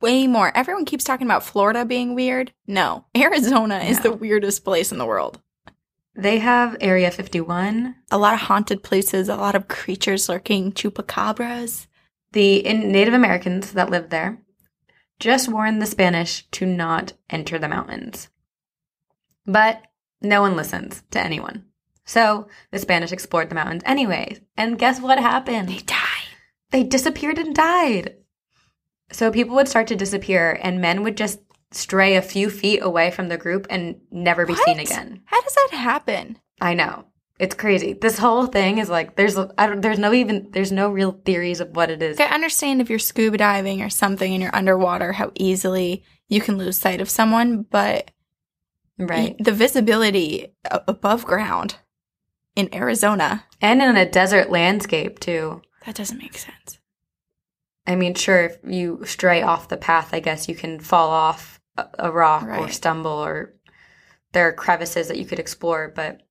way 0.00 0.26
more. 0.26 0.50
Everyone 0.56 0.84
keeps 0.84 1.04
talking 1.04 1.26
about 1.26 1.44
Florida 1.44 1.84
being 1.84 2.14
weird. 2.14 2.52
No, 2.66 3.04
Arizona 3.16 3.78
is 3.78 3.98
No. 3.98 4.10
the 4.10 4.16
weirdest 4.16 4.64
place 4.64 4.92
in 4.92 4.98
the 4.98 5.06
world. 5.06 5.40
they 6.14 6.38
have 6.38 6.76
Area 6.80 7.10
51. 7.10 7.94
A 8.10 8.18
lot 8.18 8.34
of 8.34 8.40
haunted 8.40 8.82
places, 8.82 9.28
a 9.28 9.36
lot 9.36 9.54
of 9.54 9.68
creatures 9.68 10.28
lurking, 10.28 10.72
chupacabras. 10.72 11.86
The 12.32 12.56
in 12.66 12.92
Native 12.92 13.14
Americans 13.14 13.72
that 13.72 13.90
lived 13.90 14.10
there 14.10 14.38
just 15.18 15.48
warned 15.48 15.80
the 15.82 15.86
Spanish 15.86 16.46
to 16.52 16.64
not 16.66 17.12
enter 17.28 17.58
the 17.58 17.68
mountains. 17.68 18.28
But 19.46 19.82
no 20.22 20.40
one 20.42 20.56
listens 20.56 21.02
to 21.10 21.20
anyone. 21.20 21.64
So 22.04 22.48
the 22.70 22.78
Spanish 22.78 23.12
explored 23.12 23.48
the 23.48 23.54
mountains 23.54 23.82
anyway. 23.86 24.38
And 24.56 24.78
guess 24.78 25.00
what 25.00 25.18
happened? 25.18 25.68
They 25.68 25.78
died. 25.78 26.28
they 26.70 26.82
disappeared 26.84 27.38
and 27.38 27.54
died. 27.54 28.16
So 29.12 29.30
people 29.30 29.56
would 29.56 29.68
start 29.68 29.88
to 29.88 29.96
disappear, 29.96 30.58
and 30.62 30.80
men 30.80 31.02
would 31.02 31.16
just 31.16 31.40
stray 31.72 32.16
a 32.16 32.22
few 32.22 32.50
feet 32.50 32.80
away 32.82 33.10
from 33.10 33.28
the 33.28 33.36
group 33.38 33.66
and 33.70 34.00
never 34.10 34.44
be 34.46 34.54
seen 34.54 34.80
again. 34.80 35.22
How 35.24 35.40
does 35.40 35.54
that 35.54 35.76
happen? 35.76 36.38
I 36.60 36.74
know 36.74 37.06
it's 37.40 37.54
crazy. 37.54 37.94
This 37.94 38.18
whole 38.18 38.46
thing 38.46 38.78
is 38.78 38.90
like 38.90 39.16
there's 39.16 39.36
I 39.38 39.66
don't 39.66 39.80
there's 39.80 39.98
no 39.98 40.12
even 40.12 40.48
there's 40.50 40.70
no 40.70 40.90
real 40.90 41.12
theories 41.24 41.60
of 41.60 41.70
what 41.74 41.90
it 41.90 42.02
is. 42.02 42.20
I 42.20 42.24
understand 42.26 42.80
if 42.80 42.90
you're 42.90 42.98
scuba 42.98 43.38
diving 43.38 43.80
or 43.80 43.88
something 43.88 44.32
and 44.34 44.42
you're 44.42 44.54
underwater, 44.54 45.12
how 45.12 45.32
easily 45.34 46.04
you 46.28 46.42
can 46.42 46.58
lose 46.58 46.76
sight 46.76 47.00
of 47.00 47.08
someone, 47.08 47.62
but 47.62 48.10
Right, 48.98 49.34
the 49.42 49.52
visibility 49.52 50.54
above 50.70 51.24
ground 51.24 51.76
in 52.54 52.68
Arizona, 52.74 53.46
and 53.62 53.80
in 53.80 53.96
a 53.96 54.04
desert 54.04 54.50
landscape 54.50 55.18
too. 55.20 55.62
that 55.86 55.94
doesn't 55.94 56.18
make 56.18 56.36
sense. 56.36 56.79
I 57.86 57.96
mean, 57.96 58.14
sure, 58.14 58.44
if 58.44 58.58
you 58.64 59.04
stray 59.04 59.42
off 59.42 59.68
the 59.68 59.76
path, 59.76 60.10
I 60.12 60.20
guess 60.20 60.48
you 60.48 60.54
can 60.54 60.80
fall 60.80 61.10
off 61.10 61.60
a, 61.76 61.86
a 61.98 62.10
rock 62.10 62.46
or 62.46 62.68
stumble, 62.68 63.10
or 63.10 63.54
there 64.32 64.46
are 64.46 64.52
crevices 64.52 65.08
that 65.08 65.18
you 65.18 65.24
could 65.24 65.38
explore. 65.38 65.92
But 65.94 66.22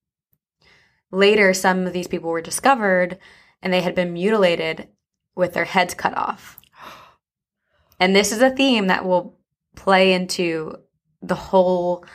later, 1.11 1.53
some 1.53 1.85
of 1.85 1.93
these 1.93 2.07
people 2.07 2.29
were 2.29 2.41
discovered 2.41 3.17
and 3.61 3.73
they 3.73 3.81
had 3.81 3.95
been 3.95 4.13
mutilated 4.13 4.87
with 5.35 5.53
their 5.53 5.65
heads 5.65 5.93
cut 5.93 6.17
off. 6.17 6.57
And 8.01 8.15
this 8.15 8.31
is 8.31 8.41
a 8.41 8.49
theme 8.49 8.87
that 8.87 9.03
will 9.03 9.37
play 9.75 10.13
into 10.13 10.77
the 11.21 11.35
whole 11.35 12.05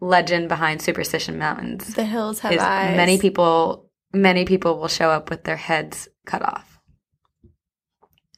legend 0.00 0.48
behind 0.48 0.82
Superstition 0.82 1.38
Mountains. 1.38 1.94
The 1.94 2.04
hills 2.04 2.40
have 2.40 2.58
eyes. 2.58 2.96
many 2.96 3.18
people 3.18 3.88
many 4.12 4.44
people 4.44 4.78
will 4.78 4.88
show 4.88 5.10
up 5.10 5.30
with 5.30 5.44
their 5.44 5.56
heads 5.56 6.08
cut 6.26 6.42
off. 6.42 6.71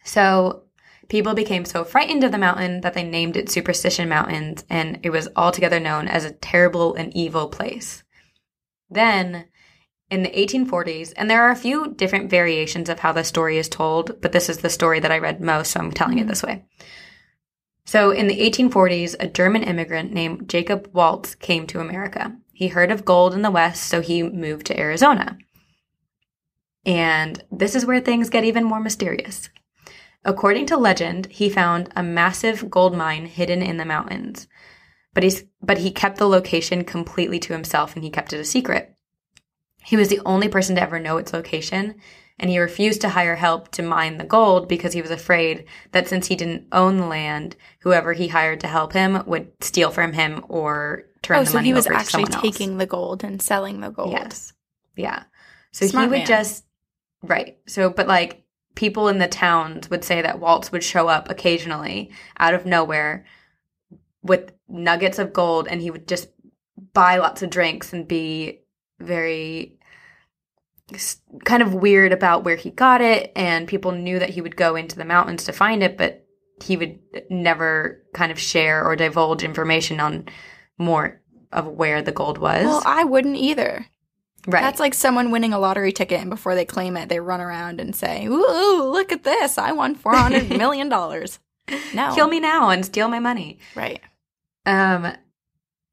So 0.04 0.64
people 1.08 1.34
became 1.34 1.64
so 1.64 1.84
frightened 1.84 2.22
of 2.22 2.32
the 2.32 2.38
mountain 2.38 2.82
that 2.82 2.94
they 2.94 3.02
named 3.02 3.36
it 3.36 3.50
Superstition 3.50 4.08
Mountains, 4.08 4.64
and 4.70 5.00
it 5.02 5.10
was 5.10 5.28
altogether 5.34 5.80
known 5.80 6.06
as 6.06 6.24
a 6.24 6.32
terrible 6.32 6.94
and 6.94 7.14
evil 7.16 7.48
place. 7.48 8.04
Then, 8.88 9.46
in 10.10 10.22
the 10.22 10.30
1840s, 10.30 11.12
and 11.16 11.28
there 11.28 11.42
are 11.42 11.50
a 11.50 11.56
few 11.56 11.94
different 11.94 12.30
variations 12.30 12.88
of 12.88 13.00
how 13.00 13.12
the 13.12 13.24
story 13.24 13.58
is 13.58 13.68
told, 13.68 14.20
but 14.20 14.32
this 14.32 14.48
is 14.48 14.58
the 14.58 14.70
story 14.70 15.00
that 15.00 15.10
I 15.10 15.18
read 15.18 15.40
most, 15.40 15.72
so 15.72 15.80
I'm 15.80 15.90
telling 15.90 16.18
it 16.18 16.22
mm-hmm. 16.22 16.28
this 16.28 16.42
way. 16.42 16.64
So, 17.86 18.10
in 18.10 18.28
the 18.28 18.38
1840s, 18.38 19.16
a 19.20 19.26
German 19.26 19.62
immigrant 19.62 20.12
named 20.12 20.48
Jacob 20.48 20.88
Waltz 20.92 21.34
came 21.34 21.66
to 21.66 21.80
America. 21.80 22.36
He 22.52 22.68
heard 22.68 22.90
of 22.90 23.04
gold 23.04 23.34
in 23.34 23.42
the 23.42 23.50
West, 23.50 23.84
so 23.84 24.00
he 24.00 24.22
moved 24.22 24.66
to 24.66 24.78
Arizona. 24.78 25.36
And 26.86 27.42
this 27.50 27.74
is 27.74 27.84
where 27.84 28.00
things 28.00 28.30
get 28.30 28.44
even 28.44 28.64
more 28.64 28.80
mysterious. 28.80 29.48
According 30.24 30.66
to 30.66 30.76
legend, 30.76 31.26
he 31.26 31.48
found 31.48 31.90
a 31.94 32.02
massive 32.02 32.70
gold 32.70 32.96
mine 32.96 33.26
hidden 33.26 33.62
in 33.62 33.76
the 33.76 33.84
mountains. 33.84 34.48
But 35.12 35.22
he's 35.22 35.44
but 35.62 35.78
he 35.78 35.90
kept 35.90 36.18
the 36.18 36.28
location 36.28 36.84
completely 36.84 37.38
to 37.40 37.52
himself 37.52 37.94
and 37.94 38.02
he 38.04 38.10
kept 38.10 38.32
it 38.32 38.40
a 38.40 38.44
secret. 38.44 38.94
He 39.84 39.96
was 39.96 40.08
the 40.08 40.20
only 40.24 40.48
person 40.48 40.76
to 40.76 40.82
ever 40.82 40.98
know 40.98 41.18
its 41.18 41.32
location, 41.34 41.96
and 42.38 42.50
he 42.50 42.58
refused 42.58 43.02
to 43.02 43.10
hire 43.10 43.36
help 43.36 43.70
to 43.72 43.82
mine 43.82 44.16
the 44.16 44.24
gold 44.24 44.66
because 44.66 44.94
he 44.94 45.02
was 45.02 45.10
afraid 45.10 45.66
that 45.92 46.08
since 46.08 46.26
he 46.26 46.36
didn't 46.36 46.66
own 46.72 46.96
the 46.96 47.06
land, 47.06 47.54
whoever 47.80 48.14
he 48.14 48.28
hired 48.28 48.60
to 48.60 48.66
help 48.66 48.94
him 48.94 49.22
would 49.26 49.52
steal 49.60 49.90
from 49.90 50.14
him 50.14 50.42
or 50.48 51.04
turn 51.22 51.36
Oh, 51.36 51.44
the 51.44 51.50
so 51.50 51.54
money 51.58 51.72
over 51.72 51.80
to 51.80 51.82
someone 51.82 52.00
else. 52.00 52.10
so 52.10 52.18
he 52.18 52.24
was 52.24 52.34
actually 52.34 52.50
taking 52.50 52.78
the 52.78 52.86
gold 52.86 53.22
and 53.22 53.40
selling 53.42 53.80
the 53.80 53.90
gold. 53.90 54.12
Yes. 54.12 54.52
Yeah. 54.96 55.24
So 55.72 55.86
Smart 55.86 56.04
he 56.06 56.08
would 56.10 56.18
man. 56.20 56.26
just 56.26 56.64
right. 57.22 57.58
So 57.66 57.90
but 57.90 58.08
like 58.08 58.43
people 58.74 59.08
in 59.08 59.18
the 59.18 59.28
towns 59.28 59.90
would 59.90 60.04
say 60.04 60.22
that 60.22 60.40
Waltz 60.40 60.72
would 60.72 60.84
show 60.84 61.08
up 61.08 61.30
occasionally 61.30 62.10
out 62.38 62.54
of 62.54 62.66
nowhere 62.66 63.24
with 64.22 64.52
nuggets 64.68 65.18
of 65.18 65.32
gold 65.32 65.68
and 65.68 65.80
he 65.80 65.90
would 65.90 66.08
just 66.08 66.28
buy 66.92 67.18
lots 67.18 67.42
of 67.42 67.50
drinks 67.50 67.92
and 67.92 68.08
be 68.08 68.60
very 68.98 69.78
kind 71.44 71.62
of 71.62 71.74
weird 71.74 72.12
about 72.12 72.44
where 72.44 72.56
he 72.56 72.70
got 72.70 73.00
it 73.00 73.32
and 73.36 73.68
people 73.68 73.92
knew 73.92 74.18
that 74.18 74.30
he 74.30 74.40
would 74.40 74.56
go 74.56 74.76
into 74.76 74.96
the 74.96 75.04
mountains 75.04 75.44
to 75.44 75.52
find 75.52 75.82
it 75.82 75.96
but 75.96 76.24
he 76.62 76.76
would 76.76 76.98
never 77.30 78.02
kind 78.12 78.30
of 78.30 78.38
share 78.38 78.84
or 78.84 78.96
divulge 78.96 79.42
information 79.42 80.00
on 80.00 80.26
more 80.78 81.20
of 81.52 81.66
where 81.66 82.02
the 82.02 82.12
gold 82.12 82.38
was. 82.38 82.64
Well, 82.64 82.82
I 82.84 83.04
wouldn't 83.04 83.36
either. 83.36 83.86
Right. 84.46 84.60
That's 84.60 84.80
like 84.80 84.94
someone 84.94 85.30
winning 85.30 85.52
a 85.52 85.58
lottery 85.58 85.92
ticket 85.92 86.20
and 86.20 86.30
before 86.30 86.54
they 86.54 86.64
claim 86.64 86.96
it, 86.96 87.08
they 87.08 87.20
run 87.20 87.40
around 87.40 87.80
and 87.80 87.94
say, 87.94 88.26
Ooh, 88.26 88.82
look 88.92 89.12
at 89.12 89.24
this. 89.24 89.58
I 89.58 89.72
won 89.72 89.96
$400 89.96 90.56
million. 90.58 90.88
No. 90.88 92.14
kill 92.14 92.28
me 92.28 92.40
now 92.40 92.68
and 92.70 92.84
steal 92.84 93.08
my 93.08 93.20
money. 93.20 93.58
Right. 93.74 94.00
Um, 94.66 95.12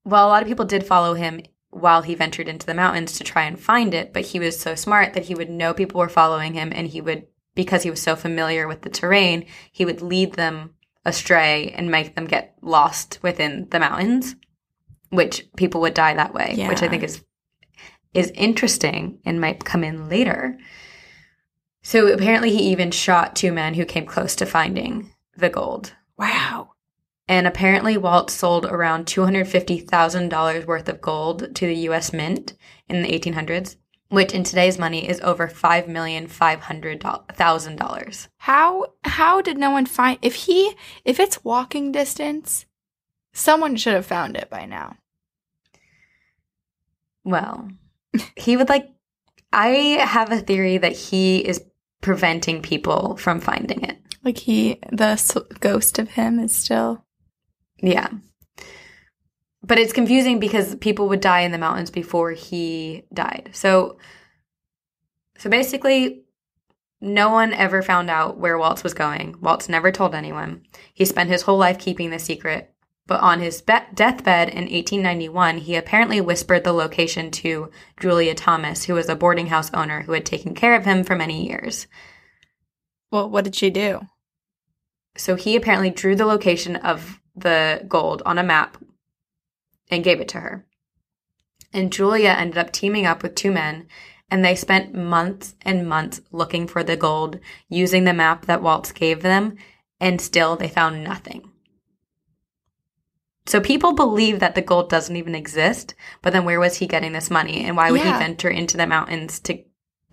well, 0.03 0.27
a 0.27 0.29
lot 0.29 0.41
of 0.41 0.47
people 0.47 0.65
did 0.65 0.85
follow 0.85 1.13
him 1.13 1.41
while 1.69 2.01
he 2.01 2.15
ventured 2.15 2.47
into 2.49 2.65
the 2.65 2.73
mountains 2.73 3.17
to 3.17 3.23
try 3.23 3.43
and 3.43 3.59
find 3.59 3.93
it, 3.93 4.11
but 4.13 4.25
he 4.25 4.39
was 4.39 4.59
so 4.59 4.75
smart 4.75 5.13
that 5.13 5.25
he 5.25 5.35
would 5.35 5.49
know 5.49 5.73
people 5.73 5.99
were 5.99 6.09
following 6.09 6.53
him 6.53 6.71
and 6.75 6.87
he 6.87 6.99
would, 6.99 7.27
because 7.55 7.83
he 7.83 7.89
was 7.89 8.01
so 8.01 8.15
familiar 8.15 8.67
with 8.67 8.81
the 8.81 8.89
terrain, 8.89 9.45
he 9.71 9.85
would 9.85 10.01
lead 10.01 10.33
them 10.33 10.71
astray 11.05 11.71
and 11.75 11.89
make 11.89 12.15
them 12.15 12.25
get 12.25 12.55
lost 12.61 13.19
within 13.23 13.67
the 13.71 13.79
mountains, 13.79 14.35
which 15.09 15.47
people 15.55 15.79
would 15.81 15.93
die 15.93 16.13
that 16.13 16.33
way, 16.33 16.55
which 16.67 16.83
I 16.83 16.89
think 16.89 17.03
is 17.03 17.23
is 18.13 18.31
interesting 18.35 19.19
and 19.25 19.39
might 19.39 19.65
come 19.65 19.83
in 19.83 20.09
later. 20.09 20.57
So 21.81 22.07
apparently 22.07 22.51
he 22.51 22.71
even 22.71 22.91
shot 22.91 23.35
two 23.35 23.51
men 23.51 23.73
who 23.73 23.85
came 23.85 24.05
close 24.05 24.35
to 24.37 24.45
finding 24.45 25.11
the 25.35 25.49
gold. 25.49 25.93
Wow. 26.17 26.69
And 27.27 27.45
apparently, 27.47 27.97
Waltz 27.97 28.33
sold 28.33 28.65
around 28.65 29.05
$250,000 29.05 30.65
worth 30.65 30.89
of 30.89 31.01
gold 31.01 31.55
to 31.55 31.65
the 31.65 31.87
US 31.87 32.11
Mint 32.11 32.53
in 32.89 33.01
the 33.01 33.17
1800s, 33.17 33.77
which 34.09 34.33
in 34.33 34.43
today's 34.43 34.77
money 34.77 35.07
is 35.07 35.21
over 35.21 35.47
$5,500,000. 35.47 38.27
How 38.37 38.87
how 39.05 39.41
did 39.41 39.57
no 39.57 39.71
one 39.71 39.85
find 39.85 40.19
if 40.21 40.35
he 40.35 40.75
if 41.05 41.21
it's 41.21 41.45
walking 41.45 41.93
distance, 41.93 42.65
someone 43.33 43.77
should 43.77 43.93
have 43.93 44.05
found 44.05 44.35
it 44.35 44.49
by 44.49 44.65
now. 44.65 44.97
Well, 47.23 47.69
he 48.35 48.57
would 48.57 48.69
like, 48.69 48.89
I 49.53 49.99
have 50.01 50.31
a 50.31 50.39
theory 50.39 50.77
that 50.77 50.93
he 50.93 51.39
is 51.39 51.63
preventing 52.01 52.61
people 52.61 53.17
from 53.17 53.39
finding 53.39 53.83
it. 53.83 53.97
Like 54.23 54.37
he 54.37 54.79
the 54.91 55.19
ghost 55.59 55.99
of 55.99 56.09
him 56.11 56.39
is 56.39 56.53
still 56.53 57.03
Yeah. 57.81 58.07
but 59.63 59.77
it's 59.79 59.93
confusing 59.93 60.39
because 60.39 60.75
people 60.75 61.07
would 61.09 61.21
die 61.21 61.41
in 61.41 61.51
the 61.51 61.57
mountains 61.57 61.91
before 61.91 62.31
he 62.31 63.03
died. 63.13 63.49
So, 63.53 63.97
so 65.37 65.49
basically, 65.49 66.23
no 66.99 67.29
one 67.29 67.53
ever 67.53 67.81
found 67.81 68.09
out 68.09 68.37
where 68.37 68.57
Waltz 68.57 68.83
was 68.83 68.93
going. 68.93 69.35
Waltz 69.41 69.67
never 69.69 69.91
told 69.91 70.13
anyone. 70.13 70.63
He 70.93 71.05
spent 71.05 71.29
his 71.31 71.41
whole 71.43 71.57
life 71.57 71.79
keeping 71.79 72.09
the 72.11 72.19
secret. 72.19 72.73
But 73.11 73.19
on 73.19 73.41
his 73.41 73.61
be- 73.61 73.73
deathbed 73.93 74.47
in 74.47 74.71
1891, 74.71 75.57
he 75.57 75.75
apparently 75.75 76.21
whispered 76.21 76.63
the 76.63 76.71
location 76.71 77.29
to 77.31 77.69
Julia 77.99 78.33
Thomas, 78.33 78.85
who 78.85 78.93
was 78.93 79.09
a 79.09 79.17
boarding 79.17 79.47
house 79.47 79.69
owner 79.73 80.03
who 80.03 80.13
had 80.13 80.25
taken 80.25 80.55
care 80.55 80.75
of 80.75 80.85
him 80.85 81.03
for 81.03 81.17
many 81.17 81.45
years. 81.45 81.87
Well, 83.11 83.29
what 83.29 83.43
did 83.43 83.53
she 83.53 83.69
do? 83.69 84.07
So 85.17 85.35
he 85.35 85.57
apparently 85.57 85.89
drew 85.89 86.15
the 86.15 86.25
location 86.25 86.77
of 86.77 87.19
the 87.35 87.83
gold 87.85 88.21
on 88.25 88.37
a 88.37 88.43
map 88.43 88.77
and 89.89 90.05
gave 90.05 90.21
it 90.21 90.29
to 90.29 90.39
her. 90.39 90.65
And 91.73 91.91
Julia 91.91 92.29
ended 92.29 92.59
up 92.59 92.71
teaming 92.71 93.05
up 93.05 93.23
with 93.23 93.35
two 93.35 93.51
men, 93.51 93.89
and 94.29 94.45
they 94.45 94.55
spent 94.55 94.95
months 94.95 95.57
and 95.63 95.85
months 95.85 96.21
looking 96.31 96.65
for 96.65 96.81
the 96.81 96.95
gold 96.95 97.41
using 97.67 98.05
the 98.05 98.13
map 98.13 98.45
that 98.45 98.63
Waltz 98.63 98.93
gave 98.93 99.21
them, 99.21 99.57
and 99.99 100.21
still 100.21 100.55
they 100.55 100.69
found 100.69 101.03
nothing. 101.03 101.50
So 103.51 103.59
people 103.59 103.91
believe 103.91 104.39
that 104.39 104.55
the 104.55 104.61
gold 104.61 104.89
doesn't 104.89 105.17
even 105.17 105.35
exist, 105.35 105.93
but 106.21 106.31
then 106.31 106.45
where 106.45 106.61
was 106.61 106.77
he 106.77 106.87
getting 106.87 107.11
this 107.11 107.29
money 107.29 107.65
and 107.65 107.75
why 107.75 107.91
would 107.91 107.99
Yeah. 107.99 108.13
he 108.13 108.23
venture 108.23 108.49
into 108.49 108.77
the 108.77 108.87
mountains 108.87 109.41
to 109.41 109.61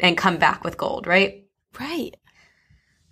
and 0.01 0.18
come 0.18 0.39
back 0.39 0.64
with 0.64 0.76
gold, 0.76 1.07
right? 1.07 1.45
Right. 1.78 2.16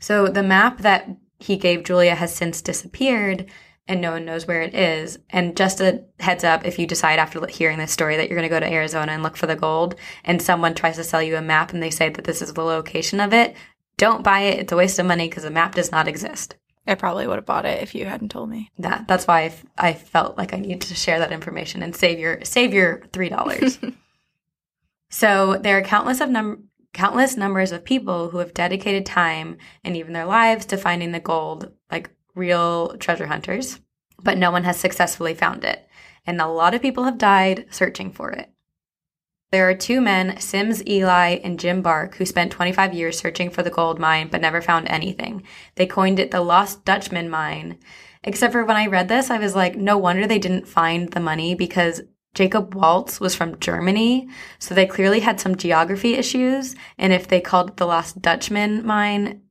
So 0.01 0.27
the 0.27 0.43
map 0.43 0.79
that 0.79 1.09
he 1.39 1.57
gave 1.57 1.85
Julia 1.85 2.17
has 2.17 2.35
since 2.35 2.61
disappeared 2.61 3.49
and 3.87 4.01
no 4.01 4.11
one 4.11 4.25
knows 4.25 4.49
where 4.49 4.63
it 4.63 4.75
is. 4.75 5.21
And 5.31 5.57
just 5.57 5.81
a 5.81 6.03
heads 6.19 6.43
up, 6.43 6.67
if 6.67 6.77
you 6.77 6.89
decide 6.89 7.21
after 7.21 7.47
hearing 7.47 7.79
this 7.79 7.93
story 7.93 8.17
that 8.17 8.29
you're 8.29 8.37
going 8.37 8.51
to 8.51 8.53
go 8.53 8.59
to 8.59 8.73
Arizona 8.73 9.13
and 9.13 9.23
look 9.23 9.37
for 9.37 9.47
the 9.47 9.55
gold 9.55 9.95
and 10.25 10.43
someone 10.43 10.75
tries 10.75 10.97
to 10.97 11.05
sell 11.05 11.23
you 11.23 11.37
a 11.37 11.41
map 11.41 11.73
and 11.73 11.81
they 11.81 11.91
say 11.91 12.09
that 12.09 12.25
this 12.25 12.43
is 12.43 12.53
the 12.53 12.65
location 12.65 13.21
of 13.21 13.33
it, 13.33 13.55
don't 13.97 14.25
buy 14.25 14.41
it. 14.41 14.59
It's 14.59 14.73
a 14.73 14.77
waste 14.77 14.99
of 14.99 15.07
money 15.07 15.29
because 15.29 15.45
the 15.45 15.51
map 15.51 15.77
does 15.77 15.93
not 15.93 16.09
exist. 16.09 16.57
I 16.87 16.95
probably 16.95 17.27
would 17.27 17.37
have 17.37 17.47
bought 17.47 17.67
it 17.67 17.83
if 17.83 17.95
you 17.95 18.05
hadn't 18.05 18.31
told 18.31 18.49
me. 18.49 18.71
That 18.79 19.09
that's 19.09 19.27
why 19.27 19.41
I, 19.41 19.45
f- 19.45 19.67
I 19.77 19.93
felt 19.93 20.39
like 20.39 20.55
I 20.55 20.59
needed 20.59 20.83
to 20.83 20.95
share 20.95 21.19
that 21.19 21.33
information 21.33 21.83
and 21.83 21.95
save 21.95 22.19
your 22.19 22.45
save 22.45 22.73
your 22.73 23.03
three 23.13 23.29
dollars. 23.29 23.79
so 25.09 25.57
there 25.61 25.79
are 25.79 25.83
countless 25.83 26.21
of 26.21 26.31
num- 26.31 26.69
countless 26.93 27.37
numbers 27.37 27.73
of 27.73 27.85
people 27.85 28.31
who 28.31 28.39
have 28.39 28.55
dedicated 28.55 29.05
time 29.05 29.59
and 29.85 29.97
even 29.97 30.13
their 30.13 30.25
lives 30.25 30.65
to 30.67 30.77
finding 30.77 31.13
the 31.13 31.21
gold, 31.21 31.73
like 31.91 32.11
real 32.35 32.97
treasure 32.99 33.27
hunters, 33.27 33.81
but 34.23 34.39
no 34.39 34.51
one 34.51 34.65
has 34.65 34.79
successfully 34.79 35.35
found 35.35 35.65
it, 35.65 35.89
and 36.27 36.41
a 36.41 36.47
lot 36.47 36.75
of 36.75 36.83
people 36.83 37.05
have 37.05 37.19
died 37.19 37.67
searching 37.71 38.13
for 38.13 38.31
it. 38.31 38.51
There 39.53 39.69
are 39.69 39.75
two 39.75 40.01
men, 40.01 40.41
Sims 40.41 40.85
Ely 40.87 41.39
and 41.45 41.59
Jim 41.59 41.81
Bark, 41.81 42.17
who 42.17 42.27
spent 42.27 42.51
25 42.51 42.95
years 42.95 43.19
searching 43.19 43.49
for 43.51 43.63
the 43.63 43.71
gold 43.71 43.99
mine 43.99 44.29
but 44.29 44.41
never 44.41 44.61
found 44.61 44.89
anything. 44.89 45.45
They 45.77 45.87
coined 45.87 46.19
it 46.19 46.33
the 46.33 46.41
Lost 46.41 46.85
Dutchman 46.85 47.31
Mine. 47.31 47.79
Except 48.25 48.53
for 48.53 48.65
when 48.65 48.77
I 48.77 48.89
read 48.89 49.09
this, 49.09 49.31
I 49.31 49.39
was 49.39 49.55
like, 49.55 49.77
no 49.77 49.97
wonder 49.99 50.27
they 50.27 50.41
didn't 50.41 50.67
find 50.67 51.11
the 51.13 51.21
money 51.21 51.55
because 51.55 52.03
Jacob 52.35 52.75
Waltz 52.75 53.21
was 53.21 53.37
from 53.37 53.59
Germany. 53.61 54.29
So 54.59 54.75
they 54.75 54.85
clearly 54.85 55.21
had 55.21 55.39
some 55.39 55.57
geography 55.57 56.15
issues. 56.15 56.75
And 56.99 57.13
if 57.13 57.29
they 57.29 57.41
called 57.41 57.71
it 57.71 57.77
the 57.77 57.87
Lost 57.87 58.21
Dutchman 58.21 58.85
Mine, 58.85 59.43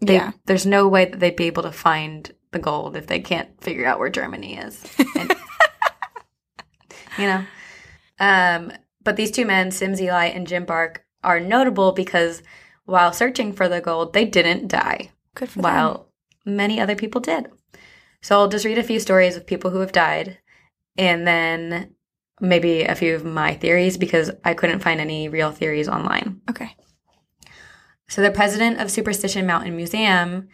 they, 0.00 0.14
yeah. 0.14 0.32
there's 0.46 0.66
no 0.66 0.88
way 0.88 1.04
that 1.04 1.20
they'd 1.20 1.36
be 1.36 1.46
able 1.46 1.62
to 1.62 1.72
find 1.72 2.32
the 2.50 2.58
gold 2.58 2.96
if 2.96 3.06
they 3.06 3.20
can't 3.20 3.48
figure 3.62 3.86
out 3.86 4.00
where 4.00 4.10
Germany 4.10 4.58
is. 4.58 4.84
And- 5.14 5.34
you 7.18 7.26
know? 7.26 7.44
Um, 8.20 8.72
but 9.02 9.16
these 9.16 9.30
two 9.30 9.44
men, 9.46 9.70
Sims 9.70 10.00
Ely 10.00 10.26
and 10.26 10.46
Jim 10.46 10.64
Bark, 10.64 11.04
are 11.24 11.40
notable 11.40 11.92
because 11.92 12.42
while 12.84 13.12
searching 13.12 13.52
for 13.52 13.68
the 13.68 13.80
gold, 13.80 14.12
they 14.12 14.24
didn't 14.24 14.68
die, 14.68 15.10
Good 15.34 15.48
for 15.48 15.56
them. 15.56 15.62
while 15.62 16.12
many 16.44 16.80
other 16.80 16.94
people 16.96 17.20
did. 17.20 17.48
So 18.22 18.36
I'll 18.38 18.48
just 18.48 18.64
read 18.64 18.78
a 18.78 18.82
few 18.82 19.00
stories 19.00 19.36
of 19.36 19.46
people 19.46 19.70
who 19.70 19.80
have 19.80 19.92
died 19.92 20.38
and 20.98 21.26
then 21.26 21.94
maybe 22.40 22.82
a 22.82 22.94
few 22.94 23.14
of 23.14 23.24
my 23.24 23.54
theories 23.54 23.96
because 23.96 24.30
I 24.44 24.54
couldn't 24.54 24.80
find 24.80 25.00
any 25.00 25.28
real 25.28 25.50
theories 25.52 25.88
online. 25.88 26.40
Okay. 26.50 26.74
So 28.08 28.22
the 28.22 28.30
president 28.30 28.80
of 28.80 28.90
Superstition 28.90 29.46
Mountain 29.46 29.76
Museum, 29.76 30.48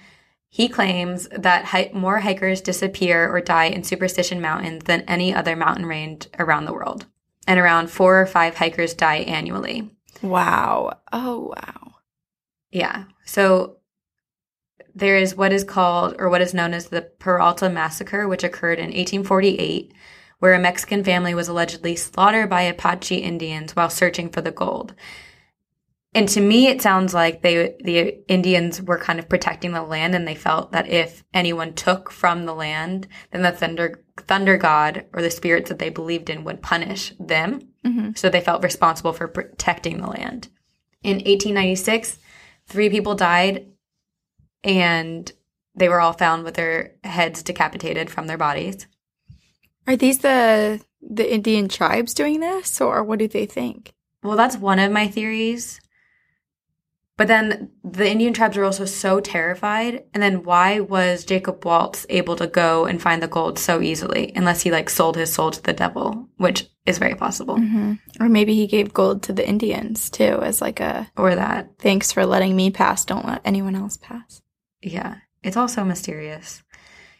he 0.49 0.69
claims 0.69 1.27
that 1.31 1.65
hi- 1.67 1.91
more 1.95 2.21
hikers 2.21 2.61
disappear 2.61 3.29
or 3.29 3.41
die 3.41 3.65
in 3.67 3.83
Superstition 3.83 4.41
Mountains 4.41 4.85
than 4.85 5.03
any 5.03 5.35
other 5.35 5.57
mountain 5.57 5.87
range 5.87 6.29
around 6.39 6.67
the 6.67 6.73
world. 6.75 7.07
And 7.47 7.61
around 7.61 7.91
four 7.91 8.21
or 8.21 8.27
five 8.27 8.57
hikers 8.57 8.95
die 8.95 9.19
annually. 9.19 9.91
Wow. 10.23 10.99
Oh, 11.13 11.53
wow. 11.57 11.95
Yeah. 12.71 13.05
So 13.25 13.77
there 14.95 15.17
is 15.17 15.37
what 15.37 15.53
is 15.53 15.63
called 15.63 16.17
or 16.19 16.29
what 16.29 16.41
is 16.41 16.55
known 16.55 16.73
as 16.73 16.89
the 16.89 17.03
Peralta 17.03 17.69
Massacre, 17.69 18.27
which 18.27 18.43
occurred 18.43 18.79
in 18.79 18.87
1848, 18.87 19.93
where 20.39 20.55
a 20.55 20.59
Mexican 20.59 21.05
family 21.05 21.35
was 21.35 21.49
allegedly 21.49 21.95
slaughtered 21.97 22.51
by 22.51 22.63
Apache 22.63 23.17
Indians 23.17 23.77
while 23.77 23.91
searching 23.91 24.31
for 24.31 24.41
the 24.41 24.51
gold. 24.51 24.95
And 26.15 26.29
to 26.31 26.41
me, 26.41 26.69
it 26.69 26.81
sounds 26.81 27.13
like 27.13 27.43
they 27.43 27.77
the 27.81 28.19
Indians 28.31 28.81
were 28.81 28.99
kind 28.99 29.19
of 29.19 29.29
protecting 29.29 29.73
the 29.73 29.83
land, 29.83 30.15
and 30.15 30.27
they 30.27 30.35
felt 30.35 30.73
that 30.73 30.89
if 30.89 31.25
anyone 31.35 31.75
took 31.75 32.11
from 32.11 32.47
the 32.47 32.55
land, 32.55 33.07
then 33.33 33.43
the 33.43 33.53
thunder 33.53 34.03
thunder 34.17 34.57
god 34.57 35.05
or 35.13 35.21
the 35.21 35.31
spirits 35.31 35.69
that 35.69 35.79
they 35.79 35.91
believed 35.91 36.31
in 36.31 36.45
would 36.45 36.63
punish 36.63 37.13
them. 37.21 37.61
hmm 37.85 38.11
So 38.15 38.31
they 38.31 38.41
felt 38.41 38.65
responsible 38.65 39.13
for 39.13 39.29
protecting 39.29 39.99
the 40.01 40.09
land. 40.09 40.49
In 41.03 41.17
1896, 41.17 42.19
three 42.67 42.89
people 42.89 43.15
died 43.15 43.67
and 44.65 45.31
they 45.75 45.89
were 45.89 46.01
all 46.01 46.15
found 46.15 46.45
with 46.45 46.55
their 46.55 46.95
heads 47.05 47.43
decapitated 47.43 48.11
from 48.11 48.27
their 48.27 48.39
bodies. 48.39 48.87
Are 49.87 49.97
these 49.97 50.19
the 50.19 50.81
the 51.01 51.33
Indian 51.33 51.69
tribes 51.69 52.15
doing 52.15 52.41
this, 52.41 52.81
or 52.81 53.05
what 53.05 53.19
do 53.19 53.29
they 53.29 53.47
think? 53.47 53.93
Well, 54.23 54.37
that's 54.37 54.57
one 54.57 54.79
of 54.81 54.91
my 54.91 55.07
theories. 55.07 55.81
But 57.19 57.29
then 57.29 57.71
the 57.83 58.11
Indian 58.11 58.35
tribes 58.35 58.57
were 58.59 58.65
also 58.65 58.85
so 58.85 59.21
terrified. 59.21 60.05
And 60.13 60.23
then 60.23 60.43
why 60.43 60.81
was 60.81 61.25
Jacob 61.25 61.65
Waltz 61.65 62.05
able 62.11 62.37
to 62.37 62.47
go 62.47 62.85
and 62.85 63.01
find 63.01 63.23
the 63.23 63.27
gold 63.29 63.59
so 63.59 63.81
easily? 63.81 64.33
Unless 64.37 64.63
he 64.63 64.71
like 64.71 64.91
sold 64.91 65.17
his 65.17 65.33
soul 65.33 65.51
to 65.51 65.63
the 65.63 65.73
devil, 65.73 66.29
which 66.37 66.69
is 66.85 66.99
very 66.99 67.15
possible. 67.15 67.57
hmm 67.57 67.95
Or 68.21 68.29
maybe 68.29 68.55
he 68.55 68.67
gave 68.67 68.93
gold 68.93 69.23
to 69.25 69.33
the 69.33 69.49
Indians 69.49 70.11
too, 70.11 70.41
as 70.43 70.61
like 70.61 70.79
a 70.81 71.09
Or 71.17 71.35
that. 71.35 71.71
thanks 71.79 72.13
for 72.13 72.27
letting 72.27 72.55
me 72.55 72.71
pass. 72.71 73.05
Don't 73.07 73.27
let 73.27 73.41
anyone 73.45 73.75
else 73.75 73.97
pass. 73.97 74.43
Yeah, 74.83 75.17
it's 75.43 75.57
all 75.57 75.69
so 75.69 75.85
mysterious. 75.85 76.63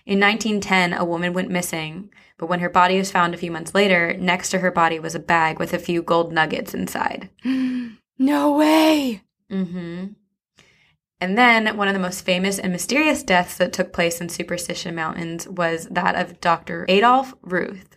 In 0.05 0.21
1910, 0.21 0.93
a 0.93 1.05
woman 1.05 1.33
went 1.33 1.51
missing, 1.51 2.11
but 2.39 2.47
when 2.47 2.61
her 2.61 2.69
body 2.69 2.99
was 2.99 3.11
found 3.11 3.35
a 3.35 3.39
few 3.39 3.51
months 3.51 3.75
later, 3.75 4.15
next 4.19 4.51
to 4.51 4.59
her 4.59 4.71
body 4.71 5.01
was 5.01 5.15
a 5.17 5.19
bag 5.19 5.59
with 5.59 5.73
a 5.73 5.79
few 5.81 6.03
gold 6.03 6.33
nuggets 6.33 6.75
inside. 6.75 7.29
no 8.19 8.57
way. 8.57 9.23
Mm-hmm. 9.51 10.07
And 11.21 11.39
then 11.39 11.77
one 11.77 11.89
of 11.89 11.95
the 11.95 12.01
most 12.01 12.25
famous 12.25 12.59
and 12.59 12.73
mysterious 12.73 13.23
deaths 13.23 13.57
that 13.57 13.73
took 13.73 13.93
place 13.93 14.21
in 14.21 14.29
Superstition 14.29 14.95
Mountains 14.95 15.49
was 15.49 15.87
that 15.91 16.15
of 16.15 16.41
Dr. 16.41 16.85
Adolf 16.89 17.35
Ruth. 17.43 17.97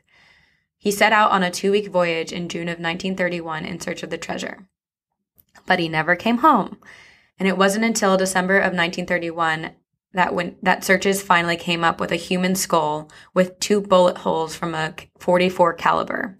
He 0.77 0.91
set 0.91 1.11
out 1.11 1.31
on 1.31 1.43
a 1.43 1.51
two 1.51 1.71
week 1.71 1.89
voyage 1.89 2.31
in 2.31 2.47
June 2.47 2.69
of 2.69 2.79
1931 2.79 3.65
in 3.65 3.81
search 3.81 4.03
of 4.03 4.09
the 4.09 4.17
treasure. 4.17 4.69
But 5.65 5.79
he 5.79 5.89
never 5.89 6.15
came 6.15 6.37
home. 6.37 6.77
And 7.37 7.47
it 7.47 7.57
wasn't 7.57 7.85
until 7.85 8.15
December 8.15 8.57
of 8.57 8.73
1931 8.73 9.71
that 10.13 10.33
when 10.33 10.55
that 10.63 10.83
searches 10.83 11.21
finally 11.21 11.57
came 11.57 11.83
up 11.83 11.99
with 11.99 12.11
a 12.11 12.17
human 12.17 12.55
skull 12.55 13.11
with 13.33 13.59
two 13.59 13.81
bullet 13.81 14.19
holes 14.19 14.55
from 14.55 14.73
a 14.73 14.95
44 15.19 15.73
caliber. 15.73 16.37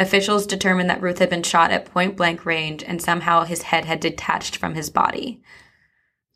Officials 0.00 0.46
determined 0.46 0.88
that 0.88 1.02
Ruth 1.02 1.18
had 1.18 1.28
been 1.28 1.42
shot 1.42 1.70
at 1.70 1.84
point 1.84 2.16
blank 2.16 2.46
range 2.46 2.82
and 2.82 3.02
somehow 3.02 3.44
his 3.44 3.60
head 3.60 3.84
had 3.84 4.00
detached 4.00 4.56
from 4.56 4.74
his 4.74 4.88
body. 4.88 5.42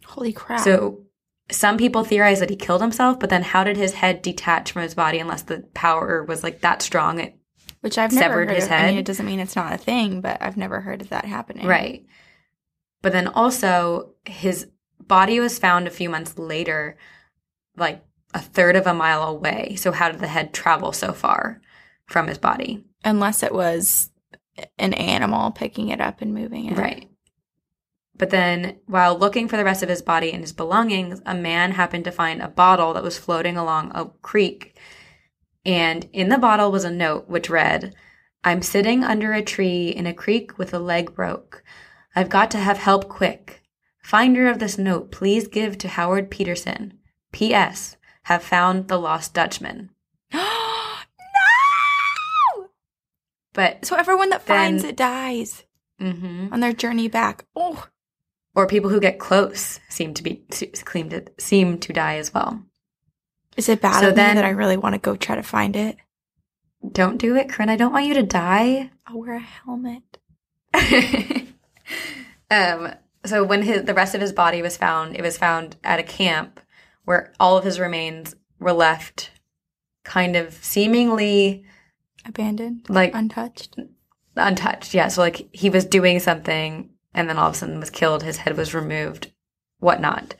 Holy 0.05 0.35
crap. 0.35 0.61
So 0.61 1.05
some 1.51 1.79
people 1.79 2.05
theorize 2.05 2.41
that 2.41 2.51
he 2.51 2.57
killed 2.57 2.83
himself, 2.83 3.19
but 3.19 3.31
then 3.31 3.43
how 3.43 3.65
did 3.65 3.79
his 3.79 3.95
head 3.95 4.21
detach 4.21 4.71
from 4.71 4.83
his 4.83 4.95
body 4.95 5.19
unless 5.19 5.43
the 5.43 5.65
power 5.73 6.23
was 6.23 6.43
like 6.43 6.61
that 6.61 6.83
strong? 6.83 7.21
It, 7.21 7.39
Which 7.81 7.97
I've 7.97 8.13
never 8.13 8.35
severed 8.35 8.49
heard 8.51 8.57
his 8.57 8.67
of. 8.67 8.73
I 8.73 8.77
mean, 8.77 8.85
head. 8.85 8.99
it 8.99 9.07
doesn't 9.07 9.25
mean 9.25 9.41
it's 9.41 9.57
not 9.57 9.73
a 9.73 9.79
thing, 9.79 10.21
but 10.21 10.43
I've 10.43 10.59
never 10.59 10.83
heard 10.83 11.01
of 11.01 11.09
that 11.09 11.25
happening. 11.25 11.67
right. 11.67 12.05
But 13.01 13.13
then 13.13 13.29
also 13.29 14.11
his 14.27 14.69
body 15.01 15.41
was 15.41 15.59
found 15.59 15.87
a 15.87 15.91
few 15.91 16.11
months 16.11 16.39
later, 16.39 16.99
like 17.79 18.05
a 18.35 18.41
third 18.41 18.77
of 18.77 18.87
a 18.87 18.93
mile 18.93 19.23
away. 19.23 19.77
So 19.77 19.91
how 19.91 20.11
did 20.11 20.21
the 20.21 20.29
head 20.29 20.53
travel 20.53 20.93
so 20.93 21.15
far 21.15 21.63
from 22.07 22.29
his 22.29 22.39
body? 22.39 22.85
Unless 23.05 23.43
it 23.43 23.53
was 23.53 24.11
an 24.79 24.95
animal 24.95 25.51
picking 25.51 25.89
it 25.89 26.01
up 26.01 26.21
and 26.21 26.35
moving 26.35 26.67
it. 26.67 26.79
Right. 26.79 27.09
But 28.17 28.31
then, 28.31 28.79
while 28.87 29.19
looking 29.19 29.49
for 29.49 29.57
the 29.57 29.65
rest 29.65 29.83
of 29.83 29.89
his 29.89 30.03
body 30.03 30.33
and 30.33 30.41
his 30.41 30.53
belongings, 30.53 31.21
a 31.27 31.35
man 31.35 31.73
happened 31.73 32.05
to 32.05 32.13
find 32.13 32.41
a 32.41 32.49
bottle 32.49 32.95
that 32.95 33.03
was 33.03 33.19
floating 33.19 33.57
along 33.57 33.91
a 33.93 34.07
creek. 34.23 34.79
And 35.65 36.09
in 36.13 36.29
the 36.29 36.39
bottle 36.39 36.71
was 36.71 36.85
a 36.85 36.91
note 36.91 37.29
which 37.29 37.51
read, 37.51 37.95
I'm 38.45 38.63
sitting 38.63 39.03
under 39.03 39.33
a 39.33 39.43
tree 39.43 39.89
in 39.89 40.07
a 40.07 40.15
creek 40.15 40.59
with 40.59 40.73
a 40.73 40.79
leg 40.79 41.15
broke. 41.15 41.65
I've 42.15 42.29
got 42.29 42.51
to 42.53 42.59
have 42.59 42.79
help 42.79 43.09
quick. 43.09 43.63
Finder 44.03 44.49
of 44.49 44.59
this 44.59 44.79
note, 44.79 45.11
please 45.11 45.49
give 45.49 45.79
to 45.79 45.89
Howard 45.89 46.31
Peterson. 46.31 46.99
P.S. 47.33 47.97
Have 48.25 48.43
found 48.43 48.87
the 48.87 48.99
lost 48.99 49.35
Dutchman. 49.35 49.91
But 53.55 53.87
So 53.87 53.97
everyone 53.97 54.29
that 54.31 54.45
Then- 54.45 54.57
finds 54.57 54.85
it 54.85 54.97
dies 54.97 55.65
Mhm. 56.01 56.53
on 56.53 56.61
their 56.61 56.73
journey 56.75 57.09
back. 57.09 57.47
Oh, 57.57 57.87
or 58.55 58.67
people 58.67 58.91
who 58.91 59.01
get 59.01 59.19
close 59.19 59.81
seem 59.89 60.13
to 60.15 60.23
be 60.23 60.45
seem 60.53 61.09
to 61.11 61.25
seem 61.39 61.79
to 61.81 61.93
die 61.93 62.17
as 62.17 62.33
well. 62.35 62.63
is 63.57 63.69
it 63.69 63.81
bad 63.81 64.01
So 64.01 64.11
then- 64.11 64.35
that 64.37 64.45
I 64.45 64.51
really 64.51 64.77
want 64.77 64.95
to 64.95 64.99
go 64.99 65.15
try 65.17 65.37
to 65.37 65.43
find 65.43 65.75
it? 65.77 65.97
Don't 66.93 67.17
do 67.19 67.35
it, 67.37 67.49
Corinne. 67.49 67.71
I 67.71 67.77
don't 67.77 67.93
want 67.93 68.07
you 68.07 68.15
to 68.15 68.23
die. 68.23 68.91
I'll 69.07 69.19
wear 69.21 69.35
a 69.35 69.39
helmet. 69.39 70.19
um, 72.51 72.93
so 73.25 73.43
when 73.45 73.63
his, 73.63 73.85
the 73.85 73.95
rest 73.95 74.15
of 74.15 74.21
his 74.21 74.33
body 74.33 74.61
was 74.63 74.77
found, 74.77 75.17
it 75.17 75.23
was 75.23 75.39
found 75.39 75.77
at 75.85 75.99
a 76.01 76.03
camp 76.03 76.61
where 77.05 77.33
all 77.41 77.57
of 77.57 77.65
his 77.65 77.79
remains 77.81 78.35
were 78.59 78.73
left 78.73 79.31
kind 80.05 80.37
of 80.37 80.53
seemingly 80.65 81.65
Abandoned? 82.25 82.87
like 82.89 83.15
Untouched? 83.15 83.79
untouched. 84.37 84.95
Yeah. 84.95 85.09
So 85.09 85.21
like 85.21 85.49
he 85.53 85.71
was 85.71 85.85
doing 85.85 86.19
something 86.21 86.91
and 87.13 87.29
then 87.29 87.39
all 87.39 87.49
of 87.49 87.55
a 87.55 87.57
sudden 87.57 87.81
was 87.81 87.91
killed. 87.91 88.23
His 88.23 88.39
head 88.39 88.57
was 88.57 88.75
removed, 88.75 89.33
whatnot. 89.79 90.35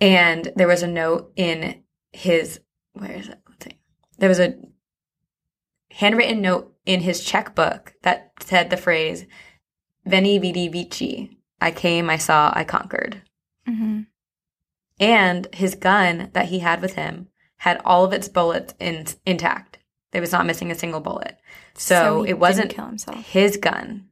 And 0.00 0.52
there 0.56 0.68
was 0.68 0.82
a 0.82 0.88
note 0.88 1.32
in 1.36 1.82
his, 2.12 2.60
where 2.92 3.12
is 3.12 3.28
it? 3.28 3.40
Let's 3.48 3.64
see. 3.64 3.78
There 4.18 4.28
was 4.28 4.40
a 4.40 4.54
handwritten 5.90 6.40
note 6.40 6.74
in 6.84 7.00
his 7.00 7.24
checkbook 7.24 7.94
that 8.02 8.32
said 8.40 8.70
the 8.70 8.76
phrase, 8.76 9.26
Veni 10.04 10.38
vidi 10.38 10.68
vici. 10.68 11.38
I 11.60 11.70
came, 11.70 12.10
I 12.10 12.18
saw, 12.18 12.52
I 12.54 12.64
conquered. 12.64 13.22
Mm-hmm. 13.68 14.02
And 15.00 15.48
his 15.52 15.74
gun 15.74 16.30
that 16.32 16.46
he 16.46 16.60
had 16.60 16.80
with 16.80 16.94
him 16.94 17.28
had 17.58 17.80
all 17.84 18.04
of 18.04 18.12
its 18.12 18.28
bullets 18.28 18.74
in, 18.78 19.06
intact. 19.24 19.65
It 20.12 20.20
was 20.20 20.32
not 20.32 20.46
missing 20.46 20.70
a 20.70 20.74
single 20.74 21.00
bullet. 21.00 21.36
So, 21.74 22.22
he 22.22 22.30
it 22.30 22.38
wasn't 22.38 22.70
didn't 22.70 22.76
kill 22.76 22.86
himself. 22.86 23.26
his 23.26 23.56
gun 23.56 24.08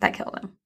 that 0.00 0.14
killed 0.14 0.38
him. 0.38 0.56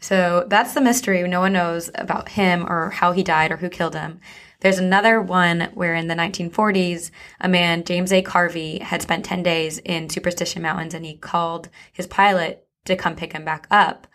So 0.00 0.44
that's 0.48 0.74
the 0.74 0.82
mystery. 0.82 1.26
No 1.26 1.40
one 1.40 1.54
knows 1.54 1.90
about 1.94 2.30
him 2.30 2.66
or 2.70 2.90
how 2.90 3.12
he 3.12 3.22
died 3.22 3.50
or 3.50 3.56
who 3.56 3.70
killed 3.70 3.94
him. 3.94 4.20
There's 4.60 4.78
another 4.78 5.20
one 5.20 5.70
where 5.72 5.94
in 5.94 6.08
the 6.08 6.14
1940s, 6.14 7.10
a 7.40 7.48
man, 7.48 7.84
James 7.84 8.12
A. 8.12 8.22
Cravey, 8.22 8.82
had 8.82 9.00
spent 9.00 9.24
10 9.24 9.42
days 9.42 9.78
in 9.78 10.10
Superstition 10.10 10.60
Mountains 10.60 10.92
and 10.92 11.06
he 11.06 11.16
called 11.16 11.70
his 11.90 12.06
pilot 12.06 12.66
to 12.84 12.96
come 12.96 13.16
pick 13.16 13.32
him 13.32 13.46
back 13.46 13.66
up. 13.70 14.06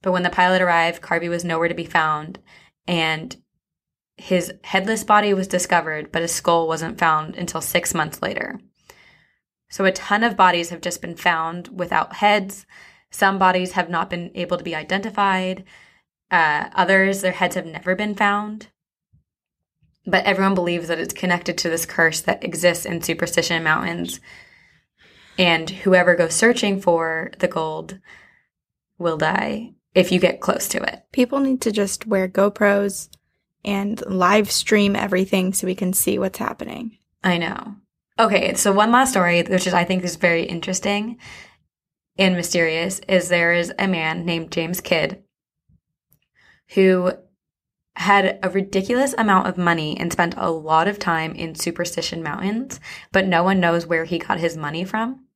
But 0.00 0.12
when 0.12 0.22
the 0.22 0.30
pilot 0.30 0.62
arrived, 0.62 1.02
Carvey 1.02 1.28
was 1.28 1.44
nowhere 1.44 1.68
to 1.68 1.74
be 1.74 1.84
found 1.84 2.38
and 2.86 3.36
his 4.20 4.52
headless 4.62 5.02
body 5.02 5.32
was 5.32 5.48
discovered, 5.48 6.12
but 6.12 6.20
his 6.20 6.32
skull 6.32 6.68
wasn't 6.68 6.98
found 6.98 7.36
until 7.36 7.62
six 7.62 7.94
months 7.94 8.20
later. 8.20 8.60
So 9.70 9.86
a 9.86 9.92
ton 9.92 10.22
of 10.22 10.36
bodies 10.36 10.68
have 10.68 10.82
just 10.82 11.00
been 11.00 11.16
found 11.16 11.68
without 11.68 12.16
heads. 12.16 12.66
Some 13.10 13.38
bodies 13.38 13.72
have 13.72 13.88
not 13.88 14.10
been 14.10 14.30
able 14.34 14.58
to 14.58 14.64
be 14.64 14.74
identified. 14.74 15.64
Uh, 16.30 16.68
others, 16.74 17.22
their 17.22 17.32
heads 17.32 17.54
have 17.54 17.64
never 17.64 17.96
been 17.96 18.14
found. 18.14 18.68
But 20.04 20.24
everyone 20.24 20.54
believes 20.54 20.88
that 20.88 21.00
it's 21.00 21.14
connected 21.14 21.56
to 21.58 21.70
this 21.70 21.86
curse 21.86 22.20
that 22.22 22.44
exists 22.44 22.84
in 22.84 23.00
Superstition 23.00 23.62
Mountains. 23.64 24.20
And 25.38 25.70
whoever 25.70 26.14
goes 26.14 26.34
searching 26.34 26.78
for 26.78 27.30
the 27.38 27.48
gold 27.48 28.00
will 28.98 29.16
die 29.16 29.72
if 29.94 30.12
you 30.12 30.20
get 30.20 30.42
close 30.42 30.68
to 30.68 30.82
it. 30.82 31.04
People 31.10 31.40
need 31.40 31.62
to 31.62 31.72
just 31.72 32.06
wear 32.06 32.28
GoPros 32.28 33.08
and 33.64 34.02
live 34.06 34.50
stream 34.50 34.96
everything 34.96 35.52
so 35.52 35.66
we 35.66 35.74
can 35.74 35.92
see 35.92 36.18
what's 36.18 36.38
happening. 36.38 36.98
I 37.22 37.38
know. 37.38 37.76
Okay, 38.18 38.54
so 38.54 38.72
one 38.72 38.92
last 38.92 39.10
story, 39.10 39.42
which 39.42 39.66
is 39.66 39.74
I 39.74 39.84
think 39.84 40.04
is 40.04 40.16
very 40.16 40.44
interesting 40.44 41.18
and 42.18 42.36
mysterious, 42.36 43.00
is 43.08 43.28
there 43.28 43.52
is 43.52 43.72
a 43.78 43.88
man 43.88 44.24
named 44.24 44.52
James 44.52 44.80
Kidd 44.80 45.22
who 46.74 47.12
had 47.96 48.38
a 48.42 48.50
ridiculous 48.50 49.14
amount 49.18 49.46
of 49.46 49.58
money 49.58 49.98
and 49.98 50.12
spent 50.12 50.34
a 50.36 50.50
lot 50.50 50.88
of 50.88 50.98
time 50.98 51.34
in 51.34 51.54
Superstition 51.54 52.22
Mountains, 52.22 52.78
but 53.12 53.26
no 53.26 53.42
one 53.42 53.60
knows 53.60 53.86
where 53.86 54.04
he 54.04 54.18
got 54.18 54.38
his 54.38 54.56
money 54.56 54.84
from. 54.84 55.26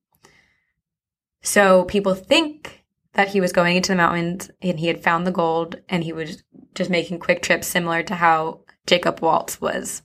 So 1.41 1.83
people 1.85 2.15
think 2.15 2.85
that 3.13 3.29
he 3.29 3.41
was 3.41 3.51
going 3.51 3.77
into 3.77 3.91
the 3.91 3.97
mountains 3.97 4.49
and 4.61 4.79
he 4.79 4.87
had 4.87 5.03
found 5.03 5.27
the 5.27 5.31
gold 5.31 5.81
and 5.87 6.03
he 6.03 6.13
was 6.13 6.43
just 6.75 6.89
making 6.89 7.19
quick 7.19 7.41
trips 7.41 7.67
similar 7.67 8.03
to 8.03 8.15
how 8.15 8.61
Jacob 8.85 9.21
Waltz 9.21 9.59
was 9.59 10.03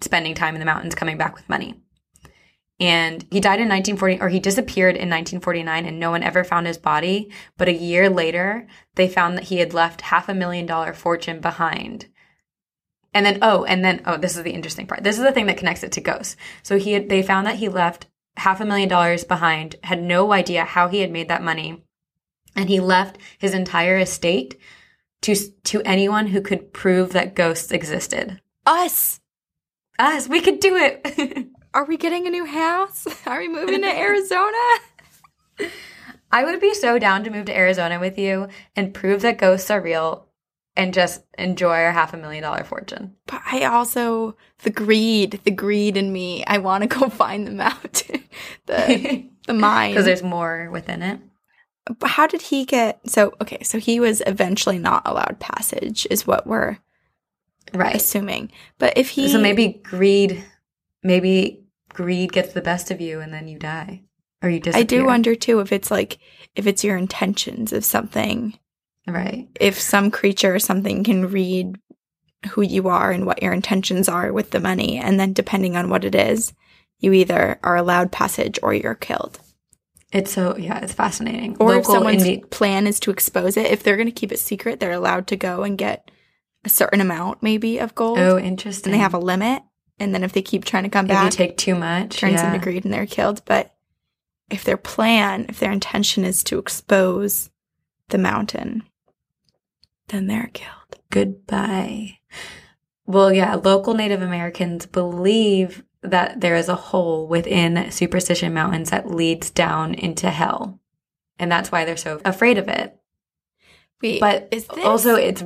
spending 0.00 0.34
time 0.34 0.54
in 0.54 0.60
the 0.60 0.66
mountains 0.66 0.94
coming 0.94 1.18
back 1.18 1.34
with 1.34 1.48
money. 1.48 1.74
And 2.80 3.26
he 3.30 3.40
died 3.40 3.60
in 3.60 3.68
1940, 3.68 4.20
or 4.20 4.28
he 4.28 4.38
disappeared 4.38 4.94
in 4.94 5.10
1949, 5.10 5.84
and 5.84 5.98
no 5.98 6.12
one 6.12 6.22
ever 6.22 6.44
found 6.44 6.68
his 6.68 6.78
body. 6.78 7.30
But 7.56 7.68
a 7.68 7.72
year 7.72 8.08
later, 8.08 8.68
they 8.94 9.08
found 9.08 9.36
that 9.36 9.44
he 9.44 9.58
had 9.58 9.74
left 9.74 10.02
half 10.02 10.28
a 10.28 10.34
million 10.34 10.64
dollar 10.64 10.92
fortune 10.92 11.40
behind. 11.40 12.06
And 13.12 13.26
then, 13.26 13.40
oh, 13.42 13.64
and 13.64 13.84
then, 13.84 14.02
oh, 14.06 14.16
this 14.16 14.36
is 14.36 14.44
the 14.44 14.52
interesting 14.52 14.86
part. 14.86 15.02
This 15.02 15.18
is 15.18 15.24
the 15.24 15.32
thing 15.32 15.46
that 15.46 15.56
connects 15.56 15.82
it 15.82 15.90
to 15.92 16.00
ghosts. 16.00 16.36
So 16.62 16.78
he 16.78 16.92
had, 16.92 17.08
they 17.08 17.22
found 17.22 17.48
that 17.48 17.56
he 17.56 17.68
left 17.68 18.06
half 18.36 18.60
a 18.60 18.64
million 18.64 18.88
dollars 18.88 19.24
behind, 19.24 19.74
had 19.82 20.00
no 20.00 20.32
idea 20.32 20.64
how 20.64 20.86
he 20.86 21.00
had 21.00 21.10
made 21.10 21.28
that 21.28 21.42
money, 21.42 21.84
and 22.54 22.68
he 22.68 22.78
left 22.78 23.18
his 23.38 23.54
entire 23.54 23.98
estate 23.98 24.56
to 25.22 25.34
to 25.64 25.82
anyone 25.82 26.28
who 26.28 26.40
could 26.40 26.72
prove 26.72 27.12
that 27.12 27.34
ghosts 27.34 27.72
existed. 27.72 28.40
Us! 28.66 29.20
Us, 29.98 30.28
we 30.28 30.40
could 30.40 30.60
do 30.60 30.76
it. 30.76 31.48
Are 31.74 31.84
we 31.84 31.96
getting 31.96 32.26
a 32.26 32.30
new 32.30 32.44
house? 32.44 33.06
Are 33.26 33.38
we 33.38 33.48
moving 33.48 33.82
to 33.82 33.88
Arizona? 33.88 34.58
I 36.30 36.44
would 36.44 36.60
be 36.60 36.74
so 36.74 36.98
down 36.98 37.24
to 37.24 37.30
move 37.30 37.46
to 37.46 37.56
Arizona 37.56 37.98
with 37.98 38.18
you 38.18 38.48
and 38.76 38.94
prove 38.94 39.22
that 39.22 39.38
ghosts 39.38 39.70
are 39.70 39.80
real 39.80 40.26
and 40.76 40.94
just 40.94 41.22
enjoy 41.36 41.82
our 41.82 41.92
half 41.92 42.14
a 42.14 42.16
million 42.16 42.42
dollar 42.42 42.64
fortune. 42.64 43.16
But 43.26 43.42
I 43.50 43.64
also 43.64 44.36
the 44.58 44.70
greed, 44.70 45.40
the 45.44 45.50
greed 45.50 45.96
in 45.96 46.12
me. 46.12 46.44
I 46.46 46.58
want 46.58 46.82
to 46.82 46.88
go 46.88 47.08
find 47.08 47.46
the 47.46 47.52
mountain, 47.52 48.24
the 48.66 49.24
the 49.46 49.54
mine. 49.54 49.90
Because 49.90 50.04
there's 50.04 50.22
more 50.22 50.68
within 50.70 51.02
it. 51.02 51.20
But 51.98 52.10
how 52.10 52.26
did 52.26 52.42
he 52.42 52.64
get? 52.64 53.00
So 53.08 53.34
okay, 53.40 53.62
so 53.62 53.78
he 53.78 54.00
was 54.00 54.22
eventually 54.26 54.78
not 54.78 55.02
allowed 55.06 55.40
passage, 55.40 56.06
is 56.10 56.26
what 56.26 56.46
we're 56.46 56.78
Right. 57.74 57.94
assuming. 57.96 58.50
But 58.78 58.96
if 58.96 59.10
he, 59.10 59.28
so 59.28 59.38
maybe 59.38 59.80
greed, 59.82 60.42
maybe 61.02 61.64
greed 61.90 62.32
gets 62.32 62.52
the 62.52 62.60
best 62.62 62.90
of 62.90 63.00
you 63.00 63.20
and 63.20 63.32
then 63.32 63.48
you 63.48 63.58
die. 63.58 64.02
Or 64.42 64.48
you 64.48 64.60
disappear. 64.60 64.80
I 64.80 64.84
do 64.84 65.04
wonder 65.04 65.34
too 65.34 65.60
if 65.60 65.72
it's 65.72 65.90
like 65.90 66.18
if 66.54 66.66
it's 66.66 66.84
your 66.84 66.96
intentions 66.96 67.72
of 67.72 67.84
something. 67.84 68.58
Right. 69.06 69.48
If 69.60 69.80
some 69.80 70.10
creature 70.10 70.54
or 70.54 70.58
something 70.58 71.02
can 71.02 71.30
read 71.30 71.78
who 72.50 72.62
you 72.62 72.88
are 72.88 73.10
and 73.10 73.26
what 73.26 73.42
your 73.42 73.52
intentions 73.52 74.08
are 74.08 74.32
with 74.32 74.50
the 74.50 74.60
money, 74.60 74.96
and 74.98 75.18
then 75.18 75.32
depending 75.32 75.76
on 75.76 75.90
what 75.90 76.04
it 76.04 76.14
is, 76.14 76.52
you 77.00 77.12
either 77.12 77.58
are 77.62 77.76
allowed 77.76 78.12
passage 78.12 78.58
or 78.62 78.72
you're 78.74 78.94
killed. 78.94 79.40
It's 80.10 80.32
so, 80.32 80.56
yeah, 80.56 80.78
it's 80.78 80.94
fascinating. 80.94 81.56
Or 81.60 81.76
if 81.76 81.86
someone's 81.86 82.24
Indi- 82.24 82.44
plan 82.46 82.86
is 82.86 82.98
to 83.00 83.10
expose 83.10 83.56
it, 83.58 83.66
if 83.66 83.82
they're 83.82 83.96
going 83.96 84.06
to 84.08 84.12
keep 84.12 84.32
it 84.32 84.38
secret, 84.38 84.80
they're 84.80 84.92
allowed 84.92 85.26
to 85.28 85.36
go 85.36 85.64
and 85.64 85.76
get 85.76 86.10
a 86.64 86.68
certain 86.68 87.00
amount, 87.00 87.42
maybe, 87.42 87.78
of 87.78 87.94
gold. 87.94 88.18
Oh, 88.18 88.38
interesting. 88.38 88.86
and 88.86 88.94
they 88.94 89.02
have 89.02 89.14
a 89.14 89.18
limit. 89.18 89.62
And 89.98 90.14
then 90.14 90.24
if 90.24 90.32
they 90.32 90.42
keep 90.42 90.64
trying 90.64 90.84
to 90.84 90.88
come 90.88 91.06
If 91.06 91.10
you 91.10 91.16
back, 91.16 91.32
take 91.32 91.56
too 91.56 91.74
much, 91.74 92.16
turns 92.16 92.34
yeah. 92.34 92.52
into 92.52 92.64
greed 92.64 92.84
and 92.84 92.94
they're 92.94 93.04
killed. 93.06 93.42
But 93.44 93.74
if 94.50 94.64
their 94.64 94.76
plan, 94.76 95.46
if 95.48 95.58
their 95.58 95.72
intention 95.72 96.24
is 96.24 96.42
to 96.44 96.58
expose 96.58 97.50
the 98.08 98.18
mountain, 98.18 98.84
then 100.08 100.26
they're 100.26 100.50
killed. 100.54 101.02
Goodbye. 101.10 102.18
Well, 103.06 103.32
yeah, 103.32 103.54
local 103.56 103.94
Native 103.94 104.22
Americans 104.22 104.86
believe 104.86 105.82
that 106.02 106.40
there 106.40 106.56
is 106.56 106.68
a 106.68 106.74
hole 106.74 107.26
within 107.26 107.90
Superstition 107.90 108.54
Mountains 108.54 108.90
that 108.90 109.10
leads 109.10 109.50
down 109.50 109.94
into 109.94 110.30
hell. 110.30 110.80
And 111.38 111.50
that's 111.50 111.72
why 111.72 111.84
they're 111.84 111.96
so 111.96 112.20
afraid 112.24 112.58
of 112.58 112.68
it. 112.68 112.96
Wait, 114.02 114.20
But 114.20 114.48
is 114.52 114.66
this 114.66 114.84
also, 114.84 115.16
it's 115.16 115.44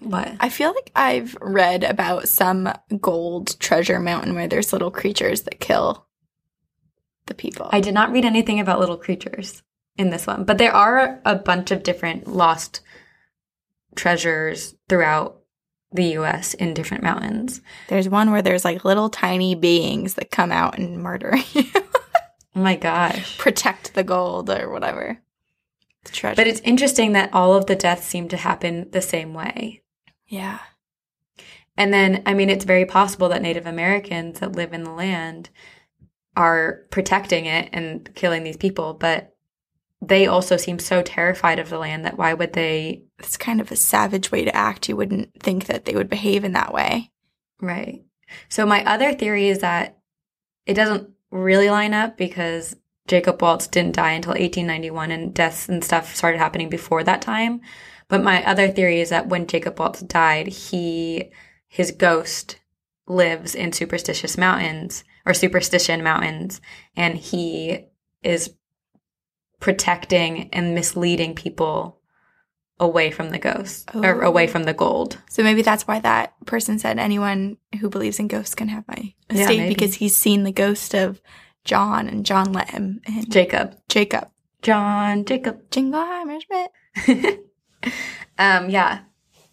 what? 0.00 0.32
I 0.40 0.48
feel 0.48 0.74
like 0.74 0.90
I've 0.96 1.36
read 1.40 1.84
about 1.84 2.28
some 2.28 2.68
gold 3.00 3.58
treasure 3.60 4.00
mountain 4.00 4.34
where 4.34 4.48
there's 4.48 4.72
little 4.72 4.90
creatures 4.90 5.42
that 5.42 5.60
kill 5.60 6.06
the 7.26 7.34
people. 7.34 7.68
I 7.70 7.80
did 7.80 7.94
not 7.94 8.10
read 8.10 8.24
anything 8.24 8.58
about 8.58 8.80
little 8.80 8.96
creatures 8.96 9.62
in 9.96 10.10
this 10.10 10.26
one, 10.26 10.44
but 10.44 10.58
there 10.58 10.74
are 10.74 11.20
a 11.24 11.36
bunch 11.36 11.70
of 11.70 11.82
different 11.82 12.26
lost 12.26 12.80
treasures 13.94 14.74
throughout 14.88 15.41
the 15.92 16.16
US 16.18 16.54
in 16.54 16.74
different 16.74 17.02
mountains. 17.02 17.60
There's 17.88 18.08
one 18.08 18.30
where 18.30 18.42
there's 18.42 18.64
like 18.64 18.84
little 18.84 19.10
tiny 19.10 19.54
beings 19.54 20.14
that 20.14 20.30
come 20.30 20.52
out 20.52 20.78
and 20.78 21.02
murder 21.02 21.36
you. 21.52 21.64
Oh 21.74 22.60
my 22.60 22.76
gosh. 22.76 23.38
Protect 23.38 23.94
the 23.94 24.04
gold 24.04 24.50
or 24.50 24.70
whatever. 24.70 25.20
The 26.04 26.12
treasure. 26.12 26.36
But 26.36 26.46
it's 26.48 26.60
interesting 26.60 27.12
that 27.12 27.32
all 27.32 27.54
of 27.54 27.66
the 27.66 27.76
deaths 27.76 28.06
seem 28.06 28.28
to 28.28 28.36
happen 28.36 28.88
the 28.90 29.02
same 29.02 29.34
way. 29.34 29.82
yeah. 30.26 30.58
And 31.74 31.92
then, 31.92 32.22
I 32.26 32.34
mean, 32.34 32.50
it's 32.50 32.66
very 32.66 32.84
possible 32.84 33.30
that 33.30 33.40
Native 33.40 33.66
Americans 33.66 34.40
that 34.40 34.52
live 34.52 34.74
in 34.74 34.84
the 34.84 34.90
land 34.90 35.48
are 36.36 36.82
protecting 36.90 37.46
it 37.46 37.70
and 37.72 38.14
killing 38.14 38.44
these 38.44 38.58
people, 38.58 38.92
but 38.92 39.34
they 40.02 40.26
also 40.26 40.58
seem 40.58 40.78
so 40.78 41.00
terrified 41.00 41.58
of 41.58 41.70
the 41.70 41.78
land 41.78 42.04
that 42.04 42.18
why 42.18 42.34
would 42.34 42.52
they? 42.52 43.04
It's 43.22 43.36
kind 43.36 43.60
of 43.60 43.70
a 43.70 43.76
savage 43.76 44.30
way 44.32 44.44
to 44.44 44.54
act. 44.54 44.88
You 44.88 44.96
wouldn't 44.96 45.40
think 45.40 45.66
that 45.66 45.84
they 45.84 45.94
would 45.94 46.10
behave 46.10 46.44
in 46.44 46.52
that 46.52 46.74
way. 46.74 47.10
Right. 47.60 48.02
So, 48.48 48.66
my 48.66 48.84
other 48.84 49.14
theory 49.14 49.48
is 49.48 49.60
that 49.60 49.98
it 50.66 50.74
doesn't 50.74 51.10
really 51.30 51.70
line 51.70 51.94
up 51.94 52.16
because 52.16 52.76
Jacob 53.06 53.40
Waltz 53.42 53.66
didn't 53.66 53.96
die 53.96 54.12
until 54.12 54.30
1891 54.32 55.10
and 55.10 55.34
deaths 55.34 55.68
and 55.68 55.82
stuff 55.84 56.14
started 56.14 56.38
happening 56.38 56.68
before 56.68 57.02
that 57.04 57.22
time. 57.22 57.60
But 58.08 58.22
my 58.22 58.44
other 58.44 58.68
theory 58.68 59.00
is 59.00 59.10
that 59.10 59.28
when 59.28 59.46
Jacob 59.46 59.78
Waltz 59.78 60.00
died, 60.00 60.48
he 60.48 61.30
his 61.68 61.90
ghost 61.90 62.58
lives 63.06 63.54
in 63.54 63.72
superstitious 63.72 64.36
mountains 64.36 65.04
or 65.24 65.34
superstition 65.34 66.02
mountains 66.02 66.60
and 66.94 67.16
he 67.16 67.86
is 68.22 68.54
protecting 69.60 70.50
and 70.52 70.74
misleading 70.74 71.34
people 71.34 72.00
away 72.80 73.10
from 73.10 73.30
the 73.30 73.38
ghost 73.38 73.90
or 73.94 74.22
Oh. 74.24 74.28
away 74.28 74.46
from 74.46 74.64
the 74.64 74.74
gold. 74.74 75.18
So 75.30 75.42
maybe 75.42 75.62
that's 75.62 75.86
why 75.86 76.00
that 76.00 76.34
person 76.46 76.78
said 76.78 76.98
anyone 76.98 77.58
who 77.80 77.88
believes 77.88 78.18
in 78.18 78.28
ghosts 78.28 78.54
can 78.54 78.68
have 78.68 78.84
my 78.88 79.14
estate 79.30 79.58
maybe. 79.58 79.74
because 79.74 79.94
he's 79.94 80.16
seen 80.16 80.42
the 80.42 80.52
ghost 80.52 80.94
of 80.94 81.20
John 81.64 82.08
and 82.08 82.26
John 82.26 82.52
let 82.52 82.70
him 82.70 83.00
and 83.06 83.30
Jacob. 83.30 83.76
Jacob. 83.88 84.28
John 84.62 85.24
Jacob. 85.24 85.70
Jingleheimer 85.70 86.40
Schmidt. 86.42 87.40
um, 88.38 88.68
yeah. 88.70 89.00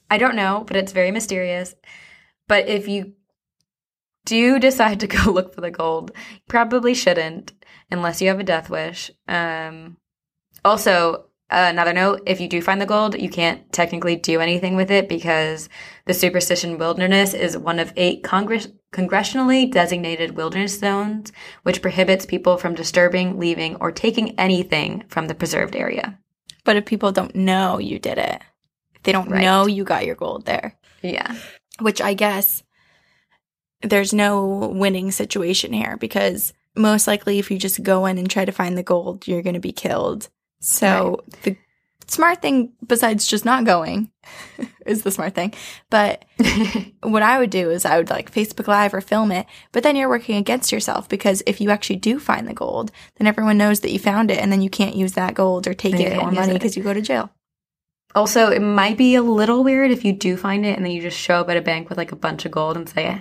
I 0.10 0.18
don't 0.18 0.36
know, 0.36 0.64
but 0.68 0.76
it's 0.76 0.92
very 0.92 1.12
mysterious. 1.12 1.76
But 2.48 2.68
if 2.68 2.88
you 2.88 3.14
do 4.26 4.60
decide 4.60 5.00
to 5.02 5.08
go 5.16 5.32
look 5.32 5.54
for 5.54 5.62
the 5.62 5.72
gold, 5.72 6.12
you 6.34 6.40
probably 6.48 6.94
shouldn't 6.96 7.54
unless 7.92 8.22
you 8.22 8.28
have 8.30 8.40
a 8.40 8.44
death 8.44 8.70
wish. 8.70 9.12
Um, 9.28 9.98
also, 10.66 11.26
another 11.50 11.94
note 11.94 12.22
if 12.26 12.40
you 12.40 12.48
do 12.48 12.62
find 12.62 12.80
the 12.82 12.86
gold, 12.86 13.20
you 13.20 13.30
can't 13.30 13.72
technically 13.72 14.16
do 14.16 14.40
anything 14.40 14.76
with 14.76 14.92
it 14.92 15.10
because 15.10 15.70
the 16.06 16.14
Superstition 16.14 16.78
Wilderness 16.78 17.34
is 17.34 17.58
one 17.58 17.80
of 17.80 17.94
eight 17.96 18.24
Congress- 18.24 18.68
congressionally 18.94 19.72
designated 19.72 20.36
wilderness 20.36 20.80
zones, 20.80 21.32
which 21.64 21.82
prohibits 21.82 22.26
people 22.26 22.58
from 22.58 22.74
disturbing, 22.76 23.38
leaving, 23.40 23.76
or 23.78 23.92
taking 23.92 24.38
anything 24.40 25.04
from 25.08 25.28
the 25.28 25.36
preserved 25.36 25.76
area. 25.76 26.18
But 26.66 26.76
if 26.76 26.86
people 26.86 27.12
don't 27.12 27.36
know 27.36 27.78
you 27.80 28.00
did 28.00 28.18
it, 28.18 28.42
if 28.96 29.04
they 29.04 29.12
don't 29.12 29.30
Right. 29.30 29.42
know 29.42 29.68
you 29.68 29.84
got 29.84 30.06
your 30.06 30.16
gold 30.16 30.46
there, 30.46 30.76
Yeah. 31.02 31.36
which 31.80 32.02
I 32.02 32.14
guess 32.14 32.64
there's 33.82 34.14
no 34.14 34.46
winning 34.74 35.12
situation 35.12 35.72
here 35.72 35.98
because 35.98 36.54
most 36.76 37.08
likely 37.08 37.40
if 37.40 37.50
you 37.50 37.58
just 37.58 37.82
go 37.84 38.06
in 38.06 38.18
and 38.18 38.30
try 38.30 38.44
to 38.46 38.52
find 38.52 38.78
the 38.78 38.84
gold, 38.84 39.28
you're 39.28 39.42
going 39.42 39.54
to 39.54 39.60
be 39.60 39.72
killed. 39.72 40.30
So 40.60 41.24
the 41.44 41.56
smart 42.08 42.42
thing 42.42 42.74
besides 42.86 43.28
just 43.28 43.46
not 43.46 43.66
going 43.66 44.12
is 44.86 45.04
the 45.04 45.12
smart 45.12 45.36
thing. 45.36 45.54
But 45.90 46.26
what 47.04 47.24
I 47.24 47.40
would 47.40 47.50
do 47.50 47.70
is 47.70 47.86
I 47.86 47.98
would 47.98 48.10
like 48.10 48.32
Facebook 48.32 48.68
Live 48.68 48.94
or 48.94 49.02
film 49.02 49.32
it, 49.32 49.46
but 49.72 49.84
then 49.84 49.96
you're 49.96 50.10
working 50.10 50.38
against 50.38 50.72
yourself 50.72 51.08
because 51.08 51.44
if 51.46 51.62
you 51.62 51.70
actually 51.70 51.98
do 51.98 52.20
find 52.20 52.48
the 52.48 52.54
gold, 52.54 52.92
then 53.16 53.28
everyone 53.28 53.58
knows 53.58 53.82
that 53.82 53.92
you 53.92 54.00
found 54.00 54.32
it 54.32 54.40
and 54.40 54.52
then 54.52 54.62
you 54.62 54.70
can't 54.70 54.96
use 54.96 55.14
that 55.14 55.34
gold 55.34 55.68
or 55.68 55.74
take 55.74 56.00
it 56.00 56.18
or 56.18 56.32
money 56.32 56.54
because 56.54 56.76
you 56.76 56.84
go 56.84 56.94
to 56.94 57.02
jail. 57.02 57.30
Also, 58.16 58.50
it 58.50 58.62
might 58.62 58.98
be 58.98 59.14
a 59.16 59.22
little 59.22 59.64
weird 59.64 59.92
if 59.92 60.04
you 60.04 60.12
do 60.12 60.36
find 60.36 60.66
it 60.66 60.76
and 60.76 60.84
then 60.84 60.92
you 60.92 61.02
just 61.02 61.18
show 61.18 61.42
up 61.42 61.50
at 61.50 61.58
a 61.58 61.62
bank 61.62 61.90
with 61.90 61.98
like 61.98 62.12
a 62.12 62.16
bunch 62.16 62.44
of 62.44 62.52
gold 62.52 62.76
and 62.76 62.90
say, 62.90 63.06
eh, 63.06 63.20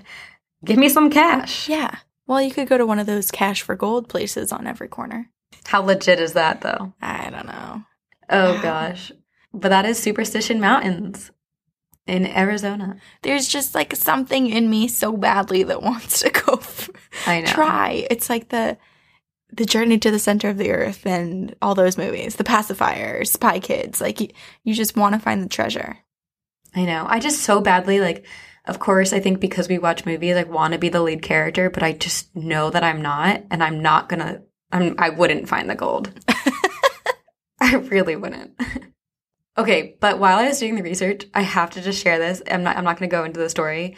"Give 0.64 0.78
me 0.78 0.88
some 0.88 1.10
cash." 1.10 1.68
Yeah. 1.68 1.94
Well, 2.26 2.40
you 2.40 2.50
could 2.50 2.68
go 2.68 2.78
to 2.78 2.86
one 2.86 2.98
of 2.98 3.06
those 3.06 3.30
cash 3.30 3.60
for 3.60 3.76
gold 3.76 4.08
places 4.08 4.50
on 4.50 4.66
every 4.66 4.88
corner. 4.88 5.30
How 5.68 5.82
legit 5.82 6.18
is 6.18 6.32
that, 6.32 6.62
though? 6.62 6.94
I 7.02 7.28
don't 7.28 7.46
know. 7.46 7.82
Oh 8.30 8.60
gosh, 8.62 9.12
but 9.52 9.68
that 9.68 9.84
is 9.84 9.98
Superstition 9.98 10.60
Mountains 10.60 11.30
in 12.06 12.26
Arizona. 12.26 12.96
There's 13.20 13.46
just 13.46 13.74
like 13.74 13.94
something 13.94 14.48
in 14.48 14.70
me 14.70 14.88
so 14.88 15.14
badly 15.14 15.62
that 15.64 15.82
wants 15.90 16.20
to 16.22 16.30
go 16.30 16.54
f- 16.54 16.88
I 17.26 17.40
know. 17.42 17.46
try. 17.46 18.06
It's 18.10 18.30
like 18.30 18.48
the 18.48 18.78
the 19.52 19.66
journey 19.66 19.98
to 19.98 20.10
the 20.10 20.18
center 20.18 20.48
of 20.48 20.56
the 20.56 20.70
earth 20.70 21.06
and 21.06 21.54
all 21.60 21.74
those 21.74 21.98
movies, 21.98 22.36
The 22.36 22.44
Pacifier, 22.44 23.24
Spy 23.26 23.60
Kids. 23.60 24.00
Like 24.00 24.20
you, 24.22 24.28
you 24.64 24.72
just 24.74 24.96
want 24.96 25.14
to 25.14 25.18
find 25.20 25.42
the 25.42 25.48
treasure. 25.48 25.98
I 26.74 26.84
know. 26.86 27.04
I 27.06 27.20
just 27.20 27.42
so 27.42 27.60
badly 27.60 28.00
like. 28.00 28.24
Of 28.64 28.78
course, 28.78 29.14
I 29.14 29.20
think 29.20 29.40
because 29.40 29.66
we 29.66 29.78
watch 29.78 30.04
movies, 30.04 30.36
I 30.36 30.42
want 30.44 30.74
to 30.74 30.78
be 30.78 30.90
the 30.90 31.00
lead 31.00 31.22
character, 31.22 31.70
but 31.70 31.82
I 31.82 31.92
just 31.92 32.36
know 32.36 32.68
that 32.68 32.84
I'm 32.84 33.00
not, 33.00 33.42
and 33.50 33.62
I'm 33.64 33.80
not 33.80 34.10
gonna. 34.10 34.42
I'm. 34.72 34.94
I 34.98 35.10
wouldn't 35.10 35.48
find 35.48 35.68
the 35.68 35.74
gold. 35.74 36.10
I 37.60 37.74
really 37.74 38.16
wouldn't. 38.16 38.60
okay, 39.58 39.96
but 40.00 40.18
while 40.18 40.38
I 40.38 40.48
was 40.48 40.58
doing 40.58 40.76
the 40.76 40.82
research, 40.82 41.24
I 41.34 41.42
have 41.42 41.70
to 41.70 41.80
just 41.80 42.02
share 42.02 42.18
this. 42.18 42.42
I'm 42.50 42.62
not. 42.62 42.76
I'm 42.76 42.84
not 42.84 42.98
going 42.98 43.08
to 43.10 43.16
go 43.16 43.24
into 43.24 43.40
the 43.40 43.48
story, 43.48 43.96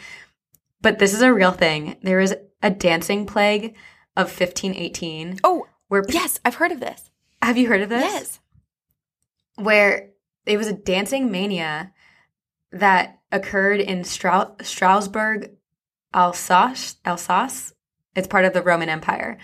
but 0.81 0.99
this 0.99 1.13
is 1.13 1.21
a 1.21 1.33
real 1.33 1.51
thing. 1.51 1.97
There 2.01 2.19
is 2.19 2.35
a 2.63 2.69
dancing 2.69 3.25
plague 3.25 3.75
of 4.17 4.27
1518. 4.27 5.39
Oh, 5.43 5.67
where 5.87 6.03
yes, 6.09 6.39
I've 6.45 6.55
heard 6.55 6.71
of 6.71 6.79
this. 6.79 7.09
have 7.41 7.57
you 7.57 7.67
heard 7.67 7.81
of 7.81 7.89
this? 7.89 8.03
Yes. 8.03 8.39
where 9.55 10.09
it 10.45 10.57
was 10.57 10.67
a 10.67 10.73
dancing 10.73 11.31
mania 11.31 11.93
that 12.71 13.19
occurred 13.31 13.79
in 13.79 14.01
Strau- 14.03 14.55
Strasbourg, 14.63 15.51
Alsace. 16.13 16.95
Alsace. 17.05 17.73
It's 18.15 18.27
part 18.27 18.45
of 18.45 18.53
the 18.53 18.61
Roman 18.61 18.89
Empire. 18.89 19.37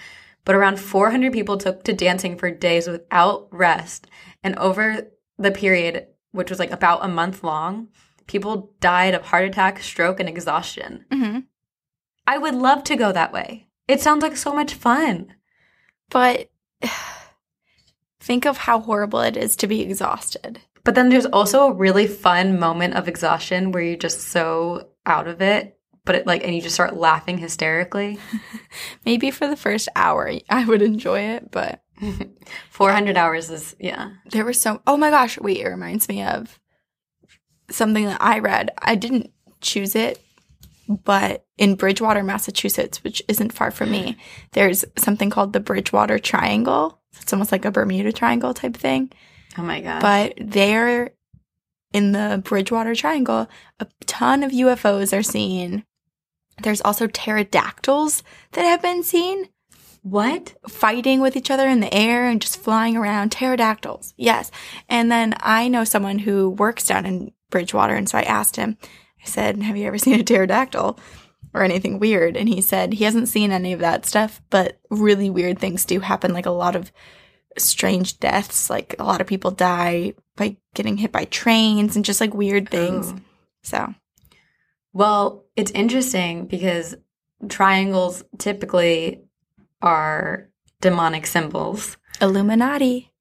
But 0.47 0.55
around 0.55 0.79
400 0.79 1.33
people 1.33 1.57
took 1.57 1.83
to 1.83 1.93
dancing 1.93 2.37
for 2.37 2.49
days 2.49 2.87
without 2.87 3.49
rest. 3.51 4.07
And 4.41 4.57
over 4.57 5.11
the 5.37 5.51
period, 5.51 6.07
which 6.31 6.49
was 6.49 6.57
like 6.57 6.71
about 6.71 7.03
a 7.03 7.09
month 7.09 7.43
long, 7.43 7.89
people 8.27 8.71
died 8.79 9.13
of 9.13 9.23
heart 9.23 9.43
attack, 9.43 9.83
stroke, 9.83 10.21
and 10.21 10.29
exhaustion. 10.29 11.03
hmm 11.11 11.39
I 12.25 12.37
would 12.37 12.55
love 12.55 12.85
to 12.85 12.95
go 12.95 13.11
that 13.11 13.33
way. 13.33 13.67
It 13.89 13.99
sounds 13.99 14.23
like 14.23 14.37
so 14.37 14.53
much 14.53 14.73
fun. 14.73 15.33
But 16.09 16.49
think 18.21 18.45
of 18.45 18.55
how 18.55 18.79
horrible 18.79 19.19
it 19.19 19.35
is 19.35 19.57
to 19.57 19.67
be 19.67 19.81
exhausted. 19.81 20.61
But 20.85 20.95
then 20.95 21.09
there's 21.09 21.25
also 21.25 21.67
a 21.67 21.73
really 21.73 22.07
fun 22.07 22.57
moment 22.57 22.93
of 22.93 23.09
exhaustion 23.09 23.73
where 23.73 23.83
you're 23.83 23.97
just 23.97 24.21
so 24.21 24.91
out 25.05 25.27
of 25.27 25.41
it, 25.41 25.76
but 26.07 26.15
it 26.15 26.25
like, 26.25 26.43
and 26.43 26.55
you 26.55 26.61
just 26.61 26.73
start 26.73 26.95
laughing 26.95 27.37
hysterically. 27.37 28.17
Maybe 29.05 29.29
for 29.29 29.47
the 29.47 29.57
first 29.57 29.89
hour, 29.95 30.31
I 30.49 30.65
would 30.65 30.81
enjoy 30.81 31.19
it, 31.19 31.51
but 31.51 31.83
400 32.71 33.17
hours 33.17 33.51
is, 33.51 33.75
yeah. 33.79 34.11
there 34.31 34.45
were 34.45 34.53
so. 34.53 34.81
Oh 34.87 34.97
my 34.97 35.11
gosh! 35.11 35.39
Wait, 35.39 35.57
it 35.57 35.67
reminds 35.67 36.09
me 36.09 36.23
of 36.23 36.57
something 37.69 38.05
that 38.05 38.21
I 38.21 38.39
read. 38.39 38.71
I 38.79 38.95
didn't 38.95 39.31
choose 39.61 39.95
it, 39.95 40.19
but 40.87 41.45
in 41.57 41.75
Bridgewater, 41.75 42.23
Massachusetts, 42.23 43.03
which 43.03 43.21
isn't 43.27 43.53
far 43.53 43.69
from 43.69 43.91
me, 43.91 44.17
there's 44.53 44.85
something 44.97 45.29
called 45.29 45.53
the 45.53 45.59
Bridgewater 45.59 46.17
Triangle. 46.17 47.01
It's 47.21 47.33
almost 47.33 47.51
like 47.51 47.65
a 47.65 47.71
Bermuda 47.71 48.13
Triangle 48.13 48.53
type 48.53 48.77
thing. 48.77 49.11
Oh 49.57 49.63
my 49.63 49.81
God. 49.81 50.01
But 50.01 50.35
there 50.39 51.11
in 51.93 52.11
the 52.11 52.41
Bridgewater 52.43 52.95
Triangle, 52.95 53.47
a 53.79 53.87
ton 54.05 54.43
of 54.43 54.51
UFOs 54.51 55.17
are 55.17 55.23
seen. 55.23 55.83
There's 56.63 56.81
also 56.81 57.07
pterodactyls 57.07 58.23
that 58.53 58.63
have 58.63 58.81
been 58.81 59.03
seen 59.03 59.49
what? 60.01 60.55
fighting 60.67 61.19
with 61.19 61.35
each 61.35 61.51
other 61.51 61.67
in 61.67 61.81
the 61.81 61.93
air 61.93 62.27
and 62.29 62.41
just 62.41 62.61
flying 62.61 62.95
around. 62.95 63.31
Pterodactyls. 63.31 64.13
Yes. 64.17 64.51
And 64.87 65.11
then 65.11 65.35
I 65.39 65.67
know 65.67 65.83
someone 65.83 66.19
who 66.19 66.51
works 66.51 66.85
down 66.85 67.05
in 67.05 67.31
Bridgewater. 67.49 67.93
And 67.93 68.07
so 68.07 68.17
I 68.17 68.23
asked 68.23 68.55
him, 68.55 68.77
I 69.21 69.27
said, 69.27 69.61
Have 69.61 69.75
you 69.75 69.85
ever 69.85 69.97
seen 69.97 70.19
a 70.19 70.23
pterodactyl 70.23 70.99
or 71.53 71.63
anything 71.63 71.99
weird? 71.99 72.37
And 72.37 72.47
he 72.47 72.61
said 72.61 72.93
he 72.93 73.03
hasn't 73.03 73.27
seen 73.27 73.51
any 73.51 73.73
of 73.73 73.79
that 73.81 74.05
stuff, 74.05 74.41
but 74.49 74.79
really 74.89 75.29
weird 75.29 75.59
things 75.59 75.85
do 75.85 75.99
happen. 75.99 76.33
Like 76.33 76.45
a 76.45 76.51
lot 76.51 76.75
of 76.75 76.91
strange 77.57 78.19
deaths. 78.19 78.69
Like 78.69 78.95
a 78.99 79.03
lot 79.03 79.21
of 79.21 79.27
people 79.27 79.51
die 79.51 80.13
by 80.35 80.57
getting 80.73 80.97
hit 80.97 81.11
by 81.11 81.25
trains 81.25 81.95
and 81.95 82.05
just 82.05 82.21
like 82.21 82.33
weird 82.33 82.69
things. 82.69 83.13
Oh. 83.13 83.19
So 83.63 83.93
Well, 84.97 85.45
it's 85.55 85.69
interesting 85.75 86.47
because 86.47 86.95
triangles 87.49 88.23
typically 88.39 89.21
are 89.79 90.49
demonic 90.81 91.27
symbols. 91.27 91.97
Illuminati. 92.19 93.13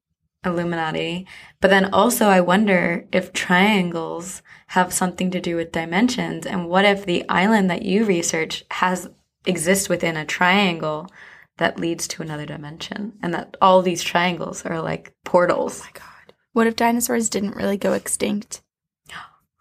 Illuminati. 0.42 1.26
But 1.60 1.68
then 1.68 1.92
also, 1.92 2.28
I 2.28 2.40
wonder 2.40 3.06
if 3.12 3.34
triangles 3.34 4.40
have 4.68 4.90
something 4.90 5.30
to 5.32 5.38
do 5.38 5.56
with 5.56 5.70
dimensions. 5.70 6.46
And 6.46 6.66
what 6.66 6.86
if 6.86 7.04
the 7.04 7.28
island 7.28 7.68
that 7.68 7.82
you 7.82 8.06
research 8.06 8.64
has 8.70 9.10
exists 9.44 9.90
within 9.90 10.16
a 10.16 10.24
triangle 10.24 11.10
that 11.58 11.78
leads 11.78 12.08
to 12.08 12.22
another 12.22 12.46
dimension, 12.46 13.18
and 13.22 13.34
that 13.34 13.54
all 13.60 13.82
these 13.82 14.02
triangles 14.02 14.64
are 14.64 14.80
like 14.80 15.12
portals? 15.24 15.82
Oh 15.82 15.84
my 15.84 15.90
God. 15.92 16.32
What 16.54 16.66
if 16.66 16.74
dinosaurs 16.74 17.28
didn't 17.28 17.54
really 17.54 17.76
go 17.76 17.92
extinct? 17.92 18.62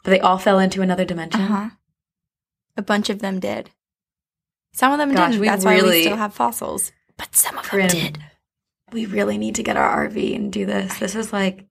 But 0.06 0.12
they 0.12 0.20
all 0.22 0.38
fell 0.38 0.60
into 0.60 0.82
another 0.82 1.04
dimension. 1.04 1.42
Uh 1.42 1.48
huh. 1.48 1.70
A 2.78 2.82
bunch 2.82 3.10
of 3.10 3.20
them 3.20 3.40
did. 3.40 3.72
Some 4.74 4.92
of 4.92 4.98
them 4.98 5.14
Gosh, 5.14 5.32
didn't. 5.34 5.46
That's 5.46 5.64
why 5.66 5.82
we 5.82 6.02
still 6.02 6.18
have 6.18 6.34
fossils. 6.34 6.92
But 7.18 7.36
some 7.36 7.58
of 7.58 7.70
them 7.70 7.88
did. 7.88 8.20
We 8.92 9.06
really 9.06 9.38
need 9.38 9.56
to 9.56 9.64
get 9.64 9.78
our 9.78 10.08
RV 10.08 10.36
and 10.36 10.52
do 10.52 10.66
this. 10.66 10.98
This 11.00 11.16
is 11.16 11.32
like 11.32 11.66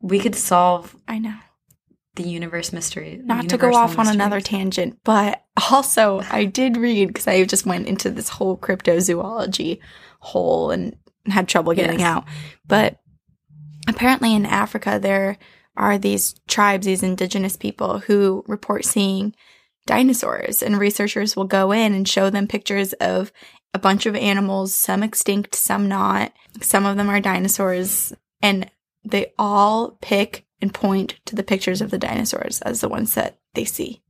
we 0.00 0.18
could 0.20 0.34
solve 0.34 0.94
I 1.06 1.18
know. 1.18 1.34
the 2.14 2.22
universe 2.22 2.72
mystery. 2.72 3.20
Not 3.24 3.48
to 3.50 3.58
go 3.58 3.74
off 3.74 3.98
on 3.98 4.08
another 4.08 4.40
tangent, 4.40 4.98
but 5.04 5.42
also 5.70 6.22
I 6.30 6.44
did 6.44 6.76
read 6.76 7.08
because 7.08 7.26
I 7.28 7.44
just 7.44 7.66
went 7.66 7.86
into 7.88 8.10
this 8.10 8.28
whole 8.28 8.56
cryptozoology 8.56 9.78
hole 10.20 10.70
and 10.70 10.96
had 11.26 11.48
trouble 11.48 11.74
getting 11.74 12.00
Yes. 12.00 12.08
out. 12.08 12.24
But 12.66 12.98
apparently 13.88 14.34
in 14.34 14.46
Africa, 14.46 14.98
there 15.00 15.38
are 15.76 15.98
these 15.98 16.34
tribes, 16.48 16.86
these 16.86 17.02
indigenous 17.02 17.56
people 17.56 17.98
who 17.98 18.44
report 18.46 18.84
seeing 18.84 19.34
dinosaurs, 19.86 20.62
and 20.62 20.78
researchers 20.78 21.36
will 21.36 21.44
go 21.44 21.72
in 21.72 21.94
and 21.94 22.08
show 22.08 22.30
them 22.30 22.46
pictures 22.46 22.92
of 22.94 23.32
a 23.74 23.78
bunch 23.78 24.06
of 24.06 24.14
animals, 24.14 24.74
some 24.74 25.02
extinct, 25.02 25.54
some 25.54 25.88
not. 25.88 26.32
Some 26.60 26.86
of 26.86 26.96
them 26.96 27.08
are 27.08 27.20
dinosaurs, 27.20 28.12
and 28.42 28.70
they 29.04 29.32
all 29.38 29.98
pick 30.00 30.44
and 30.60 30.72
point 30.72 31.18
to 31.26 31.34
the 31.34 31.42
pictures 31.42 31.80
of 31.80 31.90
the 31.90 31.98
dinosaurs 31.98 32.60
as 32.62 32.80
the 32.80 32.88
ones 32.88 33.14
that 33.14 33.38
they 33.54 33.64
see. 33.64 34.02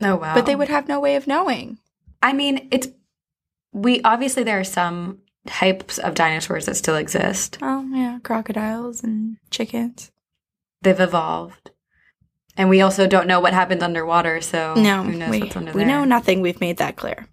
Oh 0.00 0.16
wow! 0.16 0.34
But 0.34 0.46
they 0.46 0.56
would 0.56 0.68
have 0.68 0.88
no 0.88 0.98
way 0.98 1.16
of 1.16 1.26
knowing. 1.26 1.78
I 2.22 2.32
mean, 2.32 2.68
it's 2.70 2.88
we 3.72 4.00
obviously 4.02 4.42
there 4.42 4.60
are 4.60 4.64
some 4.64 5.18
types 5.46 5.98
of 5.98 6.14
dinosaurs 6.14 6.66
that 6.66 6.76
still 6.76 6.96
exist. 6.96 7.58
Oh, 7.60 7.88
yeah, 7.92 8.18
crocodiles 8.22 9.02
and 9.02 9.38
chickens. 9.50 10.10
They've 10.82 11.00
evolved, 11.00 11.70
and 12.56 12.68
we 12.68 12.80
also 12.80 13.06
don't 13.06 13.26
know 13.26 13.40
what 13.40 13.54
happens 13.54 13.82
underwater. 13.82 14.40
So 14.40 14.74
no, 14.74 15.02
who 15.02 15.12
knows 15.12 15.30
we, 15.30 15.40
what's 15.40 15.56
under 15.56 15.72
we 15.72 15.78
there? 15.80 15.88
know 15.88 16.04
nothing. 16.04 16.40
We've 16.40 16.60
made 16.60 16.78
that 16.78 16.96
clear. 16.96 17.26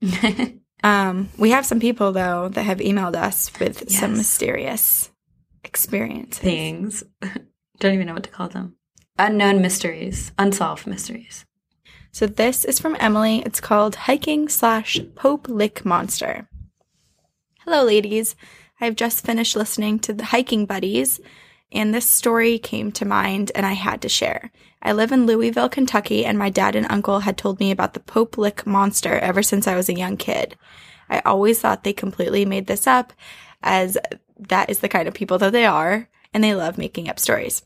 Um, 0.84 1.28
we 1.36 1.50
have 1.50 1.66
some 1.66 1.80
people 1.80 2.12
though 2.12 2.48
that 2.50 2.62
have 2.62 2.78
emailed 2.78 3.16
us 3.16 3.50
with 3.58 3.90
some 3.90 4.16
mysterious 4.16 5.10
experiences. 5.64 6.38
things. 6.38 7.02
don't 7.80 7.94
even 7.94 8.06
know 8.06 8.14
what 8.14 8.22
to 8.24 8.30
call 8.30 8.48
them. 8.48 8.76
Unknown 9.18 9.60
mysteries, 9.60 10.30
unsolved 10.38 10.86
mysteries. 10.86 11.44
So 12.12 12.26
this 12.26 12.64
is 12.64 12.78
from 12.78 12.96
Emily. 13.00 13.42
It's 13.44 13.60
called 13.60 13.96
Hiking 13.96 14.48
slash 14.48 15.00
Pope 15.16 15.48
Lick 15.48 15.84
Monster. 15.84 16.48
Hello, 17.64 17.84
ladies. 17.84 18.36
I've 18.80 18.96
just 18.96 19.26
finished 19.26 19.56
listening 19.56 19.98
to 20.00 20.12
the 20.12 20.26
Hiking 20.26 20.64
Buddies, 20.64 21.20
and 21.72 21.94
this 21.94 22.08
story 22.08 22.58
came 22.58 22.92
to 22.92 23.04
mind 23.04 23.52
and 23.54 23.66
I 23.66 23.72
had 23.72 24.02
to 24.02 24.08
share. 24.08 24.50
I 24.82 24.92
live 24.92 25.12
in 25.12 25.26
Louisville, 25.26 25.68
Kentucky, 25.68 26.24
and 26.24 26.38
my 26.38 26.50
dad 26.50 26.76
and 26.76 26.86
uncle 26.90 27.20
had 27.20 27.36
told 27.36 27.60
me 27.60 27.70
about 27.70 27.94
the 27.94 28.00
Pope 28.00 28.38
Lick 28.38 28.66
Monster 28.66 29.18
ever 29.18 29.42
since 29.42 29.66
I 29.66 29.76
was 29.76 29.88
a 29.88 29.96
young 29.96 30.16
kid. 30.16 30.56
I 31.10 31.20
always 31.20 31.60
thought 31.60 31.84
they 31.84 31.92
completely 31.92 32.44
made 32.44 32.66
this 32.66 32.86
up, 32.86 33.12
as 33.62 33.98
that 34.38 34.70
is 34.70 34.78
the 34.78 34.88
kind 34.88 35.08
of 35.08 35.14
people 35.14 35.38
that 35.38 35.52
they 35.52 35.66
are, 35.66 36.08
and 36.32 36.44
they 36.44 36.54
love 36.54 36.78
making 36.78 37.08
up 37.08 37.18
stories. 37.18 37.62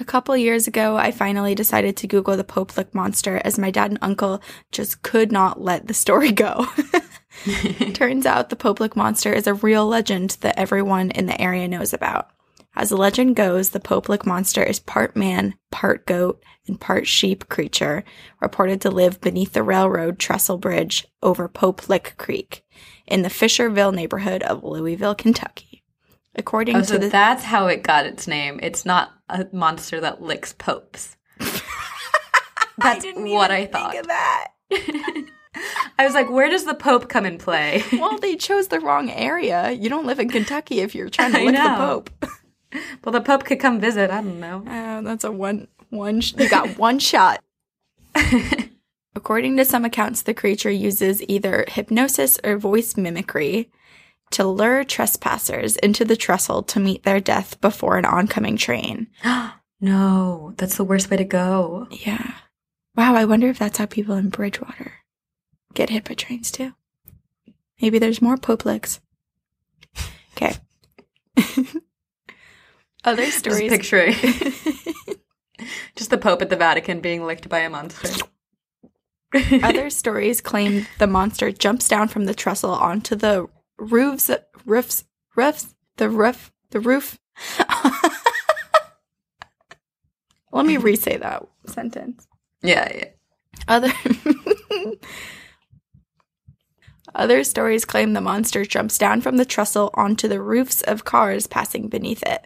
A 0.00 0.04
couple 0.04 0.36
years 0.36 0.66
ago, 0.66 0.96
I 0.96 1.12
finally 1.12 1.54
decided 1.54 1.96
to 1.98 2.08
Google 2.08 2.36
the 2.36 2.42
Pope 2.42 2.76
Lick 2.76 2.92
monster 2.94 3.40
as 3.44 3.58
my 3.58 3.70
dad 3.70 3.92
and 3.92 3.98
uncle 4.02 4.42
just 4.72 5.02
could 5.02 5.30
not 5.30 5.60
let 5.60 5.86
the 5.86 5.94
story 5.94 6.32
go. 6.32 6.66
Turns 7.94 8.26
out 8.26 8.48
the 8.48 8.56
Pope 8.56 8.80
Lick 8.80 8.96
monster 8.96 9.32
is 9.32 9.46
a 9.46 9.54
real 9.54 9.86
legend 9.86 10.30
that 10.40 10.58
everyone 10.58 11.12
in 11.12 11.26
the 11.26 11.40
area 11.40 11.68
knows 11.68 11.92
about. 11.92 12.33
As 12.76 12.88
the 12.88 12.96
legend 12.96 13.36
goes, 13.36 13.70
the 13.70 13.80
Pope 13.80 14.08
Lick 14.08 14.26
monster 14.26 14.62
is 14.62 14.80
part 14.80 15.14
man, 15.16 15.54
part 15.70 16.06
goat, 16.06 16.42
and 16.66 16.80
part 16.80 17.06
sheep 17.06 17.48
creature, 17.48 18.02
reported 18.40 18.80
to 18.80 18.90
live 18.90 19.20
beneath 19.20 19.52
the 19.52 19.62
railroad 19.62 20.18
trestle 20.18 20.58
bridge 20.58 21.06
over 21.22 21.46
Pope 21.48 21.88
Lick 21.88 22.14
Creek 22.18 22.64
in 23.06 23.22
the 23.22 23.28
Fisherville 23.28 23.94
neighborhood 23.94 24.42
of 24.42 24.64
Louisville, 24.64 25.14
Kentucky. 25.14 25.82
According 26.34 26.76
Oh, 26.76 26.80
to 26.80 26.84
so 26.86 26.98
the 26.98 27.08
that's 27.08 27.44
how 27.44 27.68
it 27.68 27.84
got 27.84 28.06
its 28.06 28.26
name. 28.26 28.58
It's 28.62 28.84
not 28.84 29.12
a 29.28 29.46
monster 29.52 30.00
that 30.00 30.20
licks 30.20 30.52
popes. 30.52 31.16
That's 32.78 33.06
what 33.14 33.52
I 33.52 33.66
thought. 33.66 33.96
Of 33.96 34.06
that. 34.08 34.48
I 35.98 36.04
was 36.04 36.14
like, 36.14 36.28
where 36.28 36.48
does 36.50 36.64
the 36.64 36.74
Pope 36.74 37.08
come 37.08 37.24
in 37.24 37.38
play? 37.38 37.84
well, 37.92 38.18
they 38.18 38.34
chose 38.34 38.66
the 38.66 38.80
wrong 38.80 39.10
area. 39.10 39.70
You 39.70 39.88
don't 39.88 40.06
live 40.06 40.18
in 40.18 40.28
Kentucky 40.28 40.80
if 40.80 40.92
you're 40.94 41.08
trying 41.08 41.32
to 41.32 41.38
I 41.40 41.44
lick 41.44 41.54
the. 41.54 41.74
Pope. 41.76 42.10
Well, 43.04 43.12
the 43.12 43.20
Pope 43.20 43.44
could 43.44 43.60
come 43.60 43.80
visit. 43.80 44.10
I 44.10 44.20
don't 44.22 44.40
know. 44.40 44.64
Oh, 44.66 45.02
that's 45.02 45.24
a 45.24 45.32
one 45.32 45.68
one. 45.90 46.20
Sh- 46.20 46.34
you 46.38 46.48
got 46.48 46.78
one 46.78 46.98
shot. 46.98 47.42
According 49.16 49.56
to 49.56 49.64
some 49.64 49.84
accounts, 49.84 50.22
the 50.22 50.34
creature 50.34 50.70
uses 50.70 51.22
either 51.28 51.64
hypnosis 51.68 52.38
or 52.42 52.58
voice 52.58 52.96
mimicry 52.96 53.70
to 54.32 54.44
lure 54.46 54.82
trespassers 54.84 55.76
into 55.76 56.04
the 56.04 56.16
trestle 56.16 56.62
to 56.64 56.80
meet 56.80 57.04
their 57.04 57.20
death 57.20 57.60
before 57.60 57.96
an 57.98 58.04
oncoming 58.04 58.56
train. 58.56 59.08
No, 59.80 60.54
that's 60.56 60.76
the 60.78 60.84
worst 60.84 61.10
way 61.10 61.18
to 61.18 61.24
go. 61.24 61.88
Yeah. 61.90 62.36
Wow, 62.96 63.16
I 63.16 63.26
wonder 63.26 63.48
if 63.48 63.58
that's 63.58 63.76
how 63.76 63.84
people 63.84 64.14
in 64.14 64.30
Bridgewater 64.30 64.92
get 65.74 65.90
hit 65.90 66.04
by 66.04 66.14
trains 66.14 66.50
too. 66.50 66.72
Maybe 67.82 67.98
there's 67.98 68.22
more 68.22 68.38
Pope 68.38 68.64
licks. 68.64 69.00
Okay. 70.36 70.56
Other 73.04 73.24
Just 73.26 73.38
stories. 73.38 73.70
picturing 73.70 74.14
just 75.96 76.10
the 76.10 76.18
Pope 76.18 76.40
at 76.42 76.48
the 76.50 76.56
Vatican 76.56 77.00
being 77.00 77.24
licked 77.26 77.48
by 77.48 77.58
a 77.60 77.70
monster. 77.70 78.08
Other 79.62 79.90
stories 79.90 80.40
claim 80.40 80.86
the 80.98 81.06
monster 81.06 81.50
jumps 81.52 81.88
down 81.88 82.08
from 82.08 82.24
the 82.26 82.34
trestle 82.34 82.70
onto 82.72 83.14
the 83.16 83.46
roofs, 83.78 84.30
roofs, 84.64 85.04
roofs, 85.36 85.74
the 85.96 86.08
roof, 86.08 86.52
the 86.70 86.80
roof. 86.80 87.18
Let 90.52 90.66
me 90.66 90.76
re-say 90.76 91.16
that 91.16 91.44
sentence. 91.66 92.26
yeah, 92.62 92.90
yeah. 92.94 93.08
Other 93.66 93.92
Other 97.14 97.44
stories 97.44 97.84
claim 97.84 98.12
the 98.12 98.20
monster 98.20 98.64
jumps 98.64 98.98
down 98.98 99.20
from 99.20 99.36
the 99.36 99.44
trestle 99.44 99.90
onto 99.94 100.26
the 100.26 100.40
roofs 100.42 100.82
of 100.82 101.04
cars 101.04 101.46
passing 101.46 101.88
beneath 101.88 102.22
it. 102.24 102.44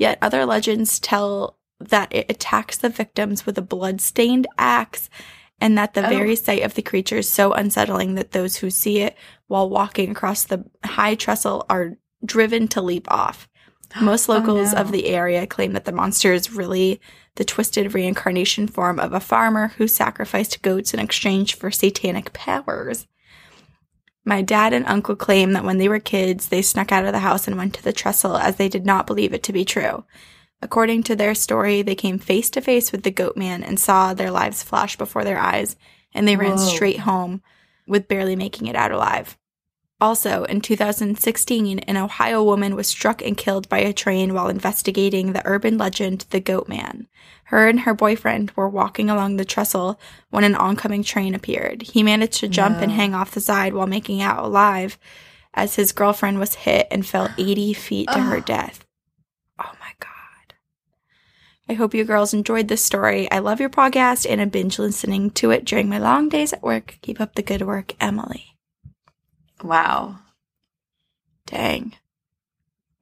Yet 0.00 0.16
other 0.22 0.46
legends 0.46 0.98
tell 0.98 1.58
that 1.78 2.08
it 2.10 2.24
attacks 2.30 2.78
the 2.78 2.88
victims 2.88 3.44
with 3.44 3.58
a 3.58 3.62
blood-stained 3.62 4.46
axe 4.56 5.10
and 5.60 5.76
that 5.76 5.92
the 5.92 6.06
Oh. 6.06 6.08
very 6.08 6.36
sight 6.36 6.62
of 6.62 6.72
the 6.72 6.80
creature 6.80 7.18
is 7.18 7.28
so 7.28 7.52
unsettling 7.52 8.14
that 8.14 8.32
those 8.32 8.56
who 8.56 8.70
see 8.70 9.00
it 9.00 9.14
while 9.46 9.68
walking 9.68 10.10
across 10.10 10.42
the 10.44 10.64
high 10.82 11.14
trestle 11.14 11.66
are 11.68 11.98
driven 12.24 12.66
to 12.68 12.80
leap 12.80 13.06
off. 13.10 13.46
Most 14.00 14.26
Oh, 14.30 14.32
locals 14.34 14.72
no. 14.72 14.80
of 14.80 14.90
the 14.90 15.06
area 15.06 15.46
claim 15.46 15.74
that 15.74 15.84
the 15.84 15.92
monster 15.92 16.32
is 16.32 16.50
really 16.50 16.98
the 17.34 17.44
twisted 17.44 17.92
reincarnation 17.92 18.68
form 18.68 18.98
of 18.98 19.12
a 19.12 19.20
farmer 19.20 19.68
who 19.76 19.86
sacrificed 19.86 20.62
goats 20.62 20.94
in 20.94 21.00
exchange 21.00 21.54
for 21.56 21.70
satanic 21.70 22.32
powers. 22.32 23.06
My 24.24 24.42
dad 24.42 24.72
and 24.72 24.86
uncle 24.86 25.16
claim 25.16 25.52
that 25.52 25.64
when 25.64 25.78
they 25.78 25.88
were 25.88 25.98
kids, 25.98 26.48
they 26.48 26.62
snuck 26.62 26.92
out 26.92 27.04
of 27.04 27.12
the 27.12 27.20
house 27.20 27.48
and 27.48 27.56
went 27.56 27.74
to 27.74 27.82
the 27.82 27.92
trestle 27.92 28.36
as 28.36 28.56
they 28.56 28.68
did 28.68 28.84
not 28.84 29.06
believe 29.06 29.32
it 29.32 29.42
to 29.44 29.52
be 29.52 29.64
true. 29.64 30.04
According 30.62 31.04
to 31.04 31.16
their 31.16 31.34
story, 31.34 31.80
they 31.82 31.94
came 31.94 32.18
face 32.18 32.50
to 32.50 32.60
face 32.60 32.92
with 32.92 33.02
the 33.02 33.10
goat 33.10 33.36
man 33.36 33.62
and 33.62 33.80
saw 33.80 34.12
their 34.12 34.30
lives 34.30 34.62
flash 34.62 34.96
before 34.96 35.24
their 35.24 35.38
eyes, 35.38 35.76
and 36.12 36.28
they 36.28 36.36
ran 36.36 36.56
Whoa. 36.56 36.66
straight 36.66 37.00
home 37.00 37.42
with 37.86 38.08
barely 38.08 38.36
making 38.36 38.66
it 38.66 38.76
out 38.76 38.92
alive. 38.92 39.38
Also, 40.00 40.44
in 40.44 40.62
2016, 40.62 41.78
an 41.80 41.96
Ohio 41.98 42.42
woman 42.42 42.74
was 42.74 42.88
struck 42.88 43.20
and 43.20 43.36
killed 43.36 43.68
by 43.68 43.78
a 43.78 43.92
train 43.92 44.32
while 44.32 44.48
investigating 44.48 45.32
the 45.32 45.42
urban 45.44 45.76
legend, 45.76 46.24
the 46.30 46.40
Goat 46.40 46.68
Man. 46.68 47.06
Her 47.44 47.68
and 47.68 47.80
her 47.80 47.92
boyfriend 47.92 48.52
were 48.52 48.68
walking 48.68 49.10
along 49.10 49.36
the 49.36 49.44
trestle 49.44 50.00
when 50.30 50.44
an 50.44 50.54
oncoming 50.54 51.02
train 51.02 51.34
appeared. 51.34 51.82
He 51.82 52.02
managed 52.02 52.40
to 52.40 52.48
jump 52.48 52.78
and 52.78 52.92
hang 52.92 53.14
off 53.14 53.32
the 53.32 53.40
side 53.40 53.74
while 53.74 53.86
making 53.86 54.22
out 54.22 54.42
alive 54.42 54.98
as 55.52 55.74
his 55.74 55.92
girlfriend 55.92 56.38
was 56.38 56.54
hit 56.54 56.86
and 56.90 57.04
fell 57.04 57.28
80 57.36 57.74
feet 57.74 58.08
to 58.12 58.20
her 58.20 58.40
death. 58.40 58.86
Oh 59.58 59.72
my 59.80 59.92
God. 59.98 60.54
I 61.68 61.74
hope 61.74 61.92
you 61.92 62.04
girls 62.04 62.32
enjoyed 62.32 62.68
this 62.68 62.84
story. 62.84 63.30
I 63.30 63.40
love 63.40 63.60
your 63.60 63.68
podcast 63.68 64.26
and 64.30 64.40
I 64.40 64.46
binge 64.46 64.78
listening 64.78 65.30
to 65.32 65.50
it 65.50 65.64
during 65.66 65.88
my 65.88 65.98
long 65.98 66.28
days 66.28 66.52
at 66.52 66.62
work. 66.62 66.98
Keep 67.02 67.20
up 67.20 67.34
the 67.34 67.42
good 67.42 67.62
work, 67.62 67.94
Emily. 68.00 68.59
Wow. 69.62 70.18
Dang. 71.46 71.94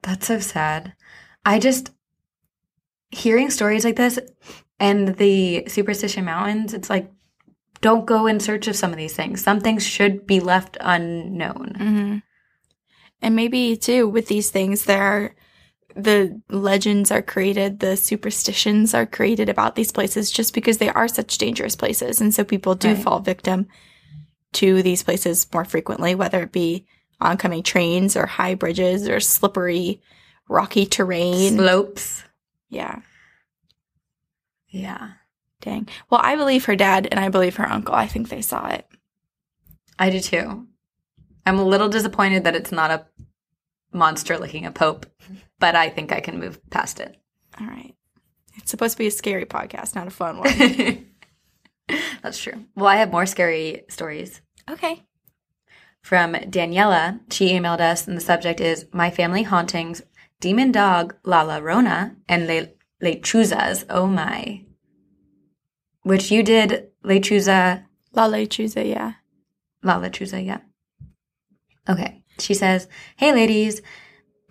That's 0.01 0.27
so 0.27 0.39
sad. 0.39 0.93
I 1.45 1.59
just 1.59 1.91
hearing 3.11 3.49
stories 3.49 3.83
like 3.85 3.95
this 3.95 4.19
and 4.79 5.15
the 5.17 5.65
superstition 5.67 6.25
mountains, 6.25 6.73
it's 6.73 6.89
like 6.89 7.11
don't 7.81 8.05
go 8.05 8.27
in 8.27 8.39
search 8.39 8.67
of 8.67 8.75
some 8.75 8.91
of 8.91 8.97
these 8.97 9.15
things. 9.15 9.41
Some 9.41 9.59
things 9.61 9.85
should 9.85 10.25
be 10.27 10.39
left 10.39 10.77
unknown. 10.81 11.75
hmm 11.77 12.17
And 13.21 13.35
maybe 13.35 13.75
too 13.77 14.07
with 14.07 14.27
these 14.27 14.49
things, 14.51 14.85
there 14.85 15.01
are 15.01 15.35
the 15.95 16.39
legends 16.49 17.11
are 17.11 17.21
created, 17.21 17.79
the 17.79 17.97
superstitions 17.97 18.93
are 18.93 19.05
created 19.05 19.49
about 19.49 19.75
these 19.75 19.91
places 19.91 20.31
just 20.31 20.53
because 20.53 20.77
they 20.77 20.89
are 20.89 21.07
such 21.07 21.37
dangerous 21.37 21.75
places, 21.75 22.21
and 22.21 22.33
so 22.33 22.43
people 22.43 22.75
do 22.75 22.89
Right. 22.89 23.03
fall 23.03 23.19
victim 23.19 23.67
to 24.53 24.81
these 24.83 25.03
places 25.03 25.47
more 25.53 25.65
frequently, 25.65 26.15
whether 26.15 26.41
it 26.43 26.51
be 26.51 26.85
oncoming 27.21 27.63
trains 27.63 28.15
or 28.15 28.25
high 28.25 28.55
bridges 28.55 29.07
or 29.07 29.19
slippery, 29.19 30.01
rocky 30.47 30.85
terrain. 30.85 31.55
Slopes. 31.57 32.23
yeah, 32.69 33.01
Yeah. 34.69 35.11
dang. 35.61 35.87
Well, 36.09 36.21
I 36.23 36.35
believe 36.35 36.65
her 36.65 36.75
dad 36.75 37.07
and 37.11 37.19
I 37.19 37.29
believe 37.29 37.57
her 37.57 37.69
uncle. 37.69 37.93
I 37.95 38.07
think 38.07 38.29
they 38.29 38.41
saw 38.41 38.67
it. 38.69 38.87
I 39.97 40.09
do 40.09 40.19
too. 40.19 40.67
I'm 41.45 41.59
a 41.59 41.63
little 41.65 41.89
disappointed 41.89 42.43
that 42.45 42.55
it's 42.55 42.71
not 42.71 42.91
a 42.91 43.05
monster 43.91 44.37
looking 44.37 44.65
a 44.65 44.71
pope, 44.71 45.05
but 45.59 45.75
I 45.75 45.89
think 45.89 46.11
I 46.11 46.19
can 46.21 46.39
move 46.39 46.59
past 46.69 46.99
it. 46.99 47.17
All 47.59 47.67
right. 47.67 47.95
It's 48.57 48.71
supposed 48.71 48.93
to 48.93 48.97
be 48.99 49.07
a 49.07 49.11
scary 49.11 49.45
podcast, 49.45 49.95
not 49.95 50.07
a 50.07 50.11
fun 50.11 50.37
one. 50.39 51.05
That's 52.21 52.41
true. 52.41 52.65
Well, 52.75 52.87
I 52.87 52.97
have 52.97 53.11
more 53.11 53.25
scary 53.25 53.83
stories. 53.89 54.41
okay. 54.69 55.03
From 56.01 56.33
Daniela, 56.33 57.19
she 57.29 57.51
emailed 57.51 57.81
us, 57.81 58.07
and 58.07 58.15
the 58.15 58.21
subject 58.21 58.61
is 58.61 58.85
My 58.93 59.09
Family 59.09 59.43
Hauntings, 59.43 60.01
Demon 60.39 60.71
Dog, 60.71 61.15
La 61.25 61.43
Llorona, 61.43 62.15
and 62.27 62.47
Le- 62.47 62.69
Lechuzas. 63.03 63.85
Oh 63.89 64.07
my. 64.07 64.63
Which 66.03 66.31
you 66.31 66.41
did, 66.41 66.89
Lechuza, 67.03 67.83
La 68.13 68.27
Lechuza, 68.27 68.87
yeah. 68.87 69.13
La 69.83 69.99
Lechuza, 69.99 70.43
yeah. 70.43 70.59
Okay. 71.89 72.23
She 72.39 72.53
says, 72.53 72.87
Hey 73.17 73.33
ladies, 73.33 73.81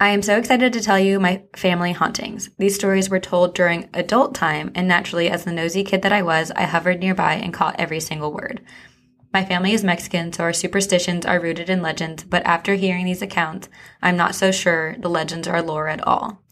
I 0.00 0.10
am 0.10 0.22
so 0.22 0.36
excited 0.36 0.72
to 0.72 0.80
tell 0.80 0.98
you 1.00 1.18
my 1.18 1.42
family 1.56 1.90
hauntings. 1.90 2.50
These 2.56 2.76
stories 2.76 3.10
were 3.10 3.18
told 3.18 3.52
during 3.52 3.88
adult 3.92 4.32
time, 4.32 4.70
and 4.76 4.86
naturally, 4.86 5.28
as 5.28 5.44
the 5.44 5.52
nosy 5.52 5.82
kid 5.82 6.02
that 6.02 6.12
I 6.12 6.22
was, 6.22 6.52
I 6.52 6.62
hovered 6.62 7.00
nearby 7.00 7.34
and 7.34 7.52
caught 7.52 7.80
every 7.80 7.98
single 7.98 8.32
word. 8.32 8.60
My 9.34 9.44
family 9.44 9.72
is 9.72 9.82
Mexican, 9.82 10.32
so 10.32 10.44
our 10.44 10.52
superstitions 10.52 11.26
are 11.26 11.40
rooted 11.40 11.68
in 11.68 11.82
legends, 11.82 12.22
but 12.22 12.46
after 12.46 12.76
hearing 12.76 13.06
these 13.06 13.22
accounts, 13.22 13.68
I'm 14.00 14.16
not 14.16 14.36
so 14.36 14.52
sure 14.52 14.94
the 15.00 15.10
legends 15.10 15.48
are 15.48 15.62
lore 15.62 15.88
at 15.88 16.06
all. 16.06 16.42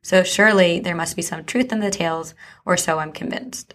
So 0.00 0.22
surely 0.22 0.80
there 0.80 0.96
must 0.96 1.14
be 1.14 1.22
some 1.22 1.44
truth 1.44 1.72
in 1.72 1.80
the 1.80 1.90
tales, 1.90 2.34
or 2.64 2.78
so 2.78 3.00
I'm 3.00 3.12
convinced. 3.12 3.74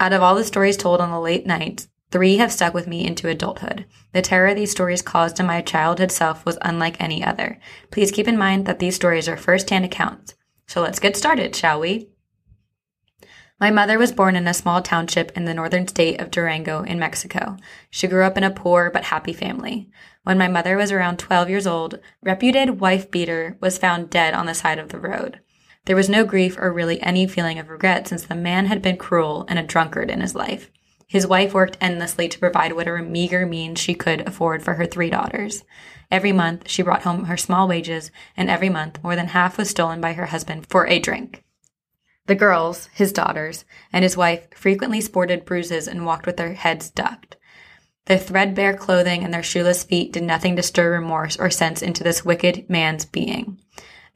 Out 0.00 0.14
of 0.14 0.22
all 0.22 0.34
the 0.34 0.42
stories 0.42 0.78
told 0.78 1.02
on 1.02 1.10
the 1.10 1.20
late 1.20 1.46
nights, 1.46 1.88
three 2.14 2.36
have 2.36 2.52
stuck 2.52 2.72
with 2.72 2.86
me 2.86 3.04
into 3.04 3.26
adulthood. 3.28 3.86
The 4.12 4.22
terror 4.22 4.54
these 4.54 4.70
stories 4.70 5.02
caused 5.02 5.40
in 5.40 5.46
my 5.46 5.60
childhood 5.60 6.12
self 6.12 6.46
was 6.46 6.56
unlike 6.62 7.00
any 7.00 7.24
other. 7.24 7.58
Please 7.90 8.12
keep 8.12 8.28
in 8.28 8.38
mind 8.38 8.66
that 8.66 8.78
these 8.78 8.94
stories 8.94 9.28
are 9.28 9.36
first-hand 9.36 9.84
accounts. 9.84 10.34
So 10.68 10.80
let's 10.80 11.00
get 11.00 11.16
started, 11.16 11.56
shall 11.56 11.80
we? 11.80 12.10
My 13.58 13.72
mother 13.72 13.98
was 13.98 14.12
born 14.12 14.36
in 14.36 14.46
a 14.46 14.54
small 14.54 14.80
township 14.80 15.36
in 15.36 15.44
the 15.44 15.54
northern 15.54 15.88
state 15.88 16.20
of 16.20 16.30
Durango 16.30 16.84
in 16.84 17.00
Mexico. 17.00 17.56
She 17.90 18.06
grew 18.06 18.22
up 18.22 18.38
in 18.38 18.44
a 18.44 18.50
poor 18.52 18.92
but 18.92 19.06
happy 19.06 19.32
family. 19.32 19.90
When 20.22 20.38
my 20.38 20.46
mother 20.46 20.76
was 20.76 20.92
around 20.92 21.18
12 21.18 21.50
years 21.50 21.66
old, 21.66 21.98
reputed 22.22 22.78
wife 22.78 23.10
beater 23.10 23.58
was 23.60 23.76
found 23.76 24.08
dead 24.08 24.34
on 24.34 24.46
the 24.46 24.54
side 24.54 24.78
of 24.78 24.90
the 24.90 25.00
road. 25.00 25.40
There 25.86 25.96
was 25.96 26.08
no 26.08 26.24
grief 26.24 26.56
or 26.60 26.72
really 26.72 27.02
any 27.02 27.26
feeling 27.26 27.58
of 27.58 27.70
regret 27.70 28.06
since 28.06 28.22
the 28.22 28.36
man 28.36 28.66
had 28.66 28.82
been 28.82 28.98
cruel 28.98 29.46
and 29.48 29.58
a 29.58 29.64
drunkard 29.64 30.12
in 30.12 30.20
his 30.20 30.36
life. 30.36 30.70
His 31.14 31.28
wife 31.28 31.54
worked 31.54 31.76
endlessly 31.80 32.28
to 32.28 32.40
provide 32.40 32.72
whatever 32.72 33.00
meager 33.00 33.46
means 33.46 33.78
she 33.78 33.94
could 33.94 34.26
afford 34.26 34.64
for 34.64 34.74
her 34.74 34.84
three 34.84 35.10
daughters. 35.10 35.62
Every 36.10 36.32
month, 36.32 36.68
she 36.68 36.82
brought 36.82 37.04
home 37.04 37.26
her 37.26 37.36
small 37.36 37.68
wages, 37.68 38.10
and 38.36 38.50
every 38.50 38.68
month, 38.68 39.00
more 39.00 39.14
than 39.14 39.28
half 39.28 39.56
was 39.56 39.70
stolen 39.70 40.00
by 40.00 40.14
her 40.14 40.26
husband 40.26 40.66
for 40.66 40.88
a 40.88 40.98
drink. 40.98 41.44
The 42.26 42.34
girls, 42.34 42.88
his 42.94 43.12
daughters, 43.12 43.64
and 43.92 44.02
his 44.02 44.16
wife 44.16 44.48
frequently 44.56 45.00
sported 45.00 45.44
bruises 45.44 45.86
and 45.86 46.04
walked 46.04 46.26
with 46.26 46.36
their 46.36 46.54
heads 46.54 46.90
ducked. 46.90 47.36
Their 48.06 48.18
threadbare 48.18 48.74
clothing 48.74 49.22
and 49.22 49.32
their 49.32 49.44
shoeless 49.44 49.84
feet 49.84 50.12
did 50.12 50.24
nothing 50.24 50.56
to 50.56 50.64
stir 50.64 50.90
remorse 50.90 51.36
or 51.36 51.48
sense 51.48 51.80
into 51.80 52.02
this 52.02 52.24
wicked 52.24 52.68
man's 52.68 53.04
being. 53.04 53.60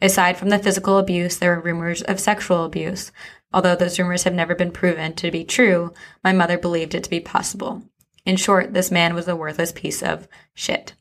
Aside 0.02 0.36
from 0.36 0.48
the 0.48 0.58
physical 0.58 0.98
abuse, 0.98 1.36
there 1.38 1.54
were 1.54 1.62
rumors 1.62 2.02
of 2.02 2.18
sexual 2.18 2.64
abuse. 2.64 3.12
Although 3.52 3.76
those 3.76 3.98
rumors 3.98 4.24
have 4.24 4.34
never 4.34 4.54
been 4.54 4.70
proven 4.70 5.14
to 5.14 5.30
be 5.30 5.44
true, 5.44 5.92
my 6.22 6.32
mother 6.32 6.58
believed 6.58 6.94
it 6.94 7.04
to 7.04 7.10
be 7.10 7.20
possible. 7.20 7.82
In 8.26 8.36
short, 8.36 8.74
this 8.74 8.90
man 8.90 9.14
was 9.14 9.26
a 9.26 9.36
worthless 9.36 9.72
piece 9.72 10.02
of 10.02 10.28
shit. 10.54 10.94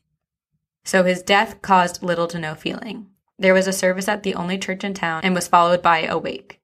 So 0.84 1.04
his 1.04 1.22
death 1.22 1.60
caused 1.60 2.02
little 2.02 2.26
to 2.28 2.38
no 2.38 2.54
feeling. 2.54 3.08
There 3.38 3.54
was 3.54 3.66
a 3.66 3.72
service 3.72 4.08
at 4.08 4.22
the 4.22 4.34
only 4.34 4.56
church 4.58 4.82
in 4.82 4.94
town 4.94 5.20
and 5.22 5.34
was 5.34 5.46
followed 5.46 5.82
by 5.82 6.04
a 6.04 6.16
wake. 6.16 6.60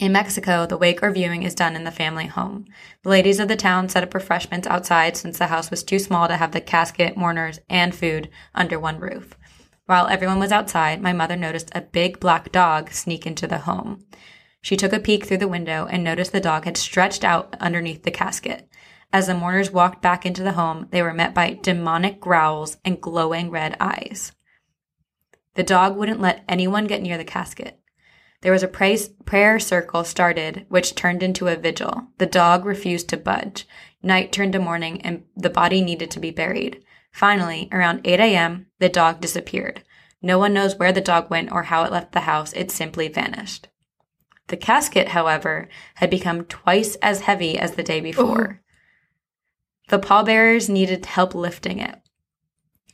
In 0.00 0.12
Mexico, 0.12 0.66
the 0.66 0.76
wake 0.76 1.02
or 1.02 1.10
viewing 1.10 1.42
is 1.42 1.54
done 1.54 1.76
in 1.76 1.84
the 1.84 1.90
family 1.90 2.26
home. 2.26 2.66
The 3.02 3.10
ladies 3.10 3.38
of 3.38 3.48
the 3.48 3.56
town 3.56 3.88
set 3.88 4.02
up 4.02 4.14
refreshments 4.14 4.66
outside 4.66 5.16
since 5.16 5.38
the 5.38 5.48
house 5.48 5.70
was 5.70 5.84
too 5.84 5.98
small 5.98 6.26
to 6.28 6.36
have 6.36 6.52
the 6.52 6.60
casket, 6.60 7.16
mourners, 7.16 7.60
and 7.68 7.94
food 7.94 8.28
under 8.54 8.78
one 8.78 8.98
roof. 8.98 9.36
While 9.86 10.08
everyone 10.08 10.38
was 10.38 10.50
outside, 10.50 11.02
my 11.02 11.12
mother 11.12 11.36
noticed 11.36 11.70
a 11.74 11.80
big 11.80 12.18
black 12.18 12.50
dog 12.50 12.90
sneak 12.90 13.26
into 13.26 13.46
the 13.46 13.58
home. 13.58 14.04
She 14.64 14.78
took 14.78 14.94
a 14.94 14.98
peek 14.98 15.26
through 15.26 15.36
the 15.36 15.46
window 15.46 15.86
and 15.90 16.02
noticed 16.02 16.32
the 16.32 16.40
dog 16.40 16.64
had 16.64 16.78
stretched 16.78 17.22
out 17.22 17.54
underneath 17.60 18.02
the 18.02 18.10
casket. 18.10 18.66
As 19.12 19.26
the 19.26 19.34
mourners 19.34 19.70
walked 19.70 20.00
back 20.00 20.24
into 20.24 20.42
the 20.42 20.52
home, 20.52 20.88
they 20.90 21.02
were 21.02 21.12
met 21.12 21.34
by 21.34 21.58
demonic 21.60 22.18
growls 22.18 22.78
and 22.82 22.98
glowing 22.98 23.50
red 23.50 23.76
eyes. 23.78 24.32
The 25.52 25.62
dog 25.62 25.98
wouldn't 25.98 26.22
let 26.22 26.44
anyone 26.48 26.86
get 26.86 27.02
near 27.02 27.18
the 27.18 27.26
casket. 27.26 27.78
There 28.40 28.52
was 28.52 28.62
a 28.62 28.66
prayer 28.68 29.58
circle 29.58 30.02
started, 30.02 30.64
which 30.70 30.94
turned 30.94 31.22
into 31.22 31.46
a 31.48 31.56
vigil. 31.56 32.08
The 32.16 32.24
dog 32.24 32.64
refused 32.64 33.10
to 33.10 33.18
budge. 33.18 33.68
Night 34.02 34.32
turned 34.32 34.54
to 34.54 34.58
morning, 34.58 35.02
and 35.02 35.24
the 35.36 35.50
body 35.50 35.82
needed 35.82 36.10
to 36.12 36.20
be 36.20 36.30
buried. 36.30 36.82
Finally, 37.12 37.68
around 37.70 38.00
8 38.06 38.18
a.m., 38.18 38.68
the 38.78 38.88
dog 38.88 39.20
disappeared. 39.20 39.84
No 40.22 40.38
one 40.38 40.54
knows 40.54 40.76
where 40.76 40.92
the 40.92 41.02
dog 41.02 41.28
went 41.28 41.52
or 41.52 41.64
how 41.64 41.84
it 41.84 41.92
left 41.92 42.12
the 42.12 42.20
house, 42.20 42.54
it 42.54 42.70
simply 42.70 43.08
vanished. 43.08 43.68
The 44.48 44.56
casket, 44.56 45.08
however, 45.08 45.68
had 45.96 46.10
become 46.10 46.44
twice 46.44 46.96
as 46.96 47.22
heavy 47.22 47.58
as 47.58 47.72
the 47.72 47.82
day 47.82 48.00
before. 48.00 48.60
The 49.88 49.98
pallbearers 49.98 50.68
needed 50.68 51.06
help 51.06 51.34
lifting 51.34 51.78
it. 51.78 52.00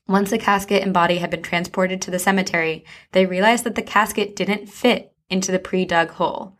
Once 0.07 0.31
the 0.31 0.39
casket 0.39 0.83
and 0.83 0.93
body 0.93 1.19
had 1.19 1.31
been 1.31 1.43
transported 1.43 2.03
to 2.03 2.11
the 2.11 2.19
cemetery, 2.19 2.85
they 3.13 3.27
realized 3.27 3.65
that 3.65 3.77
the 3.77 3.83
casket 3.83 4.35
didn't 4.35 4.69
fit 4.69 5.13
into 5.29 5.53
the 5.53 5.59
pre 5.59 5.85
dug 5.85 6.11
hole. 6.11 6.57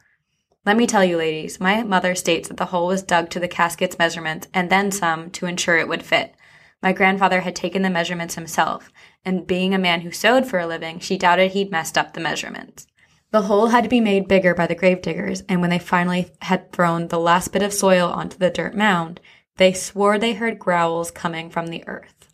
Let 0.65 0.77
me 0.77 0.87
tell 0.87 1.05
you, 1.05 1.17
ladies, 1.17 1.59
my 1.59 1.83
mother 1.83 2.15
states 2.15 2.49
that 2.49 2.59
the 2.59 2.67
hole 2.67 2.87
was 2.87 3.03
dug 3.03 3.31
to 3.31 3.41
the 3.41 3.49
casket's 3.49 3.99
measurements 3.99 4.47
and 4.53 4.71
then 4.71 4.93
some 4.93 5.31
to 5.31 5.47
ensure 5.47 5.79
it 5.79 5.89
would 5.89 6.05
fit. 6.05 6.35
My 6.83 6.93
grandfather 6.93 7.41
had 7.41 7.57
taken 7.57 7.83
the 7.83 7.91
measurements 7.91 8.37
himself, 8.37 8.91
and 9.25 9.47
being 9.47 9.75
a 9.75 9.79
man 9.79 10.03
who 10.03 10.13
sewed 10.13 10.47
for 10.47 10.59
a 10.59 10.67
living, 10.67 10.99
she 10.99 11.19
doubted 11.19 11.51
he'd 11.51 11.71
messed 11.71 11.99
up 11.99 12.15
the 12.15 12.21
measurements. 12.21 12.87
The 13.33 13.43
hole 13.43 13.69
had 13.69 13.85
to 13.85 13.91
be 13.91 14.01
made 14.01 14.27
bigger 14.27 14.55
by 14.55 14.67
the 14.67 14.75
gravediggers, 14.75 15.43
and 15.49 15.61
when 15.61 15.71
they 15.71 15.79
finally 15.79 16.33
had 16.43 16.73
thrown 16.73 17.09
the 17.09 17.19
last 17.19 17.53
bit 17.53 17.63
of 17.63 17.73
soil 17.73 18.09
onto 18.09 18.37
the 18.37 18.51
dirt 18.51 18.75
mound, 18.75 19.21
they 19.57 19.73
swore 19.73 20.19
they 20.19 20.35
heard 20.35 20.59
growls 20.59 21.11
coming 21.11 21.51
from 21.51 21.69
the 21.69 21.87
earth. 21.87 22.29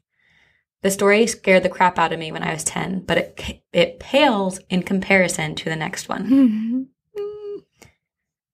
The 0.83 0.91
story 0.91 1.27
scared 1.27 1.65
the 1.65 1.69
crap 1.69 1.99
out 1.99 2.13
of 2.13 2.19
me 2.19 2.33
when 2.33 2.43
I 2.43 2.53
was 2.53 2.65
10, 2.65 3.01
but 3.01 3.19
it, 3.19 3.63
it 3.73 3.99
pales 3.99 4.61
in 4.71 4.83
comparison 4.85 5.55
to 5.57 5.65
the 5.65 5.77
next 5.77 6.09
one. 6.09 6.89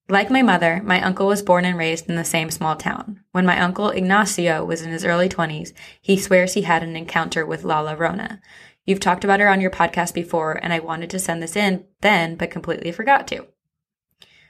Like 0.08 0.30
my 0.30 0.42
mother, 0.42 0.82
my 0.84 1.00
uncle 1.00 1.26
was 1.26 1.40
born 1.40 1.64
and 1.64 1.78
raised 1.78 2.06
in 2.06 2.16
the 2.16 2.24
same 2.24 2.50
small 2.50 2.76
town. 2.76 3.20
When 3.30 3.46
my 3.46 3.58
uncle 3.58 3.88
Ignacio 3.88 4.62
was 4.62 4.82
in 4.82 4.90
his 4.90 5.06
early 5.06 5.26
20s, 5.26 5.72
he 6.02 6.18
swears 6.18 6.52
he 6.52 6.62
had 6.62 6.82
an 6.82 6.96
encounter 6.96 7.46
with 7.46 7.64
La 7.64 7.82
Llorona. 7.82 8.38
You've 8.84 9.00
talked 9.00 9.24
about 9.24 9.40
her 9.40 9.48
on 9.48 9.60
your 9.60 9.70
podcast 9.70 10.12
before, 10.14 10.58
and 10.62 10.72
I 10.72 10.80
wanted 10.80 11.10
to 11.10 11.18
send 11.18 11.42
this 11.42 11.56
in 11.56 11.84
then, 12.00 12.36
but 12.36 12.50
completely 12.50 12.90
forgot 12.92 13.28
to. 13.28 13.46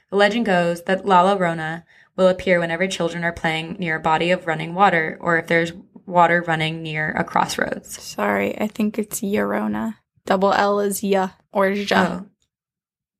The 0.09 0.15
legend 0.17 0.45
goes 0.45 0.83
that 0.83 1.05
La 1.05 1.23
Llorona 1.23 1.83
will 2.15 2.27
appear 2.27 2.59
whenever 2.59 2.87
children 2.87 3.23
are 3.23 3.33
playing 3.33 3.77
near 3.79 3.95
a 3.95 4.01
body 4.01 4.31
of 4.31 4.47
running 4.47 4.73
water 4.73 5.17
or 5.19 5.37
if 5.37 5.47
there's 5.47 5.73
water 6.05 6.41
running 6.41 6.81
near 6.81 7.11
a 7.11 7.23
crossroads. 7.23 8.01
Sorry, 8.01 8.59
I 8.59 8.67
think 8.67 8.99
it's 8.99 9.21
Llorona. 9.21 9.95
Double 10.25 10.53
L 10.53 10.79
is 10.79 11.03
ya 11.03 11.29
or 11.51 11.69
ja. 11.69 12.21
Oh. 12.21 12.25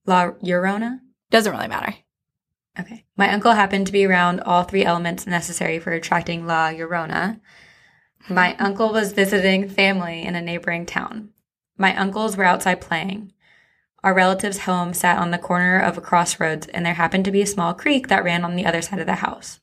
La 0.06 0.32
Llorona? 0.32 1.00
Doesn't 1.30 1.52
really 1.52 1.68
matter. 1.68 1.96
Okay. 2.80 3.06
My 3.18 3.32
uncle 3.32 3.52
happened 3.52 3.88
to 3.88 3.94
be 3.94 4.06
around 4.06 4.42
all 4.42 4.64
three 4.64 4.84
elements 4.84 5.28
necessary 5.28 5.80
for 5.80 5.92
attracting 5.92 6.46
La 6.46 6.70
Llorona. 6.70 7.40
My 8.30 8.56
uncle 8.56 8.94
was 8.94 9.12
visiting 9.12 9.68
family 9.68 10.24
in 10.24 10.36
a 10.36 10.42
neighboring 10.42 10.86
town. 10.86 11.30
My 11.78 11.96
uncles 11.98 12.38
were 12.38 12.46
outside 12.46 12.80
playing. 12.80 13.34
Our 14.02 14.14
relative's 14.14 14.60
home 14.60 14.94
sat 14.94 15.18
on 15.18 15.32
the 15.32 15.38
corner 15.38 15.78
of 15.78 15.98
a 15.98 16.02
crossroads, 16.02 16.68
and 16.68 16.86
there 16.86 16.94
happened 16.94 17.26
to 17.26 17.32
be 17.32 17.42
a 17.42 17.48
small 17.48 17.74
creek 17.74 18.08
that 18.08 18.24
ran 18.24 18.46
on 18.46 18.56
the 18.56 18.66
other 18.66 18.82
side 18.82 19.00
of 19.00 19.08
the 19.08 19.16
house. 19.16 19.60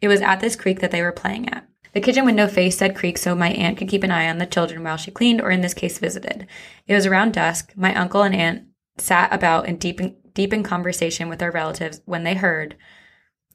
It 0.00 0.08
was 0.08 0.20
at 0.20 0.40
this 0.40 0.56
creek 0.56 0.80
that 0.80 0.90
they 0.90 1.00
were 1.00 1.12
playing 1.12 1.48
at. 1.48 1.66
The 1.94 2.00
kitchen 2.00 2.26
window 2.26 2.46
faced 2.46 2.78
said 2.78 2.96
creek 2.96 3.16
so 3.16 3.34
my 3.34 3.50
aunt 3.50 3.78
could 3.78 3.88
keep 3.88 4.02
an 4.02 4.10
eye 4.10 4.28
on 4.28 4.38
the 4.38 4.46
children 4.46 4.82
while 4.82 4.96
she 4.96 5.10
cleaned, 5.10 5.40
or 5.40 5.50
in 5.50 5.62
this 5.62 5.74
case, 5.74 5.98
visited. 5.98 6.46
It 6.86 6.94
was 6.94 7.06
around 7.06 7.32
dusk. 7.32 7.72
My 7.74 7.94
uncle 7.94 8.22
and 8.22 8.34
aunt 8.34 8.64
sat 8.98 9.32
about 9.32 9.66
in 9.66 9.76
deep, 9.76 10.00
deep 10.34 10.52
in 10.52 10.62
conversation 10.62 11.28
with 11.28 11.38
their 11.38 11.52
relatives 11.52 12.02
when 12.04 12.24
they 12.24 12.34
heard 12.34 12.76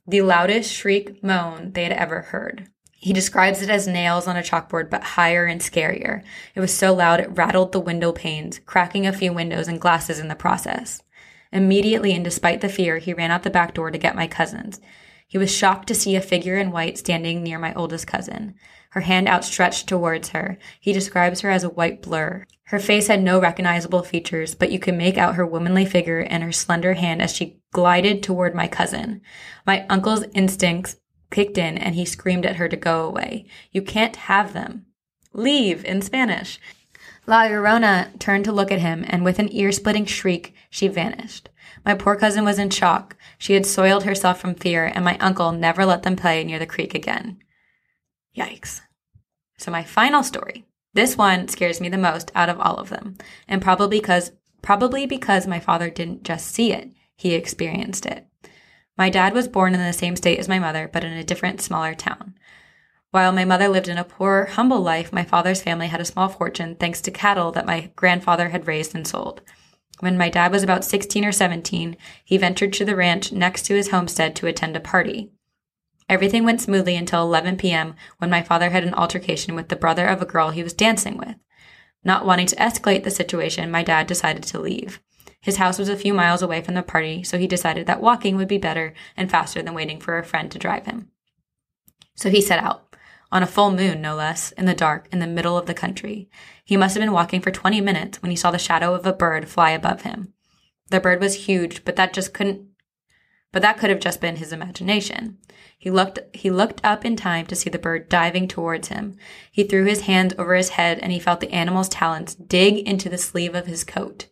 the 0.08 0.22
loudest 0.22 0.74
shriek 0.74 1.24
moan 1.24 1.74
they 1.74 1.84
had 1.84 1.94
ever 1.94 2.22
heard. 2.22 2.68
He 3.02 3.14
describes 3.14 3.62
it 3.62 3.70
as 3.70 3.88
nails 3.88 4.28
on 4.28 4.36
a 4.36 4.42
chalkboard, 4.42 4.90
but 4.90 5.04
higher 5.04 5.46
and 5.46 5.62
scarier. 5.62 6.22
It 6.54 6.60
was 6.60 6.74
so 6.74 6.94
loud 6.94 7.22
it 7.22 7.30
rattled 7.32 7.72
the 7.72 7.80
window 7.80 8.12
panes, 8.12 8.60
cracking 8.66 9.08
a 9.08 9.14
few 9.14 9.32
windows 9.32 9.70
and 9.70 9.80
glasses 9.80 10.20
in 10.20 10.28
the 10.28 10.36
process. 10.36 11.02
Immediately, 11.54 12.14
and 12.14 12.26
despite 12.26 12.60
the 12.60 12.68
fear, 12.68 12.98
he 12.98 13.14
ran 13.14 13.32
out 13.32 13.44
the 13.44 13.50
back 13.50 13.74
door 13.74 13.90
to 13.90 13.98
get 13.98 14.18
my 14.18 14.28
cousins. 14.28 14.82
He 15.26 15.38
was 15.38 15.56
shocked 15.56 15.88
to 15.88 15.96
see 15.96 16.18
a 16.18 16.22
figure 16.22 16.58
in 16.58 16.72
white 16.72 16.98
standing 16.98 17.42
near 17.42 17.58
my 17.58 17.74
oldest 17.74 18.06
cousin, 18.06 18.56
her 18.90 19.02
hand 19.02 19.30
outstretched 19.30 19.88
towards 19.88 20.30
her. 20.30 20.58
He 20.80 20.92
describes 20.92 21.40
her 21.42 21.50
as 21.50 21.64
a 21.64 21.70
white 21.70 22.02
blur. 22.02 22.46
Her 22.64 22.80
face 22.80 23.08
had 23.08 23.24
no 23.24 23.40
recognizable 23.40 24.04
features, 24.04 24.56
but 24.56 24.72
you 24.72 24.80
could 24.80 24.96
make 24.96 25.18
out 25.18 25.36
her 25.36 25.46
womanly 25.46 25.86
figure 25.86 26.20
and 26.20 26.44
her 26.44 26.52
slender 26.52 26.96
hand 26.96 27.22
as 27.22 27.34
she 27.34 27.62
glided 27.72 28.22
toward 28.22 28.54
my 28.54 28.68
cousin. 28.68 29.22
My 29.66 29.86
uncle's 29.88 30.26
instincts 30.34 30.98
kicked 31.32 31.58
in 31.58 31.78
and 31.78 31.96
he 31.96 32.06
screamed 32.06 32.46
at 32.46 32.58
her 32.58 32.68
to 32.68 32.76
go 32.76 33.06
away. 33.06 33.46
You 33.72 33.82
can't 33.82 34.16
have 34.16 34.54
them. 34.54 34.86
Leave 35.34 35.86
in 35.86 36.02
Spanish. 36.02 36.60
La 37.28 37.44
Llorona 37.44 38.18
turned 38.18 38.46
to 38.46 38.52
look 38.52 38.72
at 38.72 38.80
him, 38.80 39.06
and 39.08 39.24
with 39.24 39.38
an 39.38 39.54
ear 39.54 39.72
splitting 39.72 40.06
shriek, 40.06 40.56
she 40.70 40.88
vanished. 40.88 41.50
My 41.86 41.94
poor 41.94 42.16
cousin 42.16 42.44
was 42.44 42.58
in 42.58 42.72
shock. 42.72 43.16
She 43.38 43.54
had 43.54 43.66
soiled 43.66 44.04
herself 44.04 44.40
from 44.40 44.56
fear, 44.56 44.86
and 44.86 45.06
my 45.06 45.18
uncle 45.20 45.52
never 45.52 45.86
let 45.86 46.02
them 46.04 46.16
play 46.16 46.44
near 46.44 46.58
the 46.58 46.66
creek 46.66 46.96
again. 46.96 47.38
Yikes. 48.36 48.82
So, 49.58 49.70
my 49.70 49.84
final 49.84 50.24
story. 50.24 50.66
This 50.94 51.18
one 51.18 51.48
scares 51.48 51.80
me 51.80 51.90
the 51.90 51.98
most 51.98 52.32
out 52.34 52.50
of 52.50 52.60
all 52.60 52.78
of 52.78 52.90
them, 52.90 53.18
and 53.48 53.62
probably 53.62 54.00
because, 54.00 54.32
probably 54.64 55.06
because 55.06 55.46
my 55.46 55.60
father 55.60 55.92
didn't 55.92 56.24
just 56.24 56.48
see 56.48 56.74
it, 56.74 56.90
he 57.16 57.36
experienced 57.36 58.08
it. 58.08 58.26
My 59.00 59.10
dad 59.10 59.34
was 59.34 59.48
born 59.48 59.74
in 59.74 59.80
the 59.80 59.94
same 59.94 60.18
state 60.18 60.40
as 60.40 60.50
my 60.50 60.60
mother, 60.60 60.90
but 60.92 61.06
in 61.06 61.14
a 61.14 61.24
different, 61.24 61.62
smaller 61.62 61.96
town. 61.96 62.36
While 63.12 63.32
my 63.32 63.46
mother 63.46 63.70
lived 63.70 63.88
in 63.88 63.98
a 63.98 64.04
poor, 64.04 64.48
humble 64.52 64.82
life, 64.82 65.14
my 65.14 65.24
father's 65.24 65.62
family 65.62 65.88
had 65.88 66.02
a 66.02 66.06
small 66.06 66.28
fortune 66.28 66.76
thanks 66.76 67.00
to 67.04 67.10
cattle 67.10 67.54
that 67.54 67.66
my 67.66 67.92
grandfather 67.96 68.50
had 68.50 68.68
raised 68.68 68.94
and 68.94 69.08
sold. 69.08 69.42
When 70.02 70.18
my 70.18 70.28
dad 70.28 70.52
was 70.52 70.64
about 70.64 70.84
16 70.84 71.24
or 71.24 71.32
17, 71.32 71.96
he 72.26 72.38
ventured 72.38 72.74
to 72.74 72.84
the 72.84 72.98
ranch 72.98 73.32
next 73.32 73.62
to 73.68 73.74
his 73.74 73.92
homestead 73.92 74.36
to 74.36 74.48
attend 74.48 74.76
a 74.76 74.82
party. 74.82 75.32
Everything 76.10 76.44
went 76.44 76.60
smoothly 76.60 76.98
until 76.98 77.24
11 77.24 77.56
p.m. 77.56 77.96
when 78.18 78.30
my 78.30 78.42
father 78.42 78.70
had 78.70 78.84
an 78.84 78.94
altercation 78.94 79.56
with 79.56 79.70
the 79.70 79.78
brother 79.78 80.08
of 80.08 80.22
a 80.22 80.26
girl 80.26 80.50
he 80.50 80.62
was 80.62 80.74
dancing 80.74 81.16
with. 81.16 81.36
Not 82.04 82.26
wanting 82.26 82.48
to 82.48 82.56
escalate 82.58 83.06
the 83.06 83.12
situation, 83.12 83.72
my 83.72 83.82
dad 83.82 84.08
decided 84.08 84.44
to 84.44 84.60
leave. 84.60 85.00
His 85.42 85.58
house 85.58 85.80
was 85.80 85.90
a 85.90 85.96
few 85.96 86.14
miles 86.14 86.42
away 86.42 86.62
from 86.62 86.74
the 86.74 86.84
party, 86.84 87.24
so 87.24 87.38
he 87.38 87.48
decided 87.48 87.88
that 87.88 88.02
walking 88.02 88.36
would 88.36 88.48
be 88.48 88.58
better 88.58 88.94
and 89.16 89.32
faster 89.32 89.62
than 89.62 89.74
waiting 89.74 90.00
for 90.00 90.18
a 90.18 90.24
friend 90.24 90.52
to 90.52 90.60
drive 90.60 90.86
him. 90.86 91.10
So 92.16 92.30
he 92.30 92.42
set 92.42 92.62
out 92.62 92.96
on 93.32 93.44
a 93.44 93.48
full 93.48 93.72
moon, 93.72 94.02
no 94.02 94.16
less, 94.16 94.52
in 94.54 94.66
the 94.66 94.74
dark, 94.74 95.08
in 95.12 95.20
the 95.20 95.28
middle 95.28 95.58
of 95.58 95.66
the 95.66 95.74
country. 95.74 96.30
He 96.66 96.76
must 96.76 96.96
have 96.96 97.02
been 97.02 97.14
walking 97.14 97.42
for 97.42 97.52
20 97.52 97.80
minutes 97.80 98.22
when 98.22 98.32
he 98.32 98.36
saw 98.36 98.52
the 98.52 98.58
shadow 98.58 98.94
of 98.94 99.06
a 99.06 99.14
bird 99.14 99.48
fly 99.48 99.72
above 99.72 100.02
him. 100.02 100.34
The 100.90 101.00
bird 101.00 101.22
was 101.22 101.46
huge, 101.46 101.86
but 101.86 101.96
that 101.96 102.14
just 102.14 102.34
couldn't, 102.34 102.68
but 103.52 103.62
that 103.62 103.78
could 103.78 103.90
have 103.90 104.00
just 104.00 104.20
been 104.20 104.38
his 104.38 104.52
imagination. 104.52 105.38
He 105.78 105.92
looked, 105.92 106.20
he 106.34 106.50
looked 106.50 106.82
up 106.84 107.06
in 107.06 107.16
time 107.16 107.46
to 107.46 107.56
see 107.56 107.70
the 107.70 107.80
bird 107.80 108.10
diving 108.10 108.48
towards 108.48 108.90
him. 108.90 109.16
He 109.52 109.64
threw 109.64 109.86
his 109.86 110.02
hands 110.02 110.34
over 110.38 110.56
his 110.56 110.70
head 110.70 111.00
and 111.00 111.12
he 111.12 111.20
felt 111.20 111.40
the 111.40 111.54
animal's 111.54 111.90
talons 111.90 112.36
dig 112.36 112.80
into 112.80 113.08
the 113.08 113.18
sleeve 113.18 113.56
of 113.56 113.68
his 113.68 113.84
coat. 113.84 114.28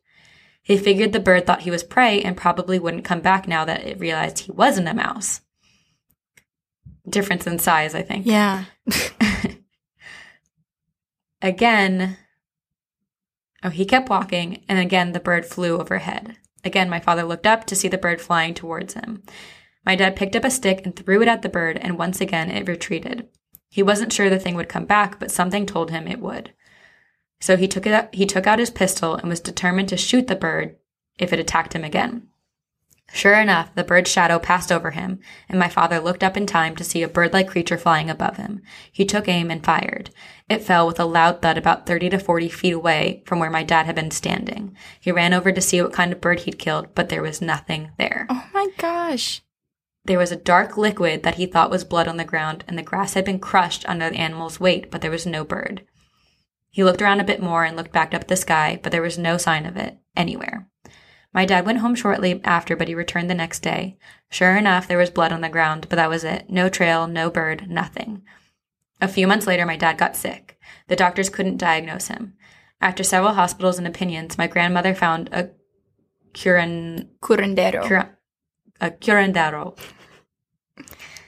He 0.67 0.75
figured 0.75 1.13
the 1.13 1.21
bird 1.21 1.45
thought 1.45 1.61
he 1.61 1.71
was 1.71 1.81
prey 1.81 2.21
and 2.21 2.35
probably 2.35 2.77
wouldn't 2.77 3.05
come 3.05 3.21
back 3.21 3.47
now 3.47 3.63
that 3.63 3.85
it 3.85 4.01
realized 4.01 4.39
he 4.39 4.51
wasn't 4.51 4.89
a 4.89 4.93
mouse. 4.93 5.39
Difference 7.07 7.47
in 7.47 7.57
size, 7.57 7.95
I 7.95 8.01
think. 8.01 8.25
Yeah. 8.25 8.65
Again, 11.41 12.17
oh, 13.63 13.69
he 13.69 13.85
kept 13.85 14.09
walking, 14.09 14.65
and 14.67 14.77
again 14.77 15.13
the 15.13 15.21
bird 15.21 15.45
flew 15.45 15.79
overhead. 15.79 16.35
Again, 16.65 16.89
my 16.89 16.99
father 16.99 17.23
looked 17.23 17.47
up 17.47 17.63
to 17.67 17.75
see 17.75 17.87
the 17.87 17.97
bird 17.97 18.19
flying 18.19 18.53
towards 18.53 18.95
him. 18.95 19.23
My 19.85 19.95
dad 19.95 20.17
picked 20.17 20.35
up 20.35 20.43
a 20.43 20.51
stick 20.51 20.81
and 20.83 20.93
threw 20.93 21.21
it 21.21 21.29
at 21.29 21.43
the 21.43 21.49
bird, 21.49 21.77
and 21.77 21.97
once 21.97 22.19
again 22.19 22.51
it 22.51 22.67
retreated. 22.67 23.29
He 23.69 23.81
wasn't 23.81 24.11
sure 24.11 24.29
the 24.29 24.37
thing 24.37 24.55
would 24.55 24.67
come 24.67 24.85
back, 24.85 25.17
but 25.17 25.31
something 25.31 25.65
told 25.65 25.91
him 25.91 26.09
it 26.09 26.19
would. 26.19 26.51
So 27.39 27.57
he 27.57 27.67
took 27.67 27.85
it 27.85 27.93
out, 27.93 28.13
he 28.13 28.25
took 28.25 28.47
out 28.47 28.59
his 28.59 28.69
pistol 28.69 29.15
and 29.15 29.29
was 29.29 29.39
determined 29.39 29.89
to 29.89 29.97
shoot 29.97 30.27
the 30.27 30.35
bird 30.35 30.75
if 31.19 31.31
it 31.31 31.39
attacked 31.39 31.73
him 31.73 31.83
again. 31.83 32.27
Sure 33.13 33.39
enough, 33.39 33.73
the 33.73 33.85
bird's 33.85 34.11
shadow 34.11 34.37
passed 34.37 34.69
over 34.69 34.91
him, 34.91 35.19
and 35.47 35.57
my 35.57 35.69
father 35.69 35.99
looked 35.99 36.23
up 36.23 36.35
in 36.35 36.45
time 36.45 36.75
to 36.75 36.83
see 36.83 37.03
a 37.03 37.07
bird-like 37.07 37.47
creature 37.47 37.77
flying 37.77 38.09
above 38.09 38.35
him. 38.35 38.61
He 38.91 39.05
took 39.05 39.29
aim 39.29 39.49
and 39.49 39.63
fired. 39.63 40.09
It 40.49 40.61
fell 40.61 40.85
with 40.85 40.99
a 40.99 41.05
loud 41.05 41.41
thud 41.41 41.57
about 41.57 41.85
30 41.85 42.09
to 42.09 42.19
40 42.19 42.49
feet 42.49 42.73
away 42.73 43.23
from 43.25 43.39
where 43.39 43.49
my 43.49 43.63
dad 43.63 43.85
had 43.85 43.95
been 43.95 44.11
standing. 44.11 44.75
He 44.99 45.11
ran 45.11 45.33
over 45.33 45.53
to 45.53 45.61
see 45.61 45.81
what 45.81 45.93
kind 45.93 46.11
of 46.11 46.19
bird 46.19 46.41
he'd 46.41 46.59
killed, 46.59 46.93
but 46.95 47.07
there 47.07 47.21
was 47.21 47.41
nothing 47.41 47.91
there. 47.97 48.27
Oh 48.29 48.45
my 48.53 48.67
gosh. 48.77 49.41
There 50.03 50.19
was 50.19 50.31
a 50.31 50.37
dark 50.37 50.77
liquid 50.77 51.23
that 51.23 51.35
he 51.35 51.45
thought 51.45 51.71
was 51.71 51.85
blood 51.85 52.09
on 52.09 52.17
the 52.17 52.25
ground, 52.25 52.65
and 52.67 52.77
the 52.77 52.83
grass 52.83 53.13
had 53.13 53.23
been 53.23 53.39
crushed 53.39 53.87
under 53.87 54.09
the 54.09 54.17
animal's 54.17 54.59
weight, 54.59 54.91
but 54.91 54.99
there 54.99 55.11
was 55.11 55.25
no 55.25 55.45
bird. 55.45 55.85
He 56.77 56.83
looked 56.83 57.01
around 57.01 57.19
a 57.19 57.23
bit 57.23 57.41
more 57.41 57.65
and 57.65 57.75
looked 57.75 57.91
back 57.91 58.13
up 58.13 58.21
at 58.21 58.27
the 58.27 58.35
sky, 58.35 58.79
but 58.83 58.91
there 58.91 59.01
was 59.01 59.17
no 59.17 59.37
sign 59.39 59.65
of 59.65 59.77
it 59.77 59.97
anywhere. 60.15 60.69
My 61.33 61.43
dad 61.43 61.65
went 61.65 61.79
home 61.79 61.95
shortly 61.95 62.39
after, 62.43 62.75
but 62.75 62.87
he 62.87 62.93
returned 62.93 63.31
the 63.31 63.33
next 63.33 63.61
day. 63.61 63.97
Sure 64.29 64.55
enough, 64.55 64.87
there 64.87 64.99
was 64.99 65.09
blood 65.09 65.31
on 65.31 65.41
the 65.41 65.49
ground, 65.49 65.87
but 65.89 65.95
that 65.95 66.07
was 66.07 66.23
it. 66.23 66.51
No 66.51 66.69
trail, 66.69 67.07
no 67.07 67.31
bird, 67.31 67.67
nothing. 67.67 68.21
A 69.01 69.07
few 69.07 69.25
months 69.25 69.47
later, 69.47 69.65
my 69.65 69.75
dad 69.75 69.97
got 69.97 70.15
sick. 70.15 70.59
The 70.87 70.95
doctors 70.95 71.31
couldn't 71.31 71.57
diagnose 71.57 72.09
him. 72.09 72.35
After 72.79 73.03
several 73.03 73.33
hospitals 73.33 73.79
and 73.79 73.87
opinions, 73.87 74.37
my 74.37 74.45
grandmother 74.45 74.93
found 74.93 75.29
a 75.31 75.49
curan, 76.35 77.07
Curandero. 77.23 77.87
cura, 77.87 78.15
a 78.79 78.91
curandero, 78.91 79.75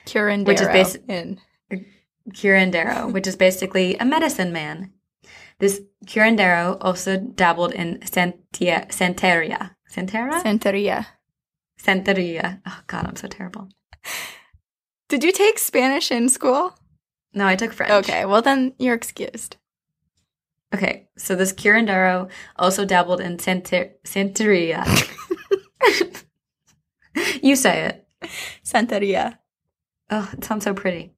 Curandero. 0.05 0.45
Which 0.45 0.61
is 0.61 0.67
basi- 0.67 1.09
in 1.09 1.39
curandero, 2.33 3.11
which 3.11 3.25
is 3.25 3.35
basically 3.35 3.95
a 3.95 4.05
medicine 4.05 4.53
man. 4.53 4.93
This 5.59 5.81
curandero 6.05 6.77
also 6.81 7.17
dabbled 7.17 7.73
in 7.73 7.99
santia, 7.99 8.87
santeria. 8.89 9.71
Santera? 9.91 10.41
Santeria. 10.41 11.05
Santeria. 11.81 12.61
Oh 12.65 12.81
God, 12.87 13.05
I'm 13.07 13.15
so 13.15 13.27
terrible. 13.27 13.69
Did 15.09 15.23
you 15.23 15.31
take 15.31 15.59
Spanish 15.59 16.11
in 16.11 16.29
school? 16.29 16.77
No, 17.33 17.45
I 17.45 17.55
took 17.55 17.73
French. 17.73 17.91
Okay, 17.91 18.25
well 18.25 18.41
then 18.41 18.73
you're 18.79 18.95
excused. 18.95 19.57
Okay, 20.73 21.09
so 21.17 21.35
this 21.35 21.51
curandero 21.51 22.29
also 22.55 22.85
dabbled 22.85 23.19
in 23.21 23.37
santer- 23.37 23.93
santeria. 24.05 24.85
you 27.41 27.55
say 27.55 27.85
it. 27.85 28.07
Santeria. 28.63 29.39
Oh, 30.11 30.29
it 30.33 30.43
sounds 30.43 30.63
so 30.63 30.73
pretty. 30.73 31.15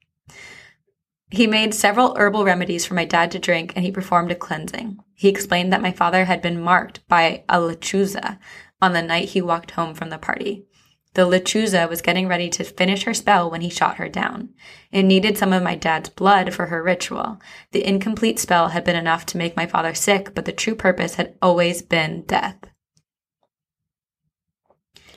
He 1.32 1.48
made 1.48 1.74
several 1.74 2.14
herbal 2.18 2.44
remedies 2.44 2.86
for 2.86 2.94
my 2.94 3.06
dad 3.06 3.32
to 3.32 3.40
drink 3.40 3.72
and 3.74 3.86
he 3.86 3.92
performed 3.92 4.32
a 4.32 4.36
cleansing. 4.36 5.00
He 5.16 5.30
explained 5.30 5.72
that 5.72 5.82
my 5.82 5.94
father 5.94 6.26
had 6.26 6.42
been 6.42 6.62
marked 6.62 7.08
by 7.08 7.46
a 7.48 7.58
lechuza 7.58 8.38
on 8.82 8.92
the 8.92 9.02
night 9.02 9.30
he 9.30 9.42
walked 9.42 9.72
home 9.72 9.94
from 9.94 10.10
the 10.10 10.18
party. 10.18 10.66
The 11.14 11.26
lechuza 11.26 11.88
was 11.88 12.02
getting 12.02 12.28
ready 12.28 12.50
to 12.50 12.66
finish 12.66 13.04
her 13.04 13.14
spell 13.14 13.50
when 13.50 13.62
he 13.62 13.70
shot 13.70 13.96
her 13.96 14.10
down. 14.10 14.50
It 14.92 15.04
needed 15.04 15.38
some 15.38 15.54
of 15.54 15.64
my 15.64 15.76
dad's 15.76 16.10
blood 16.10 16.54
for 16.54 16.66
her 16.68 16.84
ritual. 16.84 17.40
The 17.72 17.86
incomplete 17.86 18.38
spell 18.38 18.70
had 18.70 18.84
been 18.84 18.96
enough 18.98 19.26
to 19.28 19.38
make 19.38 19.56
my 19.56 19.66
father 19.66 19.94
sick, 19.94 20.34
but 20.36 20.44
the 20.44 20.52
true 20.52 20.76
purpose 20.76 21.16
had 21.16 21.36
always 21.42 21.82
been 21.82 22.24
death. 22.24 22.58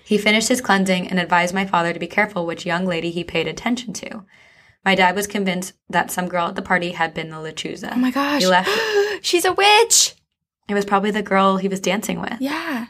He 0.04 0.18
finished 0.18 0.48
his 0.48 0.60
cleansing 0.60 1.08
and 1.08 1.18
advised 1.18 1.54
my 1.54 1.64
father 1.64 1.92
to 1.92 1.98
be 1.98 2.06
careful 2.06 2.46
which 2.46 2.66
young 2.66 2.86
lady 2.86 3.10
he 3.10 3.24
paid 3.24 3.48
attention 3.48 3.92
to. 3.94 4.24
My 4.84 4.94
dad 4.94 5.16
was 5.16 5.26
convinced 5.26 5.72
that 5.88 6.10
some 6.10 6.28
girl 6.28 6.48
at 6.48 6.56
the 6.56 6.62
party 6.62 6.92
had 6.92 7.14
been 7.14 7.30
the 7.30 7.36
lechuza. 7.36 7.90
Oh 7.92 7.96
my 7.96 8.10
gosh. 8.10 8.42
He 8.42 8.48
left. 8.48 8.70
She's 9.24 9.44
a 9.44 9.52
witch. 9.52 10.14
It 10.68 10.74
was 10.74 10.84
probably 10.84 11.10
the 11.10 11.22
girl 11.22 11.56
he 11.56 11.68
was 11.68 11.80
dancing 11.80 12.20
with. 12.20 12.36
Yeah. 12.40 12.86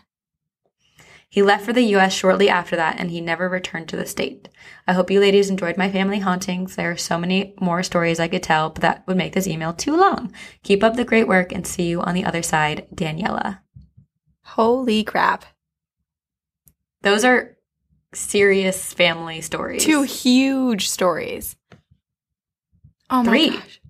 He 1.28 1.42
left 1.42 1.64
for 1.64 1.72
the 1.72 1.82
US 1.96 2.12
shortly 2.12 2.48
after 2.48 2.76
that 2.76 3.00
and 3.00 3.10
he 3.10 3.20
never 3.20 3.48
returned 3.48 3.88
to 3.88 3.96
the 3.96 4.06
state. 4.06 4.48
I 4.86 4.92
hope 4.92 5.10
you 5.10 5.20
ladies 5.20 5.50
enjoyed 5.50 5.76
my 5.76 5.90
family 5.90 6.20
hauntings. 6.20 6.76
There 6.76 6.92
are 6.92 6.96
so 6.96 7.18
many 7.18 7.54
more 7.60 7.82
stories 7.82 8.20
I 8.20 8.28
could 8.28 8.42
tell, 8.42 8.70
but 8.70 8.82
that 8.82 9.04
would 9.06 9.16
make 9.16 9.32
this 9.32 9.48
email 9.48 9.72
too 9.72 9.96
long. 9.96 10.32
Keep 10.62 10.84
up 10.84 10.94
the 10.94 11.04
great 11.04 11.26
work 11.26 11.52
and 11.52 11.66
see 11.66 11.88
you 11.88 12.00
on 12.00 12.14
the 12.14 12.24
other 12.24 12.42
side, 12.42 12.86
Daniela. 12.94 13.58
Holy 14.42 15.02
crap. 15.02 15.44
Those 17.02 17.24
are 17.24 17.56
serious 18.14 18.92
family 18.92 19.40
stories. 19.40 19.84
Two 19.84 20.02
huge 20.02 20.88
stories. 20.88 21.56
Oh 23.10 23.22
my 23.22 23.48
gosh. 23.50 23.80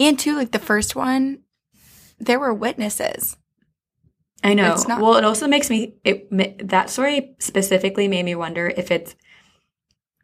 And 0.00 0.18
two, 0.18 0.36
like 0.36 0.50
the 0.52 0.58
first 0.58 0.96
one, 0.96 1.40
there 2.18 2.38
were 2.40 2.52
witnesses. 2.52 3.36
I 4.42 4.54
know. 4.54 4.76
Not- 4.88 5.00
well, 5.00 5.16
it 5.16 5.24
also 5.24 5.46
makes 5.48 5.70
me 5.70 5.94
it 6.04 6.28
that 6.68 6.90
story 6.90 7.34
specifically 7.38 8.08
made 8.08 8.24
me 8.24 8.34
wonder 8.34 8.72
if 8.76 8.90
it's 8.90 9.14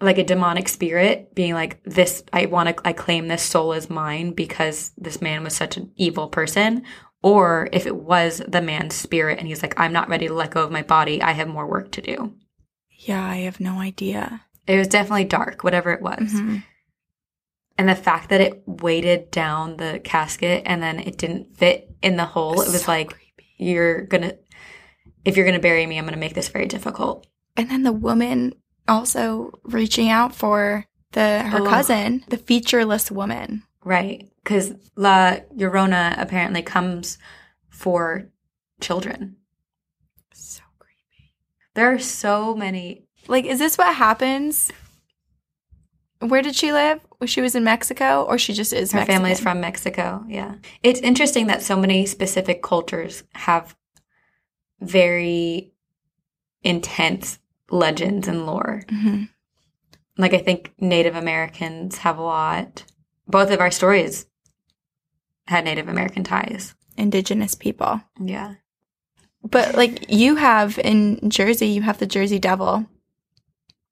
like 0.01 0.19
a 0.19 0.25
demonic 0.25 0.69
spirit 0.69 1.35
being 1.35 1.55
like 1.55 1.83
this 1.85 2.23
I 2.33 2.47
want 2.47 2.69
to 2.75 2.89
I 2.89 2.93
claim 2.93 3.29
this 3.29 3.43
soul 3.43 3.73
is 3.73 3.91
mine 3.91 4.33
because 4.33 4.93
this 4.97 5.21
man 5.23 5.45
was 5.45 5.55
such 5.55 5.77
an 5.77 5.93
evil 5.97 6.29
person 6.29 6.85
or 7.23 7.69
if 7.73 7.87
it 7.87 7.97
was 7.97 8.43
the 8.49 8.63
man's 8.63 8.95
spirit 8.95 9.39
and 9.39 9.47
he's 9.47 9.63
like 9.63 9.79
I'm 9.79 9.93
not 9.93 10.09
ready 10.09 10.27
to 10.29 10.35
let 10.35 10.51
go 10.53 10.65
of 10.65 10.71
my 10.73 10.83
body. 10.83 11.21
I 11.23 11.33
have 11.33 11.49
more 11.49 11.67
work 11.67 11.91
to 11.93 12.03
do. 12.03 12.35
Yeah, 12.91 13.25
I 13.25 13.37
have 13.39 13.61
no 13.61 13.79
idea. 13.81 14.43
It 14.67 14.77
was 14.77 14.89
definitely 14.89 15.25
dark, 15.25 15.65
whatever 15.65 15.93
it 15.93 16.03
was. 16.03 16.19
Mhm. 16.33 16.63
And 17.81 17.89
the 17.89 17.95
fact 17.95 18.29
that 18.29 18.43
it 18.43 18.63
weighted 18.67 19.31
down 19.31 19.79
the 19.79 20.03
casket 20.05 20.65
and 20.67 20.83
then 20.83 20.99
it 20.99 21.17
didn't 21.17 21.57
fit 21.57 21.89
in 22.03 22.17
the 22.17 22.27
hole, 22.27 22.61
it 22.61 22.71
was 22.71 22.83
So 22.83 22.91
like 22.93 23.09
creepy. 23.09 23.55
you're 23.57 24.03
to 24.23 24.37
if 25.25 25.35
you're 25.35 25.47
to 25.59 25.63
bury 25.63 25.87
me, 25.87 25.97
I'm 25.97 26.05
to 26.13 26.21
make 26.21 26.35
this 26.35 26.51
very 26.51 26.67
difficult. 26.67 27.27
And 27.57 27.71
then 27.71 27.83
the 27.83 27.93
woman 27.93 28.53
also 28.87 29.51
reaching 29.65 30.11
out 30.11 30.35
for 30.35 30.85
the 31.13 31.43
her 31.43 31.61
Oh. 31.61 31.67
cousin, 31.67 32.23
the 32.29 32.37
featureless 32.37 33.11
woman. 33.11 33.63
Right. 33.83 34.29
Because 34.45 34.75
La 34.97 35.37
Llorona 35.57 36.21
apparently 36.21 36.61
comes 36.61 37.17
for 37.71 38.29
children. 38.83 39.37
So 40.35 40.61
creepy. 40.79 41.33
There 41.73 41.91
are 41.95 41.99
so 41.99 42.55
many. 42.55 43.07
Like, 43.27 43.47
is 43.47 43.59
this 43.59 43.79
what 43.79 43.95
happens? 43.95 44.71
Where 46.19 46.43
did 46.43 46.55
she 46.57 46.73
live? 46.73 47.01
She 47.27 47.41
was 47.43 47.55
in 47.55 47.65
Mexico, 47.65 48.23
or 48.25 48.39
she 48.39 48.53
just 48.55 48.73
is. 48.73 48.93
Her 48.93 48.99
Mexican? 49.01 49.17
family's 49.23 49.41
from 49.41 49.61
Mexico. 49.61 50.25
Yeah. 50.27 50.55
It's 50.83 51.01
interesting 51.01 51.47
that 51.49 51.63
so 51.63 51.77
many 51.79 52.07
specific 52.07 52.63
cultures 52.63 53.25
have 53.35 53.77
very 54.81 55.73
intense 56.63 57.39
legends 57.71 58.27
and 58.27 58.47
lore. 58.47 58.83
Mhm. 58.89 59.29
Like, 60.17 60.35
I 60.35 60.39
think 60.39 60.73
Native 60.79 61.15
Americans 61.17 61.99
have 61.99 62.19
a 62.19 62.23
lot. 62.23 62.85
Both 63.27 63.51
of 63.51 63.61
our 63.61 63.71
stories 63.71 64.27
had 65.47 65.65
Native 65.65 65.89
American 65.89 66.25
ties. 66.25 66.75
indigenous 66.97 67.55
people. 67.55 68.01
Yeah. 68.23 68.55
But 69.43 69.75
like 69.75 70.11
you 70.13 70.37
have 70.37 70.79
in 70.79 71.31
Jersey, 71.31 71.69
you 71.69 71.81
have 71.81 71.97
the 71.99 72.07
Jersey 72.07 72.39
Devil, 72.39 72.85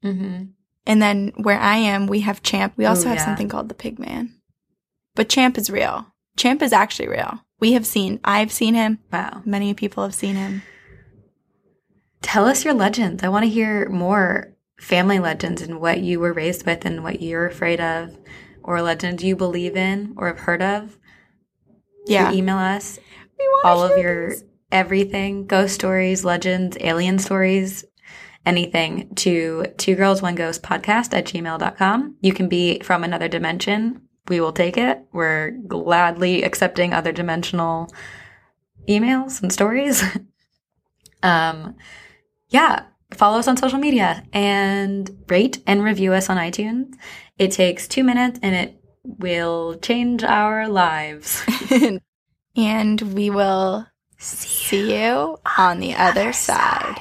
hmm 0.02 0.42
and 0.88 1.00
then 1.00 1.32
where 1.36 1.60
I 1.60 1.76
am, 1.76 2.06
we 2.06 2.20
have 2.20 2.42
Champ. 2.42 2.72
We 2.76 2.86
also 2.86 3.04
Ooh, 3.04 3.08
have 3.10 3.18
yeah. 3.18 3.24
something 3.26 3.48
called 3.48 3.68
the 3.68 3.74
Pigman. 3.74 4.30
But 5.14 5.28
Champ 5.28 5.58
is 5.58 5.70
real. 5.70 6.06
Champ 6.36 6.62
is 6.62 6.72
actually 6.72 7.08
real. 7.08 7.40
We 7.60 7.72
have 7.72 7.86
seen. 7.86 8.18
I've 8.24 8.50
seen 8.50 8.74
him. 8.74 8.98
Wow. 9.12 9.42
Many 9.44 9.74
people 9.74 10.02
have 10.02 10.14
seen 10.14 10.34
him. 10.34 10.62
Tell 12.22 12.46
us 12.46 12.64
your 12.64 12.74
legends. 12.74 13.22
I 13.22 13.28
want 13.28 13.44
to 13.44 13.50
hear 13.50 13.88
more 13.90 14.56
family 14.80 15.18
legends 15.18 15.60
and 15.60 15.80
what 15.80 16.00
you 16.00 16.20
were 16.20 16.32
raised 16.32 16.64
with 16.64 16.84
and 16.86 17.04
what 17.04 17.20
you're 17.20 17.46
afraid 17.46 17.80
of, 17.80 18.16
or 18.62 18.80
legends 18.80 19.22
you 19.22 19.36
believe 19.36 19.76
in 19.76 20.14
or 20.16 20.28
have 20.28 20.40
heard 20.40 20.62
of. 20.62 20.98
Yeah, 22.06 22.30
You 22.30 22.38
email 22.38 22.56
us 22.56 22.98
we 23.38 23.60
all 23.64 23.82
of 23.82 23.98
your 23.98 24.34
everything 24.72 25.46
ghost 25.46 25.74
stories, 25.74 26.24
legends, 26.24 26.76
alien 26.80 27.18
stories, 27.18 27.84
anything 28.48 29.14
to 29.16 29.66
two 29.76 29.94
girls, 29.94 30.22
one 30.22 30.34
ghost 30.34 30.62
podcast 30.62 31.12
at 31.12 31.26
gmail.com. 31.26 32.16
You 32.20 32.32
can 32.32 32.48
be 32.48 32.80
from 32.80 33.04
another 33.04 33.28
dimension. 33.28 34.00
We 34.28 34.40
will 34.40 34.52
take 34.52 34.76
it. 34.78 35.02
We're 35.12 35.50
gladly 35.50 36.42
accepting 36.42 36.92
other 36.92 37.12
dimensional 37.12 37.92
emails 38.88 39.42
and 39.42 39.52
stories. 39.52 40.02
um, 41.22 41.76
yeah, 42.48 42.84
follow 43.12 43.38
us 43.38 43.48
on 43.48 43.58
social 43.58 43.78
media 43.78 44.24
and 44.32 45.24
rate 45.28 45.62
and 45.66 45.84
review 45.84 46.14
us 46.14 46.30
on 46.30 46.38
iTunes. 46.38 46.94
It 47.38 47.52
takes 47.52 47.86
two 47.86 48.02
minutes 48.02 48.40
and 48.42 48.54
it 48.54 48.80
will 49.04 49.76
change 49.76 50.24
our 50.24 50.68
lives. 50.68 51.44
and 52.56 53.00
we 53.14 53.28
will 53.28 53.86
see 54.18 55.02
you 55.04 55.38
on 55.58 55.80
the 55.80 55.94
other 55.94 56.32
side. 56.32 57.00